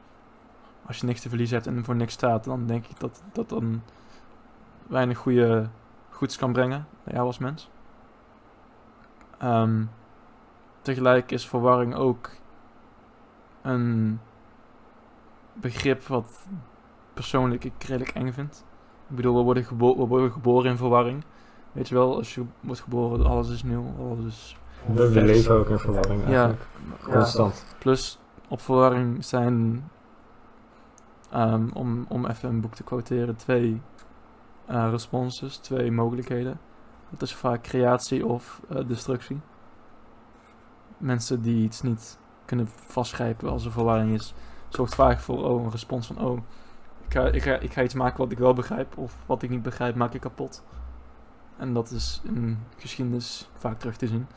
Als 0.86 0.98
je 0.98 1.06
niks 1.06 1.22
te 1.22 1.30
verliezen 1.30 1.56
hebt 1.56 1.68
en 1.68 1.86
voor 1.86 1.96
niks 1.96 2.14
staat, 2.14 2.44
dan 2.44 2.68
denk 2.68 2.86
ik 2.86 3.00
dat 3.00 3.24
dat 3.34 3.50
dan 3.50 3.82
weinig 4.88 5.18
goede, 5.18 5.70
goeds 6.10 6.38
kan 6.38 6.54
brengen 6.54 6.88
bij 7.04 7.14
jou 7.14 7.26
als 7.26 7.38
mens. 7.38 7.70
Ehm, 9.38 9.84
tegelijk 10.82 11.32
is 11.32 11.48
verwarring 11.48 11.96
ook 11.96 12.30
een 13.62 14.20
begrip 15.54 16.04
wat 16.04 16.48
persoonlijk 17.16 17.64
ik 17.64 17.84
redelijk 17.84 18.10
eng 18.12 18.32
vind. 18.32 18.66
Ik 19.10 19.16
bedoel, 19.16 19.36
we 19.36 19.44
worden, 19.44 19.66
gebo- 19.66 19.98
we 19.98 20.06
worden 20.06 20.32
geboren 20.32 20.72
in 20.72 20.78
verwarring. 20.78 21.24
Weet 21.72 21.88
je 21.88 21.96
wel, 21.96 22.16
als 22.16 22.36
je 22.36 22.44
wordt 22.60 22.82
geboren, 22.82 23.26
alles 23.26 23.50
is 23.50 23.64
nieuw, 23.64 23.86
alles 24.00 24.26
is 24.26 24.58
We, 24.94 25.22
leven 25.22 25.56
ook 25.56 25.70
in 25.70 25.80
verwarring 25.80 26.22
Ja, 26.22 26.28
eigenlijk. 26.28 26.62
Constant. 27.04 27.66
Plus 27.80 28.20
op 28.48 28.62
verwarring 28.62 29.26
zijn, 29.26 29.90
ehm, 31.32 31.68
om, 31.74 32.06
om 32.10 32.26
even 32.26 32.50
een 32.50 32.62
boek 32.62 32.76
te 32.76 32.84
quoteren, 32.84 33.36
twee 33.36 33.82
eh, 34.66 34.88
responses, 34.90 35.58
twee 35.58 35.92
mogelijkheden. 35.92 36.60
Dat 37.10 37.22
is 37.22 37.36
vaak 37.36 37.62
creatie 37.62 38.26
of 38.26 38.62
eh, 38.70 38.88
destructie. 38.88 39.40
Mensen 40.98 41.42
die 41.42 41.64
iets 41.64 41.82
niet 41.82 42.20
kunnen 42.46 42.68
vastgrijpen 42.68 43.50
als 43.50 43.66
er 43.66 43.72
verwarring 43.72 44.14
is, 44.14 44.34
zorgt 44.70 44.96
vaak 44.96 45.20
voor 45.20 45.44
oh, 45.44 45.64
een 45.64 45.72
respons 45.72 46.08
van 46.08 46.20
oh, 46.20 46.40
ik 47.06 47.14
ga, 47.44 47.58
ik, 47.58 47.74
ga, 47.74 47.84
iets 47.84 47.94
maken 47.94 48.18
wat 48.18 48.32
ik 48.32 48.38
wel 48.38 48.54
begrijp 48.54 48.98
of 48.98 49.16
wat 49.26 49.44
ik 49.44 49.50
niet 49.50 49.64
begrijp 49.64 49.96
maak 49.96 50.14
ik 50.14 50.22
kapot. 50.22 50.64
En 51.58 51.74
dat 51.74 51.92
is 51.92 52.22
in 52.24 52.60
geschiedenis 52.78 53.50
vaak 53.58 53.80
terug 53.80 53.98
te 53.98 54.08
zien. 54.08 54.28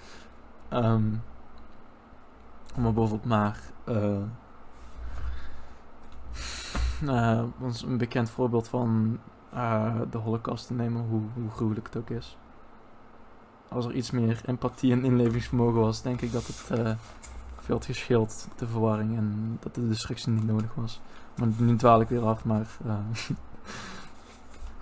Ehm, 0.69 1.07
om 2.77 2.87
er 2.87 2.93
bijvoorbeeld 2.93 3.25
maar 3.25 3.61
ons 7.61 7.83
een 7.83 7.97
bekend 7.97 8.31
voorbeeld 8.31 8.69
van 8.69 9.19
eh, 9.53 10.01
de 10.11 10.19
holocaust 10.19 10.67
te 10.67 10.75
nemen, 10.75 11.03
hoe, 11.03 11.23
hoe 11.35 11.51
gruwelijk 11.51 11.87
het 11.87 11.97
ook 11.97 12.11
is. 12.11 12.37
Als 13.69 13.85
er 13.85 13.93
iets 13.93 14.11
meer 14.11 14.41
empathie 14.45 14.93
en 14.93 15.05
inlevingsvermogen 15.05 15.81
was, 15.81 16.03
denk 16.03 16.21
ik 16.21 16.33
dat 16.33 16.47
het 16.47 16.71
eh, 16.71 16.95
veel 17.61 17.75
had 17.75 17.85
gescheeld, 17.85 18.49
de 18.57 18.67
verwarring, 18.67 19.17
en 19.17 19.57
dat 19.61 19.75
de 19.75 19.89
destructie 19.89 20.33
niet 20.33 20.47
nodig 20.47 20.75
was. 20.75 21.01
Nu 21.39 21.77
dwaal 21.77 22.01
ik 22.01 22.09
weer 22.09 22.25
af, 22.25 22.45
maar 22.45 22.67
eh, 22.87 22.95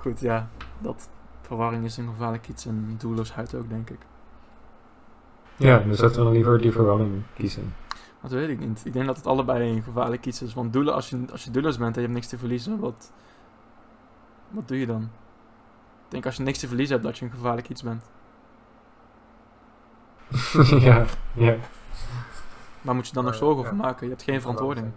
goed, 0.03 0.21
ja, 0.21 0.49
dat 0.79 1.09
verwarring 1.41 1.85
is 1.85 1.97
een 1.97 2.09
gevaarlijk 2.09 2.49
iets 2.49 2.67
en 2.67 2.95
doelloosheid 2.99 3.55
ook, 3.55 3.69
denk 3.69 3.91
ik. 3.91 4.01
Ja, 5.57 5.79
dus 5.79 5.99
dat 5.99 6.17
we 6.17 6.23
dan 6.23 6.33
liever 6.33 6.61
die 6.61 6.73
verwarring 6.73 7.23
kiezen. 7.35 7.75
Dat 8.21 8.31
weet 8.31 8.49
ik 8.49 8.59
niet. 8.59 8.83
Ik 8.85 8.93
denk 8.93 9.07
dat 9.07 9.17
het 9.17 9.27
allebei 9.27 9.71
een 9.71 9.83
gevaarlijk 9.83 10.27
iets 10.27 10.43
is. 10.43 10.55
Want 10.55 10.73
doelen, 10.73 10.95
als 10.95 11.09
je, 11.09 11.25
als 11.33 11.45
je 11.45 11.51
doelloos 11.51 11.79
bent 11.79 11.95
en 11.95 12.01
je 12.01 12.07
hebt 12.07 12.19
niks 12.19 12.29
te 12.29 12.39
verliezen, 12.39 12.79
wat, 12.79 13.13
wat 14.49 14.69
doe 14.69 14.79
je 14.79 14.87
dan? 14.87 15.03
Ik 16.05 16.13
denk 16.13 16.27
als 16.27 16.37
je 16.37 16.43
niks 16.43 16.59
te 16.59 16.69
verliezen 16.69 16.95
hebt, 16.95 17.07
dat 17.07 17.19
je 17.19 17.25
een 17.25 17.31
gevaarlijk 17.31 17.69
iets 17.69 17.83
bent. 17.83 18.05
ja, 20.87 21.05
ja. 21.33 21.57
Waar 22.83 22.95
moet 22.95 23.07
je 23.09 23.15
dan 23.15 23.25
nog 23.25 23.35
zorgen 23.35 23.59
over 23.59 23.77
maken? 23.77 24.07
Je 24.07 24.13
hebt 24.13 24.25
geen 24.25 24.41
verantwoording. 24.41 24.93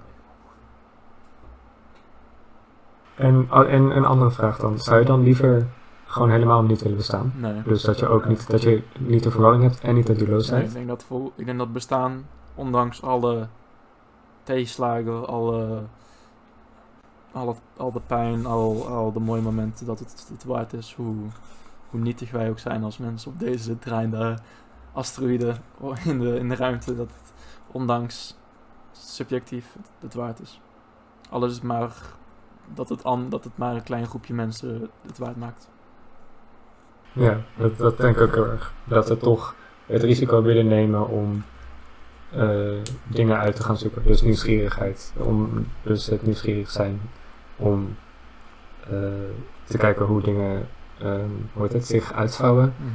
En, 3.19 3.47
oh, 3.51 3.73
en 3.73 3.97
een 3.97 4.05
andere 4.05 4.31
vraag 4.31 4.57
dan. 4.57 4.79
Zou 4.79 4.99
je 4.99 5.05
dan 5.05 5.23
liever 5.23 5.67
gewoon 6.05 6.29
helemaal 6.29 6.63
niet 6.63 6.81
willen 6.81 6.97
bestaan? 6.97 7.33
Nee. 7.35 7.61
Dus 7.63 7.81
dat 7.81 7.99
je 7.99 8.07
ook 8.07 8.25
niet, 8.25 8.49
dat 8.49 8.61
je 8.61 8.83
niet 8.99 9.23
de 9.23 9.31
verwarring 9.31 9.63
hebt 9.63 9.79
en 9.79 9.95
niet 9.95 10.07
de 10.07 10.13
Nee, 10.13 10.23
doelloosheid? 10.23 10.67
ik, 10.67 10.73
denk 10.73 10.87
dat 10.87 11.05
ik 11.35 11.45
denk 11.45 11.57
dat 11.57 11.73
bestaan, 11.73 12.27
ondanks 12.55 13.01
alle 13.01 13.47
tegenslagen, 14.43 15.27
alle, 15.27 15.81
alle, 17.31 17.55
al 17.77 17.91
de 17.91 18.01
pijn, 18.07 18.45
al, 18.45 18.87
al 18.87 19.11
de 19.11 19.19
mooie 19.19 19.41
momenten, 19.41 19.85
dat 19.85 19.99
het 19.99 20.27
het 20.31 20.43
waard 20.43 20.73
is. 20.73 20.93
Hoe, 20.97 21.15
hoe 21.89 21.99
nietig 21.99 22.31
wij 22.31 22.49
ook 22.49 22.59
zijn 22.59 22.83
als 22.83 22.97
mensen 22.97 23.31
op 23.31 23.39
deze 23.39 23.79
draaiende 23.79 24.37
asteroïde 24.93 25.55
in 26.05 26.19
de, 26.19 26.39
in 26.39 26.49
de 26.49 26.55
ruimte. 26.55 26.95
Dat 26.95 27.07
het 27.07 27.33
ondanks 27.71 28.37
subjectief 28.91 29.73
het, 29.73 29.89
het 29.99 30.13
waard 30.13 30.39
is. 30.39 30.61
Alles 31.29 31.51
is 31.51 31.61
maar 31.61 32.17
dat 32.73 32.89
het, 32.89 33.03
an, 33.03 33.29
dat 33.29 33.43
het 33.43 33.57
maar 33.57 33.75
een 33.75 33.83
klein 33.83 34.05
groepje 34.07 34.33
mensen 34.33 34.89
het 35.07 35.17
waard 35.17 35.35
maakt. 35.37 35.69
Ja, 37.11 37.37
dat, 37.57 37.77
dat 37.77 37.97
denk 37.97 38.15
ik 38.15 38.21
ook 38.21 38.33
heel 38.33 38.45
erg. 38.47 38.73
Dat 38.83 39.07
we 39.07 39.17
toch 39.17 39.55
het 39.85 40.03
risico 40.03 40.41
willen 40.41 40.67
nemen 40.67 41.07
om 41.07 41.43
eh, 42.31 42.69
dingen 43.07 43.37
uit 43.37 43.55
te 43.55 43.63
gaan 43.63 43.77
zoeken. 43.77 44.03
Dus 44.03 44.21
nieuwsgierigheid. 44.21 45.13
Om, 45.17 45.65
dus 45.83 46.05
het 46.05 46.23
nieuwsgierig 46.25 46.69
zijn 46.69 47.01
om 47.55 47.95
eh, 48.83 48.91
te 49.63 49.77
kijken 49.77 50.05
hoe 50.05 50.21
dingen 50.21 50.67
ehm, 50.99 51.29
hoe 51.53 51.67
het, 51.67 51.85
zich 51.85 52.13
uitvouwen, 52.13 52.73
Mhm. 52.77 52.89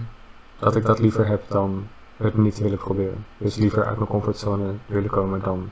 dat 0.59 0.77
ik 0.77 0.85
dat 0.85 0.99
liever 0.99 1.27
heb 1.27 1.43
dan 1.49 1.87
het 2.17 2.37
niet 2.37 2.59
willen 2.59 2.79
proberen. 2.79 3.25
Dus 3.39 3.57
liever 3.57 3.85
uit 3.85 3.97
mijn 3.97 4.09
comfortzone 4.09 4.73
willen 4.87 5.11
komen 5.11 5.41
dan 5.43 5.71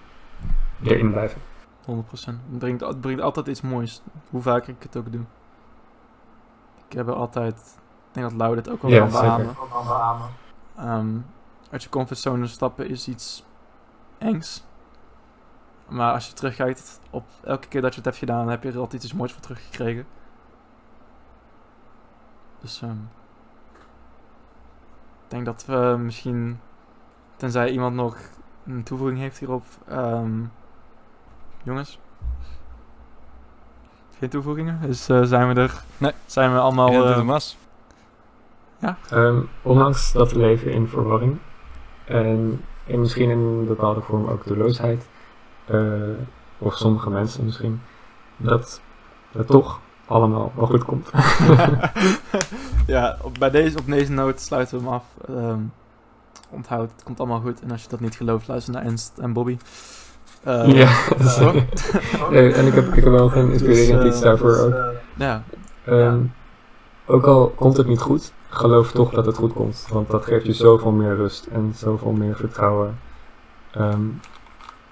erin 0.83 1.11
blijven. 1.11 1.41
100%. 1.83 1.85
Het 2.51 2.59
brengt, 2.59 2.81
het 2.81 3.01
brengt 3.01 3.23
altijd 3.23 3.47
iets 3.47 3.61
moois, 3.61 4.03
hoe 4.31 4.43
vaak 4.43 4.67
ik 4.67 4.83
het 4.83 4.97
ook 4.97 5.13
doe. 5.13 5.25
Ik 6.89 6.93
heb 6.93 7.09
er 7.09 7.15
altijd, 7.15 7.79
ik 8.09 8.15
denk 8.15 8.31
dat 8.31 8.39
Lau 8.39 8.55
dit 8.55 8.69
ook 8.69 8.83
wel 8.83 8.99
kan 8.99 9.11
zeker. 9.11 9.55
beamen. 9.89 10.29
Ehm, 10.77 11.19
uit 11.71 11.83
je 11.83 11.89
comfortzone 11.89 12.47
stappen 12.47 12.89
is 12.89 13.09
iets 13.09 13.45
engs. 14.19 14.65
Maar 15.89 16.13
als 16.13 16.27
je 16.27 16.33
terugkijkt 16.33 17.01
op 17.11 17.25
elke 17.45 17.69
keer 17.69 17.81
dat 17.81 17.91
je 17.91 17.97
het 17.97 18.05
hebt 18.05 18.19
gedaan, 18.19 18.49
heb 18.49 18.63
je 18.63 18.71
er 18.73 18.79
altijd 18.79 19.03
iets 19.05 19.13
moois 19.13 19.33
voor 19.33 19.43
teruggekregen. 19.43 20.07
Dus 22.61 22.83
ehm, 22.83 22.97
ik 25.25 25.29
denk 25.29 25.45
dat 25.45 25.65
we 25.67 25.97
misschien, 25.99 26.61
tenzij 27.37 27.71
iemand 27.71 27.95
nog 27.95 28.17
een 28.67 28.83
toevoeging 28.83 29.19
heeft 29.19 29.39
hierop, 29.39 29.65
ehm, 29.89 30.45
jongens. 31.63 31.99
Geen 34.19 34.29
toevoegingen? 34.29 34.79
Dus 34.83 35.09
eh, 35.09 35.23
zijn 35.23 35.55
we 35.55 35.61
er? 35.61 35.83
Nee. 35.99 36.13
Zijn 36.27 36.53
we 36.53 36.59
allemaal... 36.59 36.93
Dat 36.93 37.11
eh, 37.11 37.17
het 37.17 37.27
was. 37.27 37.57
Ehm, 39.11 39.41
ondanks 39.63 40.13
dat 40.13 40.35
leven 40.35 40.73
in 40.73 40.89
verwarring 40.89 41.39
en, 42.05 42.65
en 42.87 43.01
misschien 43.01 43.31
in 43.31 43.39
een 43.39 43.67
bepaalde 43.67 44.01
vorm 44.01 44.27
ook 44.27 44.47
doelloosheid, 44.47 45.07
eh, 45.65 45.93
of 46.59 46.77
sommige 46.77 47.11
mensen 47.11 47.45
misschien, 47.45 47.81
dat 48.37 48.81
het 49.33 49.47
toch 49.47 49.81
allemaal 50.07 50.53
wel 50.57 50.67
goed 50.67 50.85
komt. 50.85 51.11
ja, 52.87 53.19
op, 53.23 53.39
bij 53.39 53.51
deze, 53.51 53.79
op 53.79 53.87
deze 53.87 54.13
noot 54.13 54.41
sluiten 54.41 54.79
we 54.79 54.85
hem 54.85 54.93
af. 54.93 55.05
Ehm, 55.29 55.61
onthoud, 56.51 56.91
het 56.93 57.03
komt 57.03 57.19
allemaal 57.19 57.41
goed. 57.41 57.61
En 57.61 57.71
als 57.71 57.83
je 57.83 57.89
dat 57.89 58.01
niet 58.01 58.17
gelooft, 58.17 58.49
luister 58.49 58.73
naar 58.73 58.85
Ernst 58.85 59.19
en 59.19 59.33
Bobby. 59.33 59.59
Eh, 60.43 60.67
ja. 60.67 60.91
Nee, 62.31 62.53
en 62.59 62.67
ik 62.67 62.75
heb, 62.75 62.87
ik 62.87 63.05
heb 63.05 63.13
wel 63.13 63.33
een 63.37 63.51
inspirerend 63.53 64.03
Dus, 64.03 64.09
iets 64.09 64.17
eh, 64.17 64.23
daarvoor 64.23 64.59
ook. 64.59 64.75
ja, 65.17 65.43
Ehm, 65.85 66.21
Ook 67.07 67.27
al 67.27 67.49
komt 67.49 67.77
het 67.77 67.87
niet 67.87 68.01
goed, 68.01 68.33
geloof 68.49 68.93
toch 68.93 69.11
dat 69.11 69.27
het 69.27 69.37
goed 69.37 69.53
komt. 69.53 69.87
Want 69.91 70.11
dat 70.11 70.25
geeft 70.25 70.47
je 70.47 70.53
zoveel 70.53 70.91
meer 70.91 71.17
rust 71.17 71.47
en 71.47 71.73
zoveel 71.75 72.13
meer 72.13 72.37
vertrouwen. 72.37 72.99
Ehm, 73.71 74.07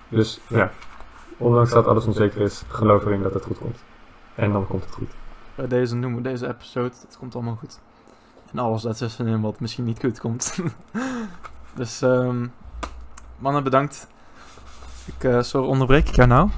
dus 0.08 0.40
ja, 0.48 0.70
ondanks 1.36 1.70
dat 1.70 1.86
alles 1.86 2.06
onzeker 2.06 2.40
is, 2.40 2.62
geloof 2.68 3.04
erin 3.04 3.22
dat 3.22 3.34
het 3.34 3.44
goed 3.44 3.58
komt. 3.58 3.78
En 4.34 4.52
dan 4.52 4.66
komt 4.66 4.84
het 4.84 4.94
goed. 4.94 5.10
bij 5.54 5.66
deze 5.66 5.94
noemen 5.94 6.22
we 6.22 6.28
deze 6.28 6.48
episode. 6.48 6.94
Het 7.06 7.16
komt 7.18 7.34
allemaal 7.34 7.56
goed. 7.56 7.78
En 8.52 8.58
alles 8.58 8.82
daartussenin 8.82 9.40
wat 9.40 9.60
misschien 9.60 9.84
niet 9.84 10.00
goed 10.00 10.20
komt. 10.20 10.58
dus 11.74 12.02
ehm, 12.02 12.46
mannen, 13.38 13.64
bedankt. 13.64 14.08
Ik, 15.06 15.24
eh, 15.24 15.42
sorry, 15.42 15.68
onderbreek 15.68 16.08
ik 16.08 16.14
jou 16.14 16.28
nou? 16.28 16.48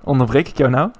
Onderbreek 0.00 0.48
ik 0.48 0.56
jou 0.56 0.70
nou? 0.70 0.90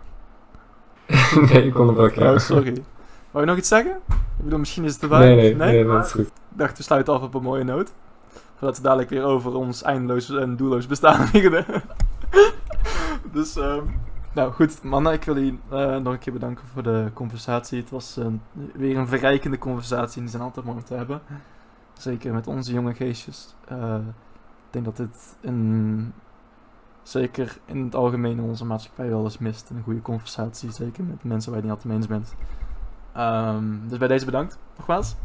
nee, 1.53 1.67
ik 1.67 1.79
ook. 1.79 2.15
Ja. 2.15 2.33
Oh, 2.33 2.39
sorry. 2.39 2.83
Wou 3.31 3.45
je 3.45 3.51
nog 3.51 3.59
iets 3.59 3.69
zeggen? 3.69 3.93
Ik 4.11 4.45
bedoel, 4.45 4.59
misschien 4.59 4.85
is 4.85 4.93
het 4.93 5.03
erbij. 5.03 5.19
Nee, 5.19 5.55
nee, 5.55 5.55
nee, 5.55 5.85
dat 5.85 6.07
is 6.07 6.13
goed. 6.13 6.27
Ik 6.27 6.33
dacht, 6.49 6.77
we 6.77 6.83
sluiten 6.83 7.15
af 7.15 7.23
op 7.23 7.35
een 7.35 7.43
mooie 7.43 7.65
noot. 7.65 7.93
Voordat 8.57 8.77
we 8.77 8.83
dadelijk 8.83 9.11
weer 9.11 9.25
over 9.25 9.55
ons 9.55 9.83
eindeloos 9.83 10.31
en 10.31 10.57
doelloos 10.57 10.87
bestaan 10.87 11.21
beginnen. 11.33 11.65
dus, 13.33 13.57
ehm, 13.57 13.85
nou 14.33 14.53
goed, 14.53 14.83
mannen, 14.83 15.13
ik 15.13 15.25
wil 15.25 15.35
jullie 15.35 15.61
eh, 15.71 15.97
nog 15.97 16.13
een 16.13 16.19
keer 16.19 16.33
bedanken 16.33 16.65
voor 16.73 16.83
de 16.83 17.11
conversatie. 17.15 17.81
Het 17.81 17.91
was 17.91 18.19
weer 18.73 18.97
een 18.97 19.09
verrijkende 19.09 19.59
conversatie 19.59 20.17
en 20.17 20.23
die 20.23 20.31
zijn 20.31 20.43
altijd 20.43 20.65
mooi 20.67 20.79
om 20.79 20.85
te 20.85 20.95
hebben. 20.95 21.21
Zeker 21.93 22.33
met 22.33 22.47
onze 22.47 22.73
jonge 22.73 22.95
geestjes. 22.95 23.55
Eh, 23.69 23.95
ik 24.30 24.30
denk 24.73 24.85
dat 24.85 24.97
dit 24.97 25.37
een, 25.41 26.13
zeker 27.03 27.59
in 27.65 27.85
het 27.85 27.95
algemeen 27.95 28.39
in 28.39 28.45
onze 28.45 28.65
maatschappij 28.65 29.09
wel 29.09 29.25
eens 29.25 29.39
mist. 29.39 29.71
Een 29.71 29.83
goede 29.83 30.03
conversatie, 30.03 30.73
zeker 30.73 31.05
met 31.05 31.25
mensen 31.25 31.53
waar 31.53 31.61
je 31.61 31.67
niet 31.67 31.77
altijd 31.77 31.93
mee 31.93 32.03
eens 32.03 32.07
bent. 32.07 32.35
Ehm, 33.13 33.89
dus 33.89 33.99
bij 33.99 34.09
deze 34.09 34.25
bedankt, 34.25 34.59
nogmaals. 34.77 35.17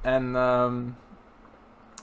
En 0.00 0.36
ehm 0.36 0.82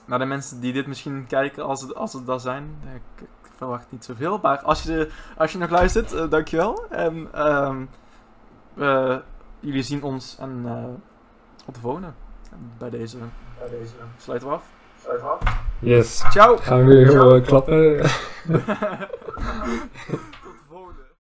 naar 0.04 0.18
de 0.18 0.24
mensen 0.24 0.60
die 0.60 0.72
dit 0.72 0.86
misschien 0.86 1.26
kijken, 1.26 1.64
als 1.64 1.80
het, 1.82 1.94
als 1.94 2.12
het 2.12 2.26
dat 2.26 2.42
zijn, 2.42 2.76
ik, 2.94 3.20
ik 3.20 3.50
verwacht 3.56 3.86
niet 3.90 4.04
zoveel. 4.04 4.38
Maar 4.42 4.58
als 4.58 4.82
je, 4.82 5.10
als 5.36 5.52
je 5.52 5.58
nog 5.58 5.70
luistert, 5.70 6.12
eh, 6.12 6.30
dankjewel. 6.30 6.86
En 6.90 7.28
ehm 7.32 7.84
jullie 9.60 9.82
zien 9.82 10.02
ons 10.02 10.38
en 10.38 10.62
eh 10.64 10.84
op 11.66 11.74
de 11.74 11.80
volgende. 11.80 12.12
En 12.50 12.72
bij 12.78 12.90
deze, 12.90 13.18
bij 13.58 13.68
deze 13.68 13.94
sluiten 14.16 14.48
we 14.48 14.54
af. 14.54 14.75
Af. 15.08 15.38
Yes. 15.80 16.24
Ciao! 16.30 16.56
Gaan 16.56 16.84
we 16.84 16.94
weer 16.94 17.06
heel 17.06 17.40
klappen. 17.40 18.00